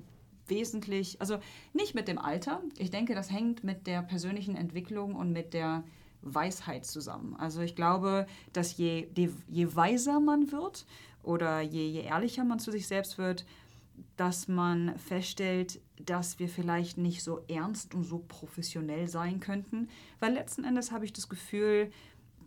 wesentlich, 0.47 1.21
also 1.21 1.39
nicht 1.73 1.95
mit 1.95 2.09
dem 2.09 2.19
Alter, 2.19 2.63
ich 2.79 2.91
denke, 2.91 3.15
das 3.15 3.31
hängt 3.31 3.65
mit 3.65 3.87
der 3.87 4.03
persönlichen 4.03 4.57
Entwicklung 4.57 5.15
und 5.15 5.33
mit 5.33 5.55
der 5.55 5.85
Weisheit 6.23 6.87
zusammen. 6.87 7.37
Also 7.37 7.61
ich 7.61 7.77
glaube, 7.77 8.27
dass 8.53 8.77
je, 8.77 9.09
je, 9.17 9.31
je 9.49 9.77
weiser 9.77 10.21
man 10.21 10.53
wird 10.53 10.87
oder 11.23 11.61
je, 11.61 11.87
je 11.89 12.01
ehrlicher 12.01 12.45
man 12.45 12.59
zu 12.59 12.71
sich 12.71 12.87
selbst 12.87 13.19
wird, 13.19 13.45
dass 14.17 14.49
man 14.49 14.99
feststellt, 14.99 15.81
dass 16.05 16.39
wir 16.39 16.49
vielleicht 16.49 16.99
nicht 16.99 17.23
so 17.23 17.41
ernst 17.49 17.95
und 17.95 18.05
so 18.05 18.19
professionell 18.19 19.09
sein 19.09 19.41
könnten. 19.41 19.89
Weil 20.21 20.35
letzten 20.35 20.65
Endes 20.65 20.93
habe 20.93 21.05
ich 21.05 21.13
das 21.13 21.29
Gefühl, 21.29 21.91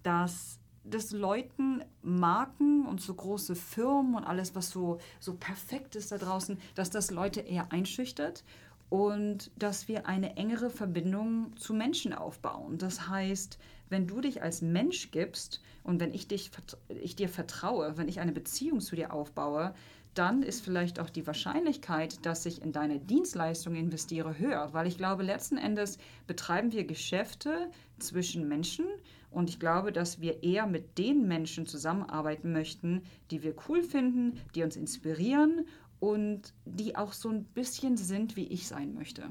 dass 0.04 0.60
dass 0.90 1.12
Leuten 1.12 1.84
Marken 2.02 2.86
und 2.86 3.02
so 3.02 3.14
große 3.14 3.56
Firmen 3.56 4.16
und 4.16 4.24
alles, 4.24 4.56
was 4.56 4.70
so, 4.70 5.00
so 5.20 5.34
perfekt 5.36 5.96
ist 5.96 6.12
da 6.12 6.18
draußen, 6.18 6.58
dass 6.76 6.90
das 6.90 7.12
Leute 7.12 7.42
eher 7.42 7.72
einschüchtert 7.72 8.44
und 8.90 9.52
dass 9.58 9.88
wir 9.88 10.08
eine 10.08 10.38
engere 10.38 10.70
Verbindung 10.70 11.56
zu 11.58 11.74
Menschen 11.74 12.14
aufbauen. 12.14 12.78
Das 12.78 13.10
heißt, 13.10 13.58
wenn 13.90 14.08
du 14.08 14.22
dich 14.22 14.42
als 14.42 14.62
Mensch 14.62 15.12
gibst 15.12 15.62
und 15.84 16.00
wenn 16.00 16.14
ich, 16.14 16.28
dich, 16.28 16.52
ich 16.90 17.16
dir 17.16 17.30
vertraue, 17.30 17.98
wenn 17.98 18.08
ich 18.08 18.20
eine 18.20 18.32
Beziehung 18.32 18.80
zu 18.80 18.96
dir 18.96 19.14
aufbaue, 19.14 19.74
dann 20.14 20.42
ist 20.42 20.64
vielleicht 20.64 21.00
auch 21.00 21.12
die 21.12 21.28
Wahrscheinlichkeit, 21.28 22.26
dass 22.26 22.46
ich 22.46 22.64
in 22.64 22.72
deine 22.72 23.00
Dienstleistung 23.00 23.76
investiere, 23.76 24.40
höher. 24.40 24.70
Weil 24.74 24.88
ich 24.88 24.98
glaube, 24.98 25.22
letzten 25.22 25.58
Endes 25.58 26.00
betreiben 26.26 26.72
wir 26.72 26.86
Geschäfte 26.86 27.70
zwischen 28.00 28.48
Menschen 28.48 28.86
und 29.32 29.50
ich 29.50 29.60
glaube, 29.60 29.92
dass 29.92 30.22
wir 30.22 30.44
eher 30.44 30.68
mit 30.68 30.98
den 30.98 31.28
Menschen 31.28 31.66
zusammenarbeiten 31.66 32.52
möchten, 32.52 33.04
die 33.32 33.44
wir 33.44 33.56
cool 33.68 33.84
finden, 33.84 34.40
die 34.56 34.64
uns 34.64 34.76
inspirieren 34.76 35.68
und 36.00 36.54
die 36.66 36.96
auch 36.96 37.14
so 37.14 37.30
ein 37.30 37.44
bisschen 37.44 37.98
sind, 37.98 38.36
wie 38.36 38.48
ich 38.48 38.68
sein 38.68 38.94
möchte. 38.94 39.30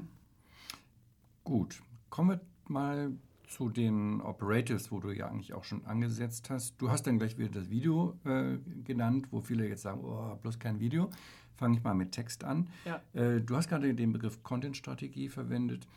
Gut, 1.43 1.81
kommen 2.09 2.29
wir 2.29 2.41
mal 2.67 3.11
zu 3.47 3.69
den 3.69 4.21
Operatives, 4.21 4.91
wo 4.91 4.99
du 4.99 5.11
ja 5.11 5.29
eigentlich 5.29 5.53
auch 5.53 5.63
schon 5.63 5.85
angesetzt 5.85 6.49
hast. 6.49 6.75
Du 6.81 6.91
hast 6.91 7.07
dann 7.07 7.17
gleich 7.17 7.37
wieder 7.37 7.49
das 7.49 7.69
Video 7.69 8.19
äh, 8.25 8.57
genannt, 8.83 9.27
wo 9.31 9.39
viele 9.39 9.67
jetzt 9.67 9.83
sagen, 9.83 10.01
oh, 10.03 10.35
bloß 10.41 10.59
kein 10.59 10.79
Video. 10.79 11.09
Fange 11.55 11.77
ich 11.77 11.83
mal 11.83 11.95
mit 11.95 12.11
Text 12.11 12.43
an. 12.43 12.67
Ja. 12.85 13.01
Äh, 13.13 13.41
du 13.41 13.55
hast 13.55 13.69
gerade 13.69 13.93
den 13.93 14.11
Begriff 14.11 14.43
Content-Strategie 14.43 15.29
verwendet. 15.29 15.87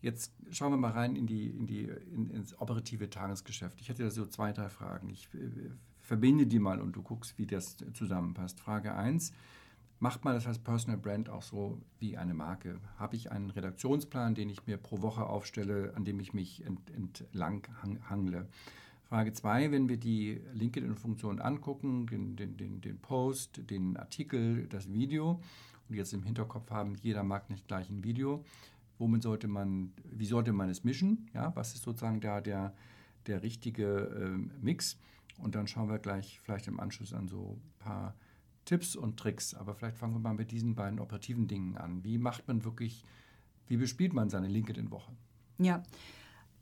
Jetzt 0.00 0.32
schauen 0.50 0.72
wir 0.72 0.76
mal 0.76 0.92
rein 0.92 1.16
in 1.16 1.26
die, 1.26 1.48
in 1.48 1.66
die, 1.66 1.84
in, 2.14 2.30
ins 2.30 2.58
operative 2.60 3.10
Tagesgeschäft. 3.10 3.80
Ich 3.80 3.88
hätte 3.88 4.04
da 4.04 4.10
so 4.10 4.26
zwei, 4.26 4.52
drei 4.52 4.68
Fragen. 4.68 5.10
Ich 5.10 5.28
äh, 5.34 5.70
verbinde 6.00 6.46
die 6.46 6.58
mal 6.58 6.80
und 6.80 6.92
du 6.92 7.02
guckst, 7.02 7.36
wie 7.38 7.46
das 7.46 7.76
zusammenpasst. 7.94 8.60
Frage 8.60 8.94
1. 8.94 9.32
Macht 10.00 10.24
man 10.24 10.34
das 10.34 10.46
als 10.46 10.60
Personal 10.60 10.98
Brand 10.98 11.28
auch 11.28 11.42
so 11.42 11.82
wie 11.98 12.16
eine 12.16 12.32
Marke? 12.32 12.78
Habe 12.98 13.16
ich 13.16 13.32
einen 13.32 13.50
Redaktionsplan, 13.50 14.36
den 14.36 14.48
ich 14.48 14.64
mir 14.66 14.76
pro 14.76 15.02
Woche 15.02 15.26
aufstelle, 15.26 15.92
an 15.96 16.04
dem 16.04 16.20
ich 16.20 16.32
mich 16.32 16.64
ent, 16.64 16.90
entlang 16.90 17.66
hangle? 18.08 18.48
Frage 19.08 19.32
2, 19.32 19.72
wenn 19.72 19.88
wir 19.88 19.96
die 19.96 20.40
LinkedIn-Funktion 20.52 21.40
angucken, 21.40 22.06
den, 22.06 22.36
den, 22.36 22.56
den, 22.56 22.80
den 22.80 22.98
Post, 23.00 23.70
den 23.70 23.96
Artikel, 23.96 24.68
das 24.68 24.92
Video 24.92 25.40
und 25.88 25.96
jetzt 25.96 26.12
im 26.12 26.22
Hinterkopf 26.22 26.70
haben, 26.70 26.94
jeder 27.02 27.24
mag 27.24 27.50
nicht 27.50 27.66
gleich 27.66 27.90
ein 27.90 28.04
Video, 28.04 28.44
womit 28.98 29.22
sollte 29.22 29.48
man, 29.48 29.92
wie 30.04 30.26
sollte 30.26 30.52
man 30.52 30.68
es 30.68 30.84
mischen? 30.84 31.30
Ja, 31.34 31.54
was 31.56 31.74
ist 31.74 31.82
sozusagen 31.82 32.20
da 32.20 32.40
der, 32.40 32.74
der 33.26 33.42
richtige 33.42 33.84
äh, 33.84 34.38
Mix? 34.60 34.98
Und 35.38 35.54
dann 35.54 35.66
schauen 35.66 35.88
wir 35.88 35.98
gleich 35.98 36.40
vielleicht 36.40 36.66
im 36.66 36.80
Anschluss 36.80 37.12
an 37.12 37.28
so 37.28 37.60
ein 37.60 37.78
paar 37.78 38.14
Tipps 38.64 38.96
und 38.96 39.18
Tricks. 39.18 39.54
Aber 39.54 39.74
vielleicht 39.74 39.96
fangen 39.96 40.14
wir 40.14 40.20
mal 40.20 40.34
mit 40.34 40.50
diesen 40.50 40.74
beiden 40.74 40.98
operativen 40.98 41.46
Dingen 41.46 41.76
an. 41.76 42.04
Wie 42.04 42.18
macht 42.18 42.48
man 42.48 42.64
wirklich, 42.64 43.04
wie 43.66 43.76
bespielt 43.76 44.12
man 44.12 44.28
seine 44.28 44.48
LinkedIn-Woche? 44.48 45.12
Ja, 45.58 45.82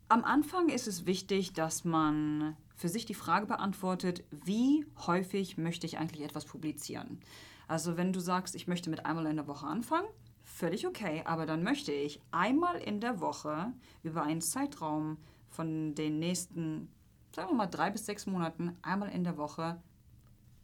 am 0.09 0.23
Anfang 0.25 0.69
ist 0.69 0.87
es 0.87 1.07
wichtig, 1.07 1.53
dass 1.53 1.85
man 1.85 2.57
für 2.77 2.89
sich 2.89 3.07
die 3.07 3.15
Frage 3.15 3.47
beantwortet, 3.47 4.23
wie 4.31 4.87
häufig 5.07 5.59
möchte 5.59 5.87
ich 5.87 5.99
eigentlich 5.99 6.23
etwas 6.23 6.45
publizieren? 6.45 7.19
Also 7.67 7.97
wenn 7.97 8.13
du 8.13 8.21
sagst, 8.21 8.55
ich 8.55 8.69
möchte 8.69 8.91
mit 8.91 9.05
einmal 9.05 9.27
in 9.27 9.37
der 9.37 9.49
Woche 9.49 9.67
anfangen, 9.67 10.07
völlig 10.57 10.87
okay, 10.87 11.23
aber 11.27 11.45
dann 11.45 11.63
möchte 11.63 11.93
ich 11.93 12.19
einmal 12.31 12.77
in 12.77 12.99
der 12.99 13.21
Woche 13.21 13.73
über 14.03 14.23
einen 14.23 14.41
Zeitraum 14.41 15.19
von 15.49 15.95
den 15.95 16.19
nächsten, 16.19 16.89
sagen 17.35 17.51
wir 17.51 17.57
mal, 17.57 17.67
drei 17.67 17.91
bis 17.91 18.07
sechs 18.07 18.27
Monaten, 18.27 18.75
einmal 18.81 19.11
in 19.11 19.23
der 19.23 19.37
Woche 19.37 19.81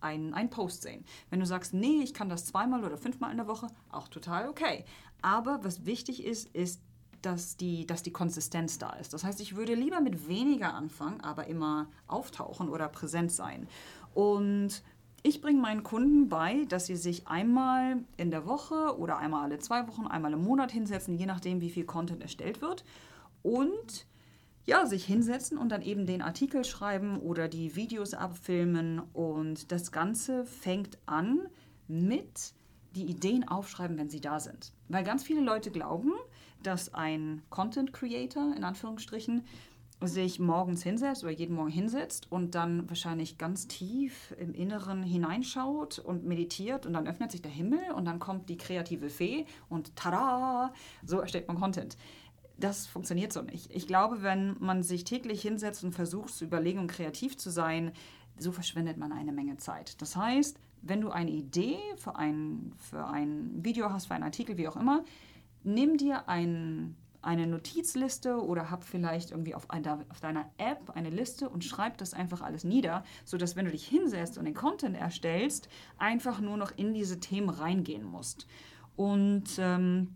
einen, 0.00 0.33
einen 0.33 0.48
Post 0.48 0.83
sehen. 0.83 1.05
Wenn 1.28 1.40
du 1.40 1.46
sagst, 1.46 1.74
nee, 1.74 2.00
ich 2.02 2.14
kann 2.14 2.31
das 2.31 2.46
zweimal 2.46 2.83
oder 2.85 2.96
fünfmal 2.96 3.31
in 3.33 3.37
der 3.37 3.46
Woche, 3.46 3.66
auch 3.90 4.09
total 4.09 4.48
okay. 4.48 4.87
Aber 5.20 5.62
was 5.62 5.85
wichtig 5.85 6.24
ist, 6.24 6.48
ist, 6.55 6.81
dass 7.20 7.59
die, 7.59 7.87
dass 7.87 8.02
die 8.02 8.12
Konsistenz 8.12 8.78
da 8.78 8.94
ist. 8.94 9.12
Das 9.12 9.24
heißt, 9.24 9.40
ich 9.42 9.57
würde 9.57 9.74
lieber 9.74 10.00
mit 10.00 10.26
weniger 10.26 10.72
anfangen, 10.72 11.20
aber 11.20 11.48
immer 11.48 11.88
auftauchen 12.07 12.70
oder 12.70 12.88
präsent 12.88 13.31
sein. 13.31 13.68
Und 14.14 14.83
ich 15.23 15.41
bringe 15.41 15.61
meinen 15.61 15.85
Kunden 15.85 16.29
bei, 16.29 16.65
dass 16.69 16.87
sie 16.87 16.97
sich 16.97 17.29
einmal 17.29 17.99
in 18.17 18.31
der 18.31 18.47
Woche 18.47 18.99
oder 18.99 19.19
einmal 19.19 19.45
alle 19.45 19.59
zwei 19.59 19.87
Wochen, 19.87 20.07
einmal 20.07 20.33
im 20.33 20.43
Monat 20.43 20.73
hinsetzen, 20.73 21.15
je 21.15 21.27
nachdem, 21.27 21.61
wie 21.61 21.71
viel 21.71 21.85
Content 21.85 22.23
erstellt 22.23 22.61
wird. 22.61 22.85
Und 23.43 24.07
ja, 24.65 24.87
sich 24.87 25.05
hinsetzen 25.05 25.59
und 25.59 25.71
dann 25.71 25.83
eben 25.83 26.07
den 26.07 26.23
Artikel 26.23 26.65
schreiben 26.65 27.19
oder 27.21 27.49
die 27.49 27.75
Videos 27.77 28.15
abfilmen. 28.15 29.01
Und 29.13 29.71
das 29.73 29.93
Ganze 29.93 30.45
fängt 30.45 30.99
an 31.07 31.41
mit 31.89 32.53
die 32.95 33.05
Ideen 33.05 33.47
aufschreiben, 33.47 33.99
wenn 33.99 34.11
sie 34.11 34.21
da 34.21 34.39
sind. 34.39 34.73
Weil 34.89 35.05
ganz 35.05 35.23
viele 35.25 35.41
Leute 35.41 35.71
glauben, 35.71 36.13
dass 36.63 36.95
ein 36.95 37.43
Content 37.51 37.93
Creator 37.93 38.55
in 38.57 38.65
Anführungsstrichen 38.65 39.45
sich 40.07 40.38
morgens 40.38 40.83
hinsetzt 40.83 41.23
oder 41.23 41.33
jeden 41.33 41.55
Morgen 41.55 41.71
hinsetzt 41.71 42.31
und 42.31 42.55
dann 42.55 42.88
wahrscheinlich 42.88 43.38
ganz 43.38 43.69
tief 43.69 44.35
im 44.38 44.55
Inneren 44.55 45.03
hineinschaut 45.03 45.99
und 45.99 46.25
meditiert 46.25 46.87
und 46.87 46.93
dann 46.93 47.07
öffnet 47.07 47.33
sich 47.33 47.43
der 47.43 47.51
Himmel 47.51 47.93
und 47.95 48.05
dann 48.05 48.19
kommt 48.19 48.49
die 48.49 48.57
kreative 48.57 49.11
Fee 49.11 49.47
und 49.69 49.95
tada, 49.97 50.73
so 51.05 51.21
erstellt 51.21 51.49
man 51.49 51.59
Content. 51.59 51.97
Das 52.59 52.87
funktioniert 52.87 53.33
so 53.33 53.43
nicht. 53.43 53.73
Ich 53.75 53.87
glaube, 53.87 54.23
wenn 54.23 54.57
man 54.61 54.83
sich 54.83 55.05
täglich 55.05 55.43
hinsetzt 55.43 55.83
und 55.85 55.93
versucht 55.93 56.35
zu 56.35 56.45
überlegen 56.45 56.79
und 56.79 56.87
kreativ 56.87 57.37
zu 57.37 57.51
sein, 57.51 57.93
so 58.38 58.53
verschwendet 58.53 58.99
man 58.99 59.12
eine 59.12 59.33
Menge 59.33 59.57
Zeit. 59.57 60.01
Das 60.01 60.17
heißt, 60.17 60.59
wenn 60.83 61.01
du 61.01 61.11
eine 61.11 61.31
Idee 61.31 61.79
für 61.97 62.17
ein, 62.17 62.73
für 62.77 63.07
ein 63.07 63.65
Video 63.65 63.91
hast, 63.91 64.07
für 64.07 64.15
einen 64.15 64.25
Artikel, 64.25 64.59
wie 64.59 64.69
auch 64.69 64.77
immer, 64.77 65.05
nimm 65.62 65.97
dir 65.97 66.29
ein, 66.29 66.97
eine 67.23 67.47
Notizliste 67.47 68.43
oder 68.43 68.71
hab 68.71 68.85
vielleicht 68.85 69.31
irgendwie 69.31 69.55
auf, 69.55 69.71
einer, 69.71 70.05
auf 70.11 70.21
deiner 70.21 70.51
App 70.59 70.91
eine 70.95 71.11
Liste 71.11 71.49
und 71.49 71.65
schreib 71.65 71.97
das 71.99 72.15
einfach 72.15 72.43
alles 72.43 72.65
nieder, 72.65 73.05
sodass 73.25 73.57
wenn 73.57 73.65
du 73.65 73.71
dich 73.71 73.87
hinsetzt 73.87 74.39
und 74.39 74.45
den 74.45 74.55
Content 74.55 74.97
erstellst, 74.97 75.69
einfach 75.99 76.41
nur 76.41 76.57
noch 76.57 76.73
in 76.77 76.93
diese 76.93 77.21
Themen 77.21 77.49
reingehen 77.49 78.05
musst. 78.05 78.47
Und 78.97 79.45
ähm, 79.59 80.15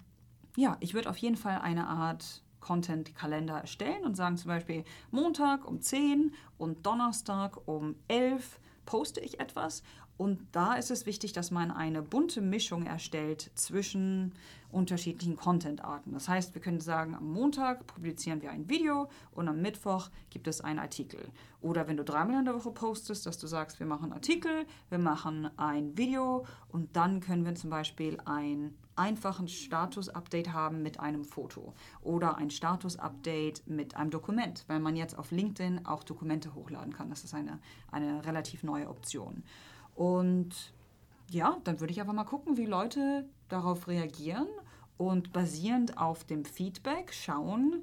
ja, 0.57 0.77
ich 0.81 0.95
würde 0.95 1.09
auf 1.09 1.17
jeden 1.19 1.37
Fall 1.37 1.59
eine 1.59 1.87
Art 1.87 2.43
Content-Kalender 2.61 3.55
erstellen 3.61 4.05
und 4.05 4.17
sagen 4.17 4.37
zum 4.37 4.49
Beispiel 4.49 4.85
Montag 5.13 5.65
um 5.65 5.81
10 5.81 6.35
und 6.59 6.85
Donnerstag 6.85 7.69
um 7.69 7.95
11 8.09 8.59
poste 8.85 9.21
ich 9.21 9.39
etwas 9.39 9.83
und 10.19 10.41
da 10.53 10.75
ist 10.75 10.91
es 10.91 11.05
wichtig, 11.05 11.33
dass 11.33 11.51
man 11.51 11.71
eine 11.71 12.03
bunte 12.03 12.41
Mischung 12.41 12.87
erstellt 12.87 13.51
zwischen 13.55 14.33
unterschiedlichen 14.73 15.37
Content-Arten. 15.37 16.13
Das 16.13 16.29
heißt, 16.29 16.55
wir 16.55 16.63
können 16.63 16.81
sagen, 16.81 17.15
am 17.15 17.33
Montag 17.33 17.87
publizieren 17.87 18.43
wir 18.43 18.51
ein 18.51 18.69
Video 18.69 19.09
und 19.33 19.49
am 19.49 19.61
Mittwoch 19.61 20.09
gibt 20.31 20.49
es 20.49 20.61
einen 20.61 20.79
Artikel. 20.79 21.21
Oder 21.61 21.87
wenn 21.87 21.97
du 21.97 22.05
dreimal 22.05 22.39
in 22.39 22.45
der 22.45 22.55
Woche 22.55 22.71
postest, 22.71 23.27
dass 23.27 23.39
du 23.39 23.47
sagst, 23.47 23.79
wir 23.79 23.87
machen 23.87 24.05
einen 24.05 24.15
Artikel, 24.15 24.67
wir 24.89 24.99
machen 24.99 25.51
ein 25.57 25.97
Video 25.97 26.47
und 26.69 26.97
dann 26.97 27.21
können 27.21 27.45
wir 27.45 27.55
zum 27.55 27.71
Beispiel 27.71 28.19
einen 28.25 28.77
einfachen 28.97 29.49
Status-Update 29.49 30.53
haben 30.53 30.83
mit 30.83 31.01
einem 31.01 31.25
Foto 31.25 31.75
oder 32.03 32.39
ein 32.39 32.51
Status-Update 32.51 33.67
mit 33.67 33.95
einem 33.97 34.11
Dokument, 34.11 34.65
weil 34.69 34.81
man 34.81 34.97
jetzt 34.97 35.19
auf 35.19 35.31
LinkedIn 35.31 35.85
auch 35.87 36.03
Dokumente 36.03 36.55
hochladen 36.55 36.95
kann. 36.95 37.11
Das 37.11 37.23
ist 37.23 37.35
eine, 37.35 37.59
eine 37.91 38.25
relativ 38.25 38.63
neue 38.63 38.89
Option. 38.89 39.43
Und 39.97 40.73
ja, 41.31 41.57
dann 41.65 41.81
würde 41.81 41.93
ich 41.93 42.01
einfach 42.01 42.13
mal 42.13 42.25
gucken, 42.25 42.57
wie 42.57 42.67
Leute 42.67 43.29
darauf 43.49 43.89
reagieren 43.89 44.47
und 44.99 45.33
basierend 45.33 45.99
auf 45.99 46.25
dem 46.25 46.45
Feedback 46.45 47.13
schauen, 47.13 47.83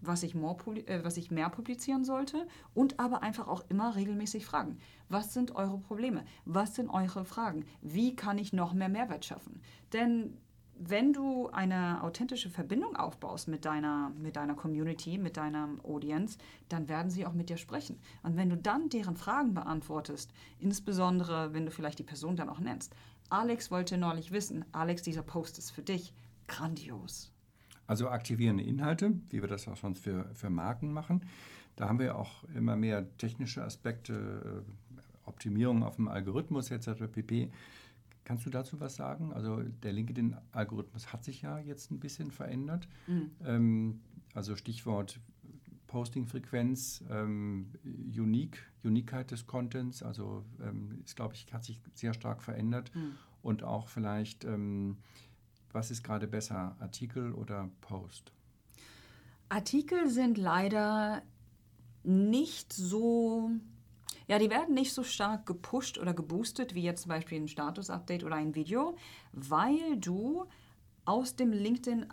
was 0.00 0.22
ich, 0.22 0.36
more, 0.36 0.56
äh, 0.86 1.04
was 1.04 1.16
ich 1.16 1.30
mehr 1.32 1.50
publizieren 1.50 2.04
sollte 2.04 2.46
und 2.72 3.00
aber 3.00 3.22
einfach 3.22 3.48
auch 3.48 3.64
immer 3.68 3.96
regelmäßig 3.96 4.46
fragen. 4.46 4.78
Was 5.08 5.34
sind 5.34 5.56
eure 5.56 5.78
Probleme? 5.78 6.24
Was 6.44 6.76
sind 6.76 6.88
eure 6.88 7.24
Fragen? 7.24 7.64
Wie 7.82 8.14
kann 8.14 8.38
ich 8.38 8.52
noch 8.52 8.72
mehr 8.72 8.88
Mehrwert 8.88 9.24
schaffen? 9.24 9.60
Denn 9.92 10.36
wenn 10.78 11.12
du 11.12 11.48
eine 11.48 12.02
authentische 12.02 12.50
Verbindung 12.50 12.96
aufbaust 12.96 13.48
mit 13.48 13.64
deiner, 13.64 14.10
mit 14.18 14.36
deiner 14.36 14.54
Community, 14.54 15.18
mit 15.18 15.36
deiner 15.36 15.68
Audience, 15.82 16.38
dann 16.68 16.88
werden 16.88 17.10
sie 17.10 17.26
auch 17.26 17.32
mit 17.32 17.50
dir 17.50 17.56
sprechen. 17.56 17.98
Und 18.22 18.36
wenn 18.36 18.48
du 18.48 18.56
dann 18.56 18.88
deren 18.88 19.16
Fragen 19.16 19.54
beantwortest, 19.54 20.32
insbesondere 20.58 21.52
wenn 21.52 21.66
du 21.66 21.72
vielleicht 21.72 21.98
die 21.98 22.04
Person 22.04 22.36
dann 22.36 22.48
auch 22.48 22.60
nennst, 22.60 22.94
Alex 23.30 23.70
wollte 23.70 23.98
neulich 23.98 24.32
wissen, 24.32 24.64
Alex, 24.72 25.02
dieser 25.02 25.22
Post 25.22 25.58
ist 25.58 25.70
für 25.70 25.82
dich. 25.82 26.14
Grandios. 26.46 27.30
Also 27.86 28.08
aktivierende 28.08 28.64
Inhalte, 28.64 29.12
wie 29.30 29.42
wir 29.42 29.48
das 29.48 29.68
auch 29.68 29.76
sonst 29.76 30.02
für, 30.02 30.24
für 30.34 30.50
Marken 30.50 30.92
machen. 30.92 31.22
Da 31.76 31.88
haben 31.88 31.98
wir 31.98 32.16
auch 32.16 32.44
immer 32.54 32.76
mehr 32.76 33.06
technische 33.18 33.62
Aspekte, 33.62 34.64
äh, 34.64 35.28
Optimierung 35.28 35.82
auf 35.82 35.96
dem 35.96 36.08
Algorithmus 36.08 36.70
etc. 36.70 37.04
pp. 37.12 37.50
Kannst 38.28 38.44
du 38.44 38.50
dazu 38.50 38.78
was 38.78 38.94
sagen? 38.94 39.32
Also 39.32 39.62
der 39.62 39.94
LinkedIn-Algorithmus 39.94 41.14
hat 41.14 41.24
sich 41.24 41.40
ja 41.40 41.60
jetzt 41.60 41.90
ein 41.90 41.98
bisschen 41.98 42.30
verändert. 42.30 42.86
Mhm. 43.06 43.30
Ähm, 43.42 44.00
also 44.34 44.54
Stichwort 44.54 45.18
Posting-Frequenz, 45.86 47.02
ähm, 47.08 47.72
Unique, 47.84 48.58
Uniqueheit 48.84 49.30
des 49.30 49.46
Contents, 49.46 50.02
also 50.02 50.44
ähm, 50.62 51.00
ist, 51.06 51.16
glaube 51.16 51.32
ich, 51.36 51.46
hat 51.54 51.64
sich 51.64 51.80
sehr 51.94 52.12
stark 52.12 52.42
verändert. 52.42 52.94
Mhm. 52.94 53.12
Und 53.40 53.62
auch 53.62 53.88
vielleicht, 53.88 54.44
ähm, 54.44 54.98
was 55.72 55.90
ist 55.90 56.04
gerade 56.04 56.28
besser, 56.28 56.76
Artikel 56.80 57.32
oder 57.32 57.70
Post? 57.80 58.30
Artikel 59.48 60.10
sind 60.10 60.36
leider 60.36 61.22
nicht 62.02 62.74
so 62.74 63.52
ja, 64.28 64.38
die 64.38 64.50
werden 64.50 64.74
nicht 64.74 64.92
so 64.92 65.02
stark 65.02 65.46
gepusht 65.46 65.98
oder 65.98 66.14
geboostet 66.14 66.74
wie 66.74 66.82
jetzt 66.82 67.02
zum 67.02 67.08
Beispiel 67.08 67.40
ein 67.40 67.48
Status-Update 67.48 68.24
oder 68.24 68.36
ein 68.36 68.54
Video, 68.54 68.96
weil 69.32 69.96
du 69.96 70.44
aus 71.06 71.34
dem 71.34 71.52
LinkedIn 71.52 72.08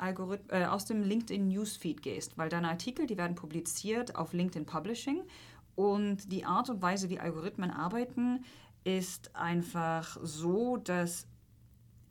äh, 0.47 0.65
aus 0.65 0.85
dem 0.85 1.03
LinkedIn 1.03 1.49
Newsfeed 1.49 2.01
gehst, 2.01 2.37
weil 2.37 2.47
deine 2.47 2.69
Artikel, 2.69 3.05
die 3.05 3.17
werden 3.17 3.35
publiziert 3.35 4.15
auf 4.15 4.31
LinkedIn 4.31 4.65
Publishing 4.65 5.23
und 5.75 6.31
die 6.31 6.45
Art 6.45 6.69
und 6.69 6.81
Weise, 6.81 7.09
wie 7.09 7.19
Algorithmen 7.19 7.69
arbeiten, 7.69 8.45
ist 8.85 9.35
einfach 9.35 10.17
so, 10.21 10.77
dass 10.77 11.27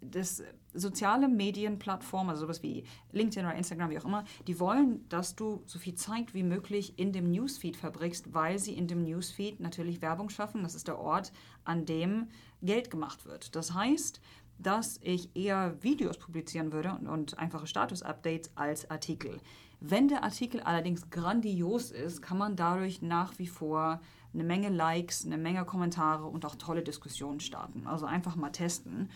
das 0.02 0.42
soziale 0.74 1.28
Medienplattformen, 1.28 2.30
also 2.30 2.42
sowas 2.42 2.62
wie 2.62 2.84
LinkedIn 3.12 3.46
oder 3.46 3.54
Instagram, 3.54 3.90
wie 3.90 3.98
auch 3.98 4.04
immer, 4.04 4.24
die 4.46 4.58
wollen, 4.60 5.08
dass 5.08 5.36
du 5.36 5.62
so 5.64 5.78
viel 5.78 5.94
Zeit 5.94 6.34
wie 6.34 6.42
möglich 6.42 6.98
in 6.98 7.12
dem 7.12 7.30
Newsfeed 7.30 7.76
verbringst, 7.76 8.34
weil 8.34 8.58
sie 8.58 8.74
in 8.74 8.86
dem 8.86 9.02
Newsfeed 9.02 9.60
natürlich 9.60 10.02
Werbung 10.02 10.28
schaffen. 10.28 10.62
Das 10.62 10.74
ist 10.74 10.88
der 10.88 10.98
Ort, 10.98 11.32
an 11.64 11.86
dem 11.86 12.28
Geld 12.62 12.90
gemacht 12.90 13.24
wird. 13.24 13.54
Das 13.54 13.72
heißt, 13.72 14.20
dass 14.58 14.98
ich 15.02 15.34
eher 15.34 15.82
Videos 15.82 16.18
publizieren 16.18 16.72
würde 16.72 16.92
und, 16.92 17.08
und 17.08 17.38
einfache 17.38 17.66
Status-Updates 17.66 18.50
als 18.54 18.90
Artikel. 18.90 19.40
Wenn 19.80 20.08
der 20.08 20.22
Artikel 20.22 20.60
allerdings 20.60 21.10
grandios 21.10 21.90
ist, 21.90 22.22
kann 22.22 22.38
man 22.38 22.56
dadurch 22.56 23.02
nach 23.02 23.38
wie 23.38 23.46
vor 23.46 24.00
eine 24.32 24.44
Menge 24.44 24.68
Likes, 24.68 25.24
eine 25.24 25.38
Menge 25.38 25.64
Kommentare 25.64 26.26
und 26.26 26.44
auch 26.44 26.54
tolle 26.56 26.82
Diskussionen 26.82 27.40
starten. 27.40 27.86
Also 27.86 28.06
einfach 28.06 28.36
mal 28.36 28.50
testen. 28.50 29.10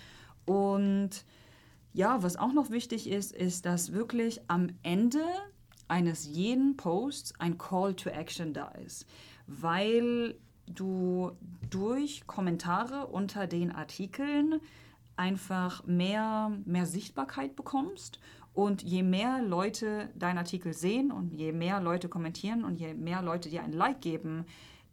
Und 0.45 1.25
ja, 1.93 2.23
was 2.23 2.37
auch 2.37 2.53
noch 2.53 2.71
wichtig 2.71 3.09
ist, 3.09 3.33
ist, 3.33 3.67
dass 3.67 3.93
wirklich 3.93 4.41
am 4.49 4.69
Ende 4.83 5.25
eines 5.89 6.27
jeden 6.27 6.77
Posts 6.77 7.41
ein 7.41 7.59
Call 7.59 7.95
to 7.95 8.11
Action 8.11 8.53
da 8.53 8.69
ist, 8.69 9.07
weil 9.47 10.37
du 10.67 11.33
durch 11.71 12.27
Kommentare 12.27 13.07
unter 13.07 13.47
den 13.47 13.73
Artikeln 13.73 14.61
einfach 15.17 15.85
mehr, 15.87 16.53
mehr 16.65 16.87
Sichtbarkeit 16.87 17.57
bekommst. 17.57 18.21
Und 18.55 18.83
je 18.83 19.05
mehr 19.05 19.41
Leute 19.41 20.11
deinen 20.17 20.39
Artikel 20.39 20.73
sehen 20.73 21.13
und 21.13 21.33
je 21.33 21.53
mehr 21.53 21.81
Leute 21.81 22.09
kommentieren 22.09 22.65
und 22.65 22.81
je 22.81 22.93
mehr 22.93 23.23
Leute 23.23 23.51
dir 23.51 23.63
ein 23.63 23.73
Like 23.73 24.01
geben, 24.01 24.47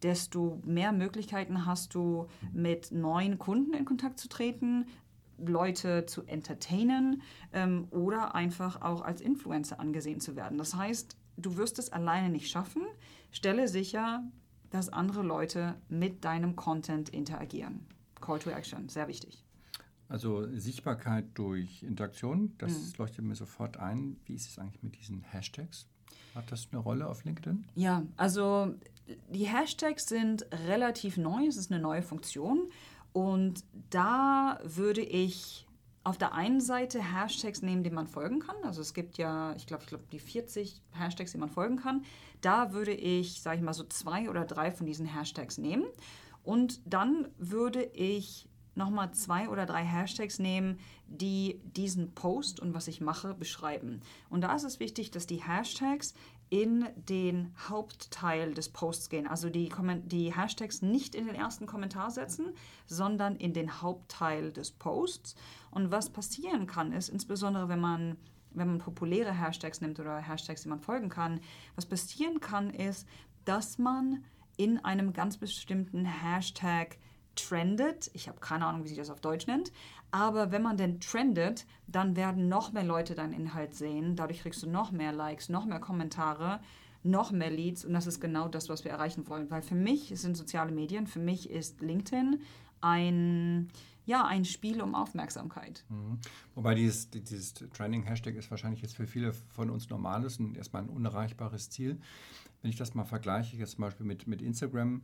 desto 0.03 0.61
mehr 0.65 0.91
Möglichkeiten 0.91 1.65
hast 1.65 1.95
du, 1.95 2.27
mit 2.53 2.91
neuen 2.91 3.39
Kunden 3.39 3.73
in 3.73 3.85
Kontakt 3.85 4.19
zu 4.19 4.29
treten, 4.29 4.85
Leute 5.37 6.05
zu 6.05 6.23
entertainen 6.23 7.21
ähm, 7.53 7.87
oder 7.91 8.35
einfach 8.35 8.81
auch 8.81 9.01
als 9.01 9.21
Influencer 9.21 9.79
angesehen 9.79 10.19
zu 10.19 10.35
werden. 10.35 10.57
Das 10.57 10.75
heißt, 10.75 11.15
du 11.37 11.57
wirst 11.57 11.79
es 11.79 11.91
alleine 11.91 12.29
nicht 12.29 12.49
schaffen. 12.49 12.83
Stelle 13.31 13.67
sicher, 13.67 14.23
dass 14.69 14.89
andere 14.89 15.23
Leute 15.23 15.75
mit 15.89 16.23
deinem 16.25 16.55
Content 16.55 17.09
interagieren. 17.09 17.85
Call 18.21 18.39
to 18.39 18.49
Action, 18.49 18.89
sehr 18.89 19.07
wichtig. 19.07 19.43
Also 20.07 20.47
Sichtbarkeit 20.55 21.25
durch 21.33 21.81
Interaktion, 21.83 22.53
das 22.59 22.71
Mhm. 22.73 22.93
leuchtet 22.97 23.25
mir 23.25 23.35
sofort 23.35 23.77
ein. 23.77 24.17
Wie 24.25 24.35
ist 24.35 24.49
es 24.49 24.59
eigentlich 24.59 24.83
mit 24.83 24.97
diesen 24.99 25.21
Hashtags? 25.23 25.87
Hat 26.35 26.51
das 26.51 26.67
eine 26.71 26.79
Rolle 26.79 27.07
auf 27.07 27.23
LinkedIn? 27.23 27.65
Ja, 27.75 28.03
also 28.17 28.75
die 29.29 29.47
Hashtags 29.47 30.07
sind 30.07 30.45
relativ 30.67 31.17
neu, 31.17 31.45
es 31.47 31.57
ist 31.57 31.71
eine 31.71 31.81
neue 31.81 32.01
Funktion 32.03 32.69
und 33.15 33.63
da 33.91 34.59
würde 34.61 34.99
ich 34.99 35.65
auf 36.03 36.17
der 36.17 36.33
einen 36.33 36.59
Seite 36.59 36.99
Hashtags 37.01 37.61
nehmen, 37.61 37.81
denen 37.81 37.95
man 37.95 38.09
folgen 38.09 38.39
kann. 38.39 38.57
Also 38.65 38.81
es 38.81 38.93
gibt 38.93 39.17
ja, 39.17 39.55
ich 39.55 39.67
glaube, 39.67 39.83
ich 39.83 39.87
glaube 39.87 40.03
die 40.11 40.19
40 40.19 40.81
Hashtags, 40.91 41.31
die 41.31 41.37
man 41.37 41.47
folgen 41.47 41.77
kann. 41.77 42.03
Da 42.41 42.73
würde 42.73 42.91
ich, 42.91 43.41
sage 43.41 43.55
ich 43.55 43.63
mal, 43.63 43.73
so 43.73 43.85
zwei 43.85 44.29
oder 44.29 44.43
drei 44.43 44.69
von 44.69 44.85
diesen 44.85 45.05
Hashtags 45.05 45.57
nehmen 45.57 45.85
und 46.43 46.81
dann 46.85 47.29
würde 47.37 47.85
ich 47.93 48.49
nochmal 48.75 49.13
zwei 49.13 49.47
oder 49.47 49.65
drei 49.65 49.85
Hashtags 49.85 50.37
nehmen, 50.37 50.77
die 51.07 51.61
diesen 51.63 52.13
Post 52.15 52.59
und 52.59 52.73
was 52.73 52.89
ich 52.89 52.99
mache 52.99 53.33
beschreiben. 53.33 54.01
Und 54.29 54.41
da 54.41 54.53
ist 54.53 54.65
es 54.65 54.81
wichtig, 54.81 55.11
dass 55.11 55.25
die 55.25 55.41
Hashtags 55.41 56.13
in 56.49 56.85
den 56.95 57.53
Hauptteil 57.69 58.53
des 58.53 58.69
Posts 58.69 59.09
gehen. 59.09 59.27
Also 59.27 59.49
die, 59.49 59.69
die 60.05 60.35
Hashtags 60.35 60.81
nicht 60.81 61.15
in 61.15 61.25
den 61.25 61.35
ersten 61.35 61.65
Kommentar 61.65 62.11
setzen, 62.11 62.53
sondern 62.85 63.35
in 63.35 63.53
den 63.53 63.81
Hauptteil 63.81 64.51
des 64.51 64.71
Posts. 64.71 65.35
Und 65.71 65.91
was 65.91 66.09
passieren 66.09 66.67
kann, 66.67 66.91
ist 66.91 67.09
insbesondere, 67.09 67.69
wenn 67.69 67.79
man 67.79 68.17
wenn 68.57 68.69
man 68.69 68.77
populäre 68.77 69.33
Hashtags 69.33 69.81
nimmt 69.81 69.99
oder 69.99 70.17
Hashtags, 70.17 70.61
die 70.61 70.69
man 70.69 70.79
folgen 70.79 71.09
kann, 71.09 71.41
was 71.75 71.85
passieren 71.85 72.39
kann, 72.39 72.69
ist, 72.69 73.05
dass 73.43 73.77
man 73.77 74.23
in 74.57 74.83
einem 74.83 75.11
ganz 75.11 75.35
bestimmten 75.35 76.05
Hashtag 76.05 76.97
trendet. 77.35 78.09
Ich 78.13 78.27
habe 78.27 78.39
keine 78.39 78.65
Ahnung, 78.65 78.83
wie 78.83 78.89
sich 78.89 78.97
das 78.97 79.09
auf 79.09 79.21
Deutsch 79.21 79.47
nennt. 79.47 79.71
Aber 80.11 80.51
wenn 80.51 80.61
man 80.61 80.77
denn 80.77 80.99
trendet, 80.99 81.65
dann 81.87 82.15
werden 82.15 82.47
noch 82.47 82.71
mehr 82.71 82.83
Leute 82.83 83.15
deinen 83.15 83.33
Inhalt 83.33 83.75
sehen. 83.75 84.15
Dadurch 84.15 84.41
kriegst 84.41 84.63
du 84.63 84.69
noch 84.69 84.91
mehr 84.91 85.11
Likes, 85.11 85.49
noch 85.49 85.65
mehr 85.65 85.79
Kommentare, 85.79 86.61
noch 87.03 87.31
mehr 87.31 87.51
Leads. 87.51 87.85
Und 87.85 87.93
das 87.93 88.07
ist 88.07 88.19
genau 88.19 88.47
das, 88.47 88.69
was 88.69 88.83
wir 88.83 88.91
erreichen 88.91 89.27
wollen. 89.27 89.49
Weil 89.51 89.61
für 89.61 89.75
mich 89.75 90.11
sind 90.15 90.37
soziale 90.37 90.71
Medien, 90.71 91.07
für 91.07 91.19
mich 91.19 91.49
ist 91.49 91.81
LinkedIn 91.81 92.41
ein, 92.81 93.69
ja, 94.05 94.25
ein 94.25 94.45
Spiel 94.45 94.81
um 94.81 94.95
Aufmerksamkeit. 94.95 95.83
Mhm. 95.89 96.19
Wobei 96.53 96.75
dieses, 96.75 97.09
dieses 97.09 97.53
Trending-Hashtag 97.53 98.35
ist 98.35 98.51
wahrscheinlich 98.51 98.81
jetzt 98.81 98.95
für 98.95 99.07
viele 99.07 99.33
von 99.33 99.69
uns 99.69 99.89
normales 99.89 100.39
und 100.39 100.55
erstmal 100.55 100.83
ein 100.83 100.89
unerreichbares 100.89 101.69
Ziel. 101.69 101.99
Wenn 102.61 102.69
ich 102.69 102.77
das 102.77 102.95
mal 102.95 103.05
vergleiche, 103.05 103.57
jetzt 103.57 103.73
zum 103.73 103.81
Beispiel 103.81 104.05
mit, 104.05 104.27
mit 104.27 104.41
Instagram, 104.41 105.01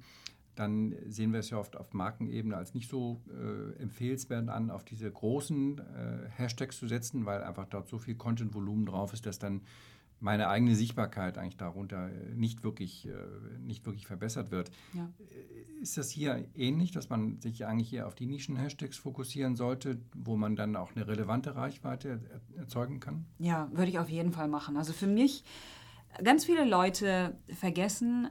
dann 0.56 0.96
sehen 1.08 1.32
wir 1.34 1.40
es 1.40 1.50
ja 1.50 1.58
oft 1.58 1.78
auf 1.78 1.94
Markenebene 1.94 2.56
als 2.58 2.74
nicht 2.74 2.90
so 2.90 3.22
äh, 3.30 3.82
empfehlenswert 3.82 4.50
an, 4.50 4.70
auf 4.70 4.84
diese 4.84 5.10
großen 5.10 5.80
äh, 5.80 6.30
Hashtags 6.30 6.78
zu 6.78 6.88
setzen, 6.88 7.26
weil 7.26 7.44
einfach 7.44 7.66
dort 7.66 7.88
so 7.88 7.98
viel 7.98 8.16
Content-Volumen 8.16 8.86
drauf 8.86 9.14
ist, 9.14 9.26
dass 9.26 9.40
dann 9.40 9.62
meine 10.20 10.50
eigene 10.50 10.76
Sichtbarkeit 10.76 11.40
eigentlich 11.40 11.58
darunter 11.58 12.10
äh, 12.10 12.36
nicht 12.36 12.64
wirklich, 12.64 13.08
äh, 13.08 13.12
nicht 13.60 13.86
wirklich 13.86 14.06
verbessert 14.06 14.52
wird. 14.52 14.70
Ja. 14.94 15.10
Ist 15.82 15.98
das 15.98 16.12
hier 16.12 16.46
ähnlich, 16.54 16.92
dass 16.92 17.10
man 17.10 17.40
sich 17.42 17.66
eigentlich 17.66 17.90
hier 17.90 18.06
auf 18.06 18.14
die 18.14 18.28
Nischen-Hashtags 18.28 18.98
fokussieren 18.98 19.56
sollte, 19.56 19.98
wo 20.14 20.38
man 20.38 20.56
dann 20.56 20.76
auch 20.76 20.96
eine 20.96 21.08
relevante 21.08 21.56
Reichweite 21.56 22.20
er- 22.54 22.60
erzeugen 22.60 23.00
kann? 23.00 23.26
Ja, 23.40 23.68
würde 23.74 23.90
ich 23.90 23.98
auf 23.98 24.10
jeden 24.10 24.32
Fall 24.32 24.48
machen. 24.48 24.78
Also 24.78 24.94
für 24.94 25.08
mich, 25.08 25.44
ganz 26.24 26.46
viele 26.46 26.66
Leute 26.66 27.36
vergessen, 27.48 28.30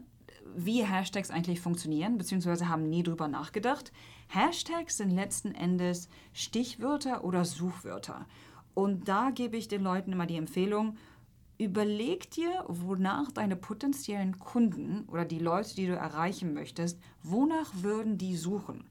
wie 0.55 0.84
Hashtags 0.84 1.30
eigentlich 1.30 1.61
funktionieren, 1.61 2.18
beziehungsweise 2.18 2.68
haben 2.68 2.88
nie 2.88 3.03
drüber 3.03 3.28
nachgedacht. 3.28 3.93
Hashtags 4.28 4.97
sind 4.97 5.11
letzten 5.11 5.55
Endes 5.55 6.09
Stichwörter 6.32 7.24
oder 7.24 7.45
Suchwörter. 7.45 8.26
Und 8.74 9.09
da 9.09 9.30
gebe 9.30 9.57
ich 9.57 9.68
den 9.68 9.82
Leuten 9.82 10.12
immer 10.12 10.26
die 10.26 10.36
Empfehlung, 10.36 10.97
überleg 11.59 12.30
dir, 12.30 12.64
wonach 12.68 13.30
deine 13.32 13.57
potenziellen 13.57 14.38
Kunden 14.38 15.05
oder 15.09 15.24
die 15.24 15.38
Leute, 15.38 15.74
die 15.74 15.86
du 15.86 15.95
erreichen 15.95 16.55
möchtest, 16.55 16.99
wonach 17.22 17.70
würden 17.74 18.16
die 18.16 18.36
suchen? 18.36 18.84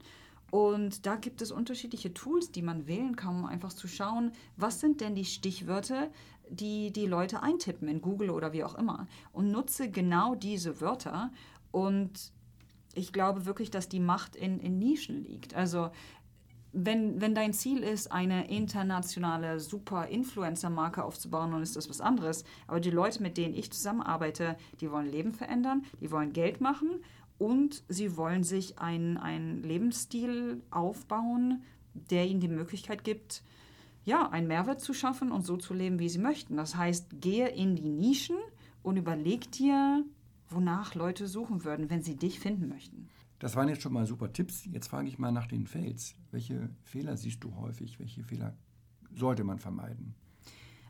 Und 0.50 1.06
da 1.06 1.16
gibt 1.16 1.42
es 1.42 1.52
unterschiedliche 1.52 2.12
Tools, 2.12 2.50
die 2.50 2.62
man 2.62 2.86
wählen 2.86 3.14
kann, 3.16 3.40
um 3.40 3.44
einfach 3.46 3.72
zu 3.72 3.86
schauen, 3.86 4.32
was 4.56 4.80
sind 4.80 5.00
denn 5.00 5.14
die 5.14 5.24
Stichwörter, 5.24 6.10
die 6.50 6.92
die 6.92 7.06
Leute 7.06 7.42
eintippen 7.42 7.88
in 7.88 8.02
Google 8.02 8.30
oder 8.30 8.52
wie 8.52 8.64
auch 8.64 8.74
immer. 8.74 9.06
Und 9.32 9.50
nutze 9.50 9.90
genau 9.90 10.34
diese 10.34 10.80
Wörter. 10.80 11.30
Und 11.70 12.32
ich 12.94 13.12
glaube 13.12 13.46
wirklich, 13.46 13.70
dass 13.70 13.88
die 13.88 14.00
Macht 14.00 14.36
in, 14.36 14.58
in 14.60 14.78
Nischen 14.78 15.24
liegt. 15.24 15.54
Also 15.54 15.90
wenn, 16.72 17.20
wenn 17.20 17.34
dein 17.34 17.52
Ziel 17.52 17.82
ist, 17.82 18.12
eine 18.12 18.48
internationale 18.48 19.58
super 19.58 20.06
Influencer-Marke 20.06 21.02
aufzubauen, 21.02 21.50
dann 21.50 21.62
ist 21.62 21.76
das 21.76 21.88
was 21.88 22.00
anderes. 22.00 22.44
Aber 22.66 22.80
die 22.80 22.90
Leute, 22.90 23.22
mit 23.22 23.36
denen 23.36 23.54
ich 23.54 23.72
zusammenarbeite, 23.72 24.56
die 24.80 24.90
wollen 24.90 25.10
Leben 25.10 25.32
verändern, 25.32 25.84
die 26.00 26.10
wollen 26.10 26.32
Geld 26.32 26.60
machen 26.60 27.02
und 27.38 27.82
sie 27.88 28.16
wollen 28.16 28.44
sich 28.44 28.78
einen, 28.78 29.16
einen 29.16 29.62
Lebensstil 29.62 30.62
aufbauen, 30.70 31.62
der 31.94 32.26
ihnen 32.26 32.40
die 32.40 32.48
Möglichkeit 32.48 33.02
gibt, 33.02 33.42
ja, 34.04 34.28
einen 34.30 34.46
Mehrwert 34.46 34.80
zu 34.80 34.94
schaffen 34.94 35.32
und 35.32 35.44
so 35.44 35.56
zu 35.56 35.74
leben, 35.74 35.98
wie 35.98 36.08
sie 36.08 36.18
möchten. 36.18 36.56
Das 36.56 36.76
heißt, 36.76 37.20
gehe 37.20 37.48
in 37.48 37.76
die 37.76 37.88
Nischen 37.88 38.36
und 38.82 38.96
überleg 38.96 39.50
dir, 39.52 40.04
wonach 40.48 40.94
Leute 40.94 41.26
suchen 41.26 41.64
würden, 41.64 41.90
wenn 41.90 42.02
sie 42.02 42.16
dich 42.16 42.40
finden 42.40 42.68
möchten. 42.68 43.08
Das 43.38 43.56
waren 43.56 43.68
jetzt 43.68 43.82
schon 43.82 43.92
mal 43.92 44.06
super 44.06 44.32
Tipps. 44.32 44.66
Jetzt 44.66 44.88
frage 44.88 45.08
ich 45.08 45.18
mal 45.18 45.32
nach 45.32 45.46
den 45.46 45.66
Fails. 45.66 46.14
Welche 46.30 46.70
Fehler 46.84 47.16
siehst 47.16 47.42
du 47.42 47.54
häufig? 47.56 47.98
Welche 47.98 48.22
Fehler 48.22 48.54
sollte 49.14 49.44
man 49.44 49.58
vermeiden? 49.58 50.14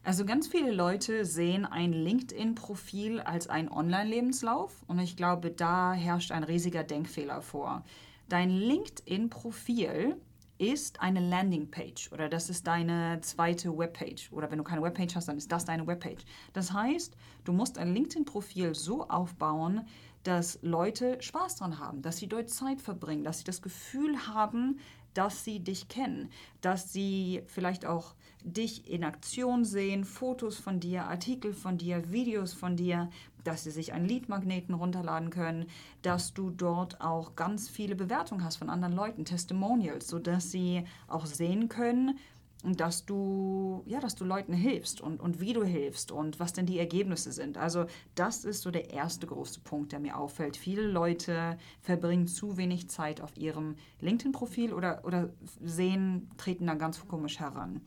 Also 0.03 0.25
ganz 0.25 0.49
viele 0.49 0.73
Leute 0.73 1.25
sehen 1.25 1.67
ein 1.67 1.93
LinkedIn-Profil 1.93 3.21
als 3.21 3.49
einen 3.49 3.69
Online-Lebenslauf 3.69 4.83
und 4.87 4.99
ich 4.99 5.15
glaube, 5.17 5.51
da 5.51 5.93
herrscht 5.93 6.33
ein 6.33 6.43
riesiger 6.43 6.85
Denkfehler 6.85 7.43
vor. 7.43 7.85
Dein 8.29 8.51
LinkedIn-Profil 8.51 10.17
ist 10.61 11.01
eine 11.01 11.21
Landingpage 11.21 12.13
oder 12.13 12.29
das 12.29 12.51
ist 12.51 12.67
deine 12.67 13.19
zweite 13.23 13.77
Webpage 13.77 14.31
oder 14.31 14.51
wenn 14.51 14.59
du 14.59 14.65
keine 14.65 14.83
Webpage 14.83 15.17
hast, 15.17 15.27
dann 15.29 15.39
ist 15.39 15.51
das 15.51 15.65
deine 15.65 15.87
Webpage. 15.87 16.23
Das 16.53 16.73
heißt, 16.73 17.17
du 17.45 17.53
musst 17.53 17.79
ein 17.79 17.95
LinkedIn-Profil 17.95 18.75
so 18.75 19.09
aufbauen, 19.09 19.87
dass 20.23 20.59
Leute 20.61 21.17
Spaß 21.23 21.57
dran 21.57 21.79
haben, 21.79 22.03
dass 22.03 22.19
sie 22.19 22.29
dort 22.29 22.51
Zeit 22.51 22.83
verbringen, 22.83 23.25
dass 23.25 23.39
sie 23.39 23.45
das 23.45 23.63
Gefühl 23.63 24.27
haben, 24.27 24.79
dass 25.15 25.45
sie 25.45 25.61
dich 25.61 25.89
kennen, 25.89 26.31
dass 26.61 26.93
sie 26.93 27.43
vielleicht 27.47 27.87
auch 27.87 28.15
dich 28.45 28.89
in 28.89 29.03
Aktion 29.03 29.65
sehen, 29.65 30.05
Fotos 30.05 30.59
von 30.59 30.79
dir, 30.79 31.05
Artikel 31.05 31.53
von 31.55 31.79
dir, 31.79 32.13
Videos 32.13 32.53
von 32.53 32.77
dir, 32.77 33.11
dass 33.45 33.64
sie 33.64 33.70
sich 33.70 33.93
einen 33.93 34.07
Leadmagneten 34.07 34.74
runterladen 34.74 35.30
können, 35.30 35.66
dass 36.03 36.34
du 36.34 36.51
dort 36.51 37.01
auch 37.01 37.36
ganz 37.36 37.68
viele 37.68 37.95
Bewertungen 37.95 38.45
hast 38.45 38.57
von 38.57 38.70
anderen 38.70 38.95
Leuten, 38.95 39.24
Testimonials, 39.24 40.09
sodass 40.09 40.51
sie 40.51 40.84
auch 41.09 41.26
sehen 41.26 41.68
können, 41.68 42.18
dass 42.62 43.07
du, 43.07 43.82
ja, 43.86 44.01
dass 44.01 44.14
du 44.14 44.24
Leuten 44.24 44.53
hilfst 44.53 45.01
und, 45.01 45.20
und 45.20 45.41
wie 45.41 45.53
du 45.53 45.64
hilfst 45.64 46.12
und 46.12 46.38
was 46.41 46.53
denn 46.53 46.66
die 46.66 46.78
Ergebnisse 46.78 47.32
sind. 47.32 47.57
Also 47.57 47.86
das 48.14 48.45
ist 48.45 48.62
so 48.62 48.70
der 48.70 48.91
erste 48.91 49.26
große 49.26 49.61
Punkt, 49.61 49.93
der 49.93 50.01
mir 50.01 50.18
auffällt. 50.18 50.57
Viele 50.57 50.82
Leute 50.82 51.57
verbringen 51.80 52.26
zu 52.26 52.57
wenig 52.59 52.91
Zeit 52.91 53.20
auf 53.20 53.36
ihrem 53.36 53.76
LinkedIn-Profil 54.01 54.74
oder, 54.74 55.05
oder 55.05 55.30
sehen, 55.62 56.30
treten 56.36 56.66
da 56.66 56.74
ganz 56.74 57.07
komisch 57.09 57.41
heran. 57.41 57.80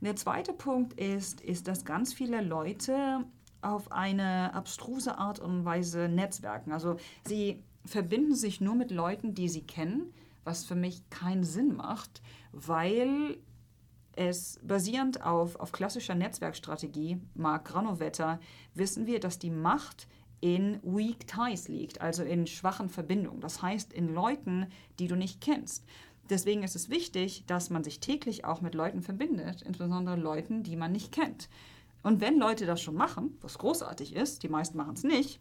Der 0.00 0.16
zweite 0.16 0.52
Punkt 0.52 0.94
ist, 0.94 1.40
ist, 1.40 1.68
dass 1.68 1.84
ganz 1.84 2.12
viele 2.12 2.42
Leute 2.42 3.24
auf 3.62 3.90
eine 3.92 4.52
abstruse 4.54 5.16
Art 5.18 5.38
und 5.38 5.64
Weise 5.64 6.08
netzwerken. 6.08 6.72
Also 6.72 6.96
sie 7.26 7.62
verbinden 7.84 8.34
sich 8.34 8.60
nur 8.60 8.74
mit 8.74 8.90
Leuten, 8.90 9.34
die 9.34 9.48
sie 9.48 9.62
kennen, 9.62 10.12
was 10.44 10.64
für 10.64 10.74
mich 10.74 11.08
keinen 11.10 11.44
Sinn 11.44 11.76
macht, 11.76 12.22
weil 12.52 13.38
es 14.14 14.60
basierend 14.62 15.24
auf, 15.24 15.56
auf 15.56 15.72
klassischer 15.72 16.14
Netzwerkstrategie, 16.14 17.20
Mark 17.34 17.66
Granovetter, 17.66 18.40
wissen 18.74 19.06
wir, 19.06 19.20
dass 19.20 19.38
die 19.38 19.50
Macht 19.50 20.06
in 20.40 20.80
Weak 20.82 21.26
Ties 21.26 21.68
liegt, 21.68 22.00
also 22.00 22.24
in 22.24 22.46
schwachen 22.46 22.88
Verbindungen. 22.88 23.40
Das 23.40 23.62
heißt, 23.62 23.92
in 23.92 24.12
Leuten, 24.12 24.66
die 24.98 25.06
du 25.06 25.14
nicht 25.14 25.40
kennst. 25.40 25.84
Deswegen 26.28 26.62
ist 26.62 26.76
es 26.76 26.90
wichtig, 26.90 27.44
dass 27.46 27.70
man 27.70 27.84
sich 27.84 28.00
täglich 28.00 28.44
auch 28.44 28.60
mit 28.60 28.74
Leuten 28.74 29.02
verbindet, 29.02 29.62
insbesondere 29.62 30.16
Leuten, 30.16 30.62
die 30.62 30.76
man 30.76 30.92
nicht 30.92 31.12
kennt. 31.12 31.48
Und 32.02 32.20
wenn 32.20 32.38
Leute 32.38 32.66
das 32.66 32.80
schon 32.80 32.94
machen, 32.94 33.36
was 33.40 33.58
großartig 33.58 34.14
ist, 34.14 34.42
die 34.42 34.48
meisten 34.48 34.76
machen 34.76 34.94
es 34.94 35.04
nicht, 35.04 35.40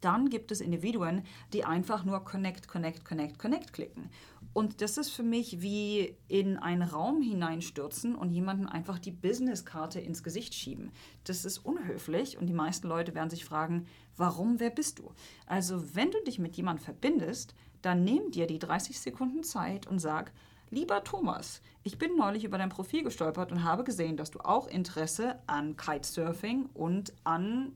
dann 0.00 0.28
gibt 0.30 0.52
es 0.52 0.60
Individuen, 0.60 1.22
die 1.52 1.64
einfach 1.64 2.04
nur 2.04 2.24
Connect, 2.24 2.68
Connect, 2.68 3.04
Connect, 3.04 3.38
Connect 3.38 3.72
klicken. 3.72 4.10
Und 4.52 4.80
das 4.80 4.96
ist 4.96 5.10
für 5.10 5.22
mich 5.22 5.60
wie 5.60 6.16
in 6.28 6.56
einen 6.56 6.82
Raum 6.82 7.20
hineinstürzen 7.20 8.14
und 8.14 8.30
jemanden 8.30 8.66
einfach 8.66 8.98
die 8.98 9.10
Businesskarte 9.10 10.00
ins 10.00 10.22
Gesicht 10.22 10.54
schieben. 10.54 10.92
Das 11.24 11.44
ist 11.44 11.58
unhöflich 11.58 12.38
und 12.38 12.46
die 12.46 12.54
meisten 12.54 12.88
Leute 12.88 13.14
werden 13.14 13.30
sich 13.30 13.44
fragen, 13.44 13.86
warum, 14.16 14.60
wer 14.60 14.70
bist 14.70 15.00
du? 15.00 15.12
Also 15.46 15.94
wenn 15.94 16.10
du 16.10 16.22
dich 16.24 16.38
mit 16.38 16.56
jemandem 16.56 16.84
verbindest, 16.84 17.54
dann 17.82 18.04
nimm 18.04 18.30
dir 18.30 18.46
die 18.46 18.58
30 18.58 18.98
Sekunden 18.98 19.44
Zeit 19.44 19.86
und 19.86 19.98
sag, 19.98 20.32
Lieber 20.70 21.02
Thomas, 21.02 21.62
ich 21.82 21.98
bin 21.98 22.16
neulich 22.16 22.44
über 22.44 22.58
dein 22.58 22.68
Profil 22.68 23.02
gestolpert 23.02 23.52
und 23.52 23.64
habe 23.64 23.84
gesehen, 23.84 24.16
dass 24.16 24.30
du 24.30 24.40
auch 24.40 24.66
Interesse 24.66 25.38
an 25.46 25.76
Kitesurfing 25.76 26.66
und 26.74 27.14
an 27.24 27.72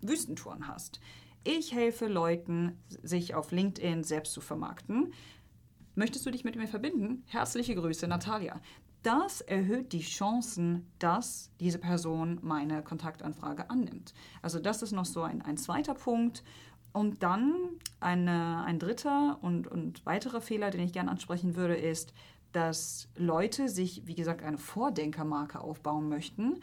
Wüstentouren 0.00 0.68
hast. 0.68 1.00
Ich 1.42 1.72
helfe 1.72 2.06
Leuten, 2.06 2.78
sich 3.02 3.34
auf 3.34 3.50
LinkedIn 3.50 4.04
selbst 4.04 4.32
zu 4.32 4.40
vermarkten. 4.40 5.12
Möchtest 5.96 6.26
du 6.26 6.30
dich 6.30 6.44
mit 6.44 6.56
mir 6.56 6.68
verbinden? 6.68 7.24
Herzliche 7.26 7.74
Grüße, 7.74 8.06
Natalia. 8.06 8.60
Das 9.02 9.40
erhöht 9.40 9.92
die 9.92 10.02
Chancen, 10.02 10.86
dass 10.98 11.50
diese 11.60 11.78
Person 11.78 12.38
meine 12.42 12.82
Kontaktanfrage 12.82 13.70
annimmt. 13.70 14.12
Also 14.42 14.58
das 14.58 14.82
ist 14.82 14.92
noch 14.92 15.04
so 15.04 15.22
ein, 15.22 15.42
ein 15.42 15.56
zweiter 15.56 15.94
Punkt. 15.94 16.44
Und 16.92 17.22
dann 17.22 17.54
eine, 18.00 18.64
ein 18.64 18.78
dritter 18.78 19.38
und, 19.42 19.68
und 19.68 20.04
weiterer 20.06 20.40
Fehler, 20.40 20.70
den 20.70 20.80
ich 20.80 20.92
gerne 20.92 21.10
ansprechen 21.10 21.54
würde, 21.54 21.76
ist, 21.76 22.14
dass 22.56 23.10
Leute 23.16 23.68
sich, 23.68 24.06
wie 24.06 24.14
gesagt, 24.14 24.42
eine 24.42 24.56
Vordenkermarke 24.56 25.60
aufbauen 25.60 26.08
möchten 26.08 26.60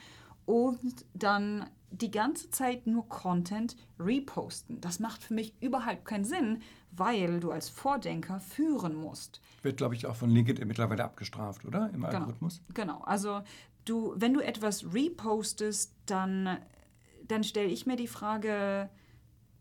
und 0.48 1.06
dann 1.14 1.70
die 1.92 2.10
ganze 2.10 2.50
Zeit 2.50 2.88
nur 2.88 3.08
Content 3.08 3.76
reposten. 4.00 4.82
Das 4.82 5.00
macht 5.00 5.24
für 5.24 5.36
mich 5.36 5.54
überhaupt 5.62 6.06
keinen 6.06 6.26
Sinn, 6.26 6.64
weil 6.90 7.40
du 7.40 7.52
als 7.52 7.70
Vordenker 7.70 8.40
führen 8.40 8.96
musst. 8.96 9.40
Wird, 9.62 9.78
glaube 9.78 9.94
ich, 9.94 10.08
auch 10.08 10.16
von 10.16 10.32
LinkedIn 10.32 10.68
mittlerweile 10.68 11.04
abgestraft, 11.04 11.64
oder? 11.64 11.92
Im 11.94 12.02
Genau. 12.02 12.08
Algorithmus? 12.08 12.64
Genau. 12.74 13.02
Also 13.02 13.44
du, 13.86 14.16
wenn 14.16 14.34
du 14.34 14.40
etwas 14.40 14.96
repostest, 14.96 15.94
dann, 16.08 16.58
dann 17.28 17.44
stelle 17.44 17.70
ich 17.70 17.86
mir 17.86 17.98
die 17.98 18.08
Frage, 18.08 18.90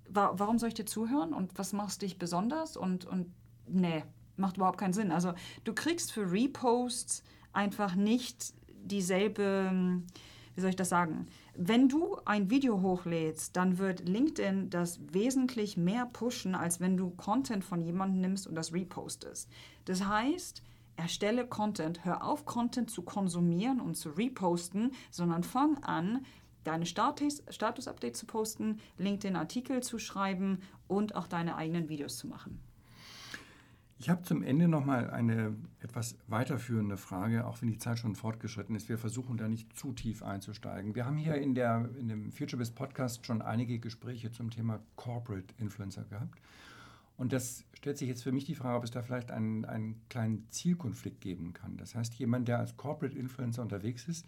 wa 0.08 0.32
warum 0.36 0.58
soll 0.58 0.68
ich 0.68 0.74
dir 0.74 0.86
zuhören 0.86 1.34
und 1.34 1.58
was 1.58 1.74
machst 1.74 2.00
dich 2.00 2.18
besonders? 2.18 2.78
Und, 2.78 3.04
und 3.04 3.30
nee, 3.66 4.02
macht 4.42 4.58
überhaupt 4.58 4.78
keinen 4.78 4.92
Sinn. 4.92 5.10
Also 5.10 5.32
du 5.64 5.72
kriegst 5.72 6.12
für 6.12 6.30
Reposts 6.30 7.22
einfach 7.54 7.94
nicht 7.94 8.52
dieselbe, 8.84 10.02
wie 10.54 10.60
soll 10.60 10.70
ich 10.70 10.76
das 10.76 10.90
sagen? 10.90 11.26
Wenn 11.54 11.88
du 11.88 12.16
ein 12.24 12.50
Video 12.50 12.82
hochlädst, 12.82 13.56
dann 13.56 13.78
wird 13.78 14.06
LinkedIn 14.08 14.68
das 14.68 15.00
wesentlich 15.12 15.76
mehr 15.76 16.06
pushen, 16.06 16.54
als 16.54 16.80
wenn 16.80 16.96
du 16.96 17.10
Content 17.10 17.64
von 17.64 17.80
jemandem 17.80 18.20
nimmst 18.20 18.46
und 18.46 18.54
das 18.54 18.72
repostest. 18.72 19.48
Das 19.84 20.04
heißt, 20.04 20.62
erstelle 20.96 21.46
Content, 21.46 22.04
hör 22.04 22.24
auf, 22.24 22.44
Content 22.44 22.90
zu 22.90 23.02
konsumieren 23.02 23.80
und 23.80 23.96
zu 23.96 24.10
reposten, 24.10 24.92
sondern 25.10 25.42
fang 25.42 25.78
an, 25.84 26.24
deine 26.64 26.86
Status- 26.86 27.42
Status-Update 27.48 28.16
zu 28.16 28.26
posten, 28.26 28.80
LinkedIn-Artikel 28.98 29.82
zu 29.82 29.98
schreiben 29.98 30.60
und 30.86 31.16
auch 31.16 31.26
deine 31.26 31.56
eigenen 31.56 31.88
Videos 31.88 32.16
zu 32.16 32.28
machen. 32.28 32.60
Ich 34.02 34.10
habe 34.10 34.22
zum 34.22 34.42
Ende 34.42 34.66
noch 34.66 34.84
mal 34.84 35.10
eine 35.10 35.54
etwas 35.78 36.16
weiterführende 36.26 36.96
Frage, 36.96 37.46
auch 37.46 37.62
wenn 37.62 37.68
die 37.68 37.78
Zeit 37.78 38.00
schon 38.00 38.16
fortgeschritten 38.16 38.74
ist. 38.74 38.88
Wir 38.88 38.98
versuchen 38.98 39.36
da 39.36 39.46
nicht 39.46 39.78
zu 39.78 39.92
tief 39.92 40.24
einzusteigen. 40.24 40.96
Wir 40.96 41.06
haben 41.06 41.16
hier 41.16 41.36
in, 41.36 41.54
der, 41.54 41.88
in 41.96 42.08
dem 42.08 42.32
FutureBiz 42.32 42.72
Podcast 42.72 43.24
schon 43.24 43.42
einige 43.42 43.78
Gespräche 43.78 44.32
zum 44.32 44.50
Thema 44.50 44.80
Corporate 44.96 45.54
Influencer 45.56 46.02
gehabt. 46.02 46.40
Und 47.16 47.32
das 47.32 47.64
stellt 47.74 47.96
sich 47.96 48.08
jetzt 48.08 48.24
für 48.24 48.32
mich 48.32 48.44
die 48.44 48.56
Frage, 48.56 48.76
ob 48.76 48.82
es 48.82 48.90
da 48.90 49.02
vielleicht 49.02 49.30
einen, 49.30 49.64
einen 49.66 50.00
kleinen 50.08 50.48
Zielkonflikt 50.50 51.20
geben 51.20 51.52
kann. 51.52 51.76
Das 51.76 51.94
heißt, 51.94 52.14
jemand, 52.14 52.48
der 52.48 52.58
als 52.58 52.76
Corporate 52.76 53.16
Influencer 53.16 53.62
unterwegs 53.62 54.08
ist, 54.08 54.26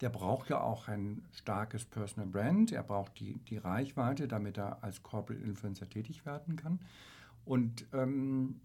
der 0.00 0.08
braucht 0.08 0.50
ja 0.50 0.60
auch 0.60 0.88
ein 0.88 1.22
starkes 1.30 1.84
Personal 1.84 2.28
Brand. 2.28 2.72
Er 2.72 2.82
braucht 2.82 3.20
die, 3.20 3.38
die 3.50 3.58
Reichweite, 3.58 4.26
damit 4.26 4.58
er 4.58 4.82
als 4.82 5.04
Corporate 5.04 5.44
Influencer 5.44 5.88
tätig 5.88 6.26
werden 6.26 6.56
kann. 6.56 6.80
Und 7.44 7.86
ähm, 7.92 8.56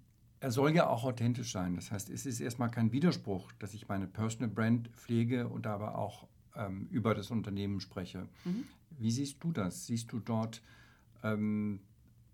er 0.42 0.52
soll 0.52 0.76
ja 0.76 0.88
auch 0.88 1.04
authentisch 1.04 1.52
sein. 1.52 1.76
Das 1.76 1.92
heißt, 1.92 2.10
es 2.10 2.26
ist 2.26 2.42
erstmal 2.42 2.72
kein 2.72 2.92
Widerspruch, 2.92 3.52
dass 3.60 3.74
ich 3.76 3.88
meine 3.88 4.08
Personal 4.08 4.50
Brand 4.50 4.90
pflege 4.90 5.48
und 5.48 5.68
aber 5.68 5.98
auch 5.98 6.28
ähm, 6.56 6.88
über 6.90 7.14
das 7.14 7.30
Unternehmen 7.30 7.80
spreche. 7.80 8.28
Wie 8.98 9.12
siehst 9.12 9.44
du 9.44 9.52
das? 9.52 9.86
Siehst 9.86 10.12
du 10.12 10.20
dort 10.20 10.64
ähm, 11.24 11.80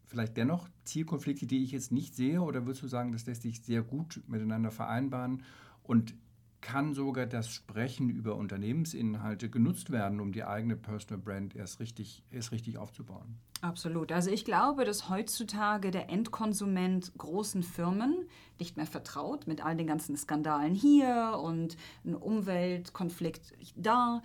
vielleicht 0.07 0.37
dennoch 0.37 0.69
Zielkonflikte, 0.85 1.47
die 1.47 1.63
ich 1.63 1.71
jetzt 1.73 1.91
nicht 1.91 2.15
sehe? 2.15 2.41
Oder 2.41 2.65
würdest 2.65 2.81
du 2.81 2.87
sagen, 2.87 3.11
das 3.11 3.25
lässt 3.25 3.41
sich 3.41 3.61
sehr 3.61 3.83
gut 3.83 4.23
miteinander 4.27 4.71
vereinbaren 4.71 5.43
und 5.83 6.15
kann 6.61 6.93
sogar 6.93 7.25
das 7.25 7.49
Sprechen 7.49 8.09
über 8.09 8.35
Unternehmensinhalte 8.35 9.49
genutzt 9.49 9.91
werden, 9.91 10.21
um 10.21 10.31
die 10.31 10.45
eigene 10.45 10.77
Personal 10.77 11.21
Brand 11.21 11.55
erst 11.55 11.81
richtig, 11.81 12.23
erst 12.31 12.53
richtig 12.53 12.77
aufzubauen? 12.77 13.37
Absolut. 13.61 14.11
Also 14.11 14.29
ich 14.29 14.45
glaube, 14.45 14.85
dass 14.85 15.09
heutzutage 15.09 15.89
der 15.89 16.09
Endkonsument 16.09 17.11
großen 17.17 17.63
Firmen 17.63 18.27
nicht 18.59 18.77
mehr 18.77 18.85
vertraut 18.85 19.47
mit 19.47 19.65
all 19.65 19.75
den 19.75 19.87
ganzen 19.87 20.15
Skandalen 20.15 20.75
hier 20.75 21.39
und 21.41 21.75
ein 22.05 22.15
Umweltkonflikt 22.15 23.53
da. 23.75 24.21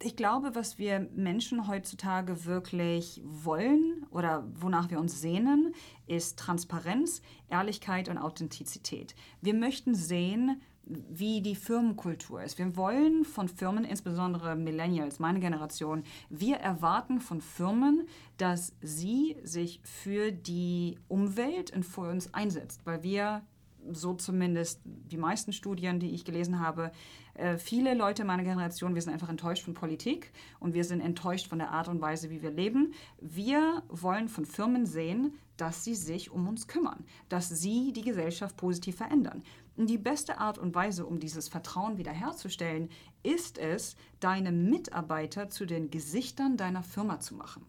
Ich 0.00 0.14
glaube, 0.14 0.54
was 0.54 0.78
wir 0.78 1.08
Menschen 1.16 1.66
heutzutage 1.66 2.44
wirklich 2.44 3.20
wollen 3.24 4.06
oder 4.12 4.46
wonach 4.54 4.90
wir 4.90 5.00
uns 5.00 5.20
sehnen, 5.20 5.74
ist 6.06 6.38
Transparenz, 6.38 7.20
Ehrlichkeit 7.50 8.08
und 8.08 8.16
Authentizität. 8.16 9.16
Wir 9.40 9.54
möchten 9.54 9.96
sehen, 9.96 10.62
wie 10.84 11.42
die 11.42 11.56
Firmenkultur 11.56 12.42
ist. 12.42 12.58
Wir 12.58 12.76
wollen 12.76 13.24
von 13.24 13.48
Firmen, 13.48 13.84
insbesondere 13.84 14.54
Millennials, 14.54 15.18
meine 15.18 15.40
Generation, 15.40 16.04
wir 16.30 16.58
erwarten 16.58 17.20
von 17.20 17.40
Firmen, 17.40 18.06
dass 18.36 18.74
sie 18.80 19.36
sich 19.42 19.80
für 19.82 20.30
die 20.30 20.96
Umwelt 21.08 21.74
und 21.74 21.84
für 21.84 22.02
uns 22.02 22.32
einsetzt, 22.32 22.86
weil 22.86 23.02
wir 23.02 23.42
so 23.90 24.14
zumindest 24.14 24.80
die 24.84 25.16
meisten 25.16 25.52
Studien, 25.52 26.00
die 26.00 26.10
ich 26.10 26.24
gelesen 26.24 26.60
habe, 26.60 26.92
äh, 27.34 27.56
viele 27.56 27.94
Leute 27.94 28.24
meiner 28.24 28.42
Generation, 28.42 28.94
wir 28.94 29.02
sind 29.02 29.12
einfach 29.12 29.28
enttäuscht 29.28 29.64
von 29.64 29.74
Politik 29.74 30.32
und 30.60 30.74
wir 30.74 30.84
sind 30.84 31.00
enttäuscht 31.00 31.48
von 31.48 31.58
der 31.58 31.70
Art 31.70 31.88
und 31.88 32.00
Weise, 32.00 32.30
wie 32.30 32.42
wir 32.42 32.50
leben. 32.50 32.92
Wir 33.20 33.82
wollen 33.88 34.28
von 34.28 34.44
Firmen 34.44 34.86
sehen, 34.86 35.32
dass 35.56 35.84
sie 35.84 35.94
sich 35.94 36.30
um 36.30 36.48
uns 36.48 36.66
kümmern, 36.66 37.04
dass 37.28 37.48
sie 37.48 37.92
die 37.92 38.02
Gesellschaft 38.02 38.56
positiv 38.56 38.96
verändern. 38.96 39.42
Und 39.76 39.88
die 39.88 39.98
beste 39.98 40.38
Art 40.38 40.58
und 40.58 40.74
Weise, 40.74 41.06
um 41.06 41.20
dieses 41.20 41.48
Vertrauen 41.48 41.98
wiederherzustellen, 41.98 42.88
ist 43.22 43.58
es, 43.58 43.96
deine 44.18 44.50
Mitarbeiter 44.50 45.48
zu 45.48 45.66
den 45.66 45.90
Gesichtern 45.90 46.56
deiner 46.56 46.82
Firma 46.82 47.20
zu 47.20 47.36
machen. 47.36 47.64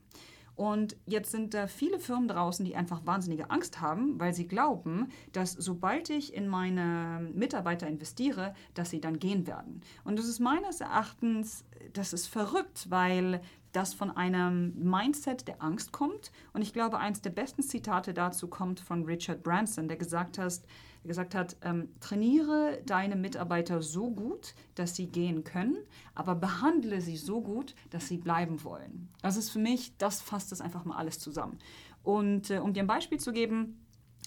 Und 0.60 0.98
jetzt 1.06 1.32
sind 1.32 1.54
da 1.54 1.68
viele 1.68 2.02
Firmen 2.02 2.28
draußen, 2.28 2.66
die 2.66 2.76
einfach 2.76 3.06
wahnsinnige 3.06 3.50
Angst 3.50 3.80
haben, 3.80 4.20
weil 4.20 4.34
sie 4.34 4.46
glauben, 4.46 5.08
dass 5.32 5.54
sobald 5.54 6.10
ich 6.10 6.34
in 6.34 6.50
meine 6.50 7.26
Mitarbeiter 7.34 7.88
investiere, 7.88 8.54
dass 8.74 8.90
sie 8.90 9.00
dann 9.00 9.20
gehen 9.20 9.48
werden. 9.48 9.80
Und 10.04 10.20
das 10.20 10.28
ist 10.28 10.42
meines 10.42 10.82
Erachtens, 10.82 11.64
das 11.94 12.12
ist 12.12 12.28
verrückt, 12.28 12.88
weil 12.90 13.40
das 13.72 13.94
von 13.94 14.12
einem 14.12 14.74
Mindset 14.76 15.48
der 15.48 15.64
Angst 15.64 15.94
kommt. 15.94 16.34
Und 16.52 16.62
ich 16.62 16.74
glaube, 16.74 16.98
eins 16.98 17.22
der 17.22 17.30
besten 17.30 17.64
Zitate 17.64 18.14
dazu 18.14 18.50
kommt 18.50 18.82
von 18.82 19.06
Richard 19.06 19.44
Branson, 19.44 19.88
der 19.88 19.96
gesagt 19.96 20.38
hat, 20.38 20.60
der 21.04 21.08
gesagt 21.08 21.36
hat, 21.36 21.56
ähm, 21.62 21.90
trainiere 22.00 22.82
deine 22.86 23.16
Mitarbeiter 23.16 23.82
so 23.82 24.12
gut, 24.12 24.54
dass 24.76 24.96
sie 24.96 25.08
gehen 25.08 25.44
können, 25.44 25.78
aber 26.16 26.36
behandle 26.36 27.02
sie 27.02 27.18
so 27.18 27.42
gut, 27.42 27.76
dass 27.90 28.08
sie 28.08 28.18
bleiben 28.18 28.64
wollen. 28.64 29.10
Das 29.22 29.38
ist 29.38 29.50
für 29.50 29.60
mich, 29.60 29.96
das 29.98 30.22
fasst 30.22 30.52
das 30.52 30.62
einfach 30.62 30.86
mal 30.86 30.98
alles 30.98 31.20
zusammen. 31.20 31.60
Und 32.04 32.50
äh, 32.50 32.60
um 32.60 32.74
dir 32.74 32.84
ein 32.84 32.88
Beispiel 32.88 33.20
zu 33.20 33.32
geben, 33.32 33.86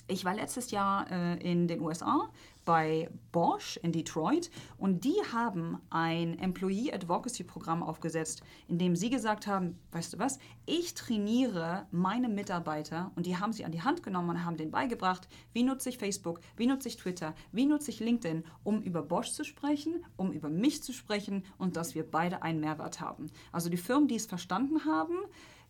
ich 0.09 0.25
war 0.25 0.35
letztes 0.35 0.70
Jahr 0.70 1.11
äh, 1.11 1.37
in 1.39 1.68
den 1.68 1.81
USA 1.81 2.29
bei 2.65 3.11
Bosch 3.33 3.77
in 3.83 3.93
Detroit 3.93 4.51
und 4.79 5.05
die 5.05 5.17
haben 5.33 5.79
ein 5.91 6.39
Employee 6.39 6.93
Advocacy 6.93 7.45
Programm 7.45 7.83
aufgesetzt, 7.83 8.43
in 8.69 8.79
dem 8.79 8.95
sie 8.97 9.11
gesagt 9.11 9.47
haben, 9.47 9.79
weißt 9.93 10.15
du 10.15 10.19
was, 10.19 10.39
ich 10.67 10.95
trainiere 10.95 11.87
meine 11.91 12.29
Mitarbeiter 12.29 13.11
und 13.17 13.27
die 13.27 13.37
haben 13.37 13.53
sie 13.53 13.65
an 13.65 13.73
die 13.73 13.83
Hand 13.83 14.03
genommen 14.03 14.31
und 14.31 14.45
haben 14.45 14.57
denen 14.57 14.71
beigebracht, 14.71 15.29
wie 15.53 15.63
nutze 15.63 15.89
ich 15.89 15.99
Facebook, 15.99 16.41
wie 16.57 16.67
nutze 16.67 16.89
ich 16.89 16.97
Twitter, 16.97 17.35
wie 17.51 17.67
nutze 17.67 17.91
ich 17.91 18.01
LinkedIn, 18.01 18.45
um 18.63 18.83
über 18.83 19.03
Bosch 19.03 19.31
zu 19.31 19.45
sprechen, 19.45 20.05
um 20.17 20.33
über 20.33 20.49
mich 20.49 20.83
zu 20.83 20.93
sprechen 20.93 21.45
und 21.59 21.77
dass 21.77 21.95
wir 21.95 22.09
beide 22.09 22.43
einen 22.43 22.61
Mehrwert 22.61 23.01
haben. 23.01 23.31
Also 23.51 23.69
die 23.69 23.77
Firmen, 23.77 24.09
die 24.09 24.17
es 24.17 24.27
verstanden 24.27 24.85
haben, 24.85 25.17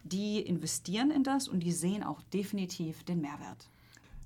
die 0.05 0.40
investieren 0.40 1.11
in 1.11 1.22
das 1.24 1.49
und 1.49 1.61
die 1.61 1.72
sehen 1.72 2.03
auch 2.03 2.22
definitiv 2.22 3.05
den 3.05 3.20
Mehrwert. 3.20 3.70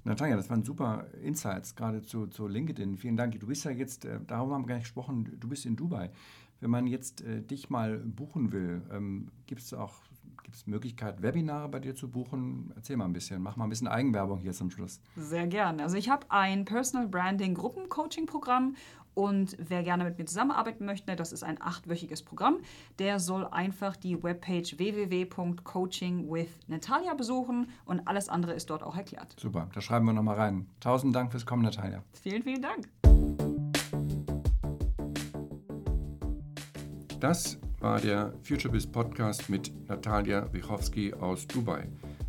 Natalia, 0.06 0.36
das 0.36 0.48
waren 0.48 0.62
super 0.62 1.06
Insights, 1.22 1.74
gerade 1.74 2.00
zu, 2.02 2.28
zu 2.28 2.46
LinkedIn. 2.46 2.96
Vielen 2.96 3.16
Dank. 3.16 3.38
Du 3.40 3.46
bist 3.48 3.64
ja 3.64 3.72
jetzt, 3.72 4.04
äh, 4.04 4.20
darüber 4.24 4.54
haben 4.54 4.62
wir 4.62 4.68
gar 4.68 4.74
nicht 4.76 4.84
gesprochen, 4.84 5.36
du 5.38 5.48
bist 5.48 5.66
in 5.66 5.74
Dubai. 5.74 6.10
Wenn 6.60 6.70
man 6.70 6.86
jetzt 6.86 7.22
äh, 7.22 7.42
dich 7.42 7.70
mal 7.70 7.98
buchen 7.98 8.52
will, 8.52 8.82
ähm, 8.92 9.28
gibt 9.46 9.60
es 9.60 9.74
auch 9.74 9.94
gibt's 10.44 10.66
Möglichkeit, 10.68 11.22
Webinare 11.22 11.68
bei 11.68 11.80
dir 11.80 11.96
zu 11.96 12.08
buchen? 12.08 12.72
Erzähl 12.76 12.96
mal 12.96 13.06
ein 13.06 13.12
bisschen, 13.12 13.42
mach 13.42 13.56
mal 13.56 13.64
ein 13.64 13.70
bisschen 13.70 13.88
Eigenwerbung 13.88 14.38
hier 14.38 14.52
zum 14.52 14.70
Schluss. 14.70 15.00
Sehr 15.16 15.48
gerne. 15.48 15.82
Also 15.82 15.96
ich 15.96 16.08
habe 16.08 16.24
ein 16.28 16.64
Personal 16.64 17.08
Branding 17.08 17.54
Gruppencoaching-Programm 17.54 18.76
und 19.16 19.56
wer 19.58 19.82
gerne 19.82 20.04
mit 20.04 20.16
mir 20.18 20.26
zusammenarbeiten 20.26 20.84
möchte, 20.84 21.16
das 21.16 21.32
ist 21.32 21.42
ein 21.42 21.56
achtwöchiges 21.58 22.22
Programm. 22.22 22.58
Der 22.98 23.18
soll 23.18 23.46
einfach 23.46 23.96
die 23.96 24.22
Webpage 24.22 24.76
www.coachingwithnatalia 24.76 27.14
besuchen 27.14 27.70
und 27.86 28.06
alles 28.06 28.28
andere 28.28 28.52
ist 28.52 28.68
dort 28.68 28.82
auch 28.82 28.94
erklärt. 28.94 29.34
Super, 29.40 29.70
da 29.72 29.80
schreiben 29.80 30.04
wir 30.04 30.12
nochmal 30.12 30.36
rein. 30.36 30.66
Tausend 30.80 31.16
Dank 31.16 31.30
fürs 31.30 31.46
Kommen, 31.46 31.62
Natalia. 31.62 32.02
Vielen, 32.22 32.42
vielen 32.42 32.60
Dank. 32.60 32.90
Das 37.18 37.58
war 37.80 37.98
der 37.98 38.34
FutureBiz 38.42 38.86
Podcast 38.86 39.48
mit 39.48 39.72
Natalia 39.88 40.52
Wichowski 40.52 41.14
aus 41.14 41.46
Dubai. 41.46 41.88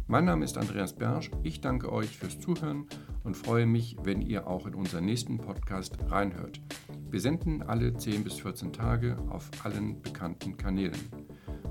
Mein 0.10 0.24
Name 0.24 0.46
ist 0.46 0.58
Andreas 0.58 0.94
Bersch. 0.94 1.30
Ich 1.44 1.60
danke 1.60 1.92
euch 1.92 2.18
fürs 2.18 2.40
Zuhören 2.40 2.86
und 3.26 3.36
freue 3.36 3.66
mich, 3.66 3.98
wenn 4.04 4.22
ihr 4.22 4.48
auch 4.48 4.66
in 4.66 4.74
unseren 4.74 5.04
nächsten 5.04 5.38
Podcast 5.38 5.98
reinhört. 6.10 6.62
Wir 7.10 7.20
senden 7.20 7.62
alle 7.62 7.94
10 7.94 8.24
bis 8.24 8.36
14 8.36 8.72
Tage 8.72 9.18
auf 9.30 9.52
allen 9.66 10.02
bekannten 10.02 10.56
Kanälen. 10.56 10.98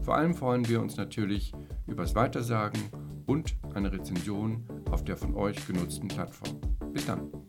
Vor 0.03 0.17
allem 0.17 0.35
freuen 0.35 0.69
wir 0.69 0.83
uns 0.83 0.99
natürlich 0.99 1.55
übers 1.87 2.15
Weitersagen 2.15 2.83
und 3.25 3.57
eine 3.73 3.91
Rezension 3.91 4.67
auf 4.91 5.03
der 5.03 5.17
von 5.17 5.35
euch 5.35 5.67
genutzten 5.67 6.09
Plattform. 6.09 6.61
Bis 6.93 7.07
dann. 7.07 7.46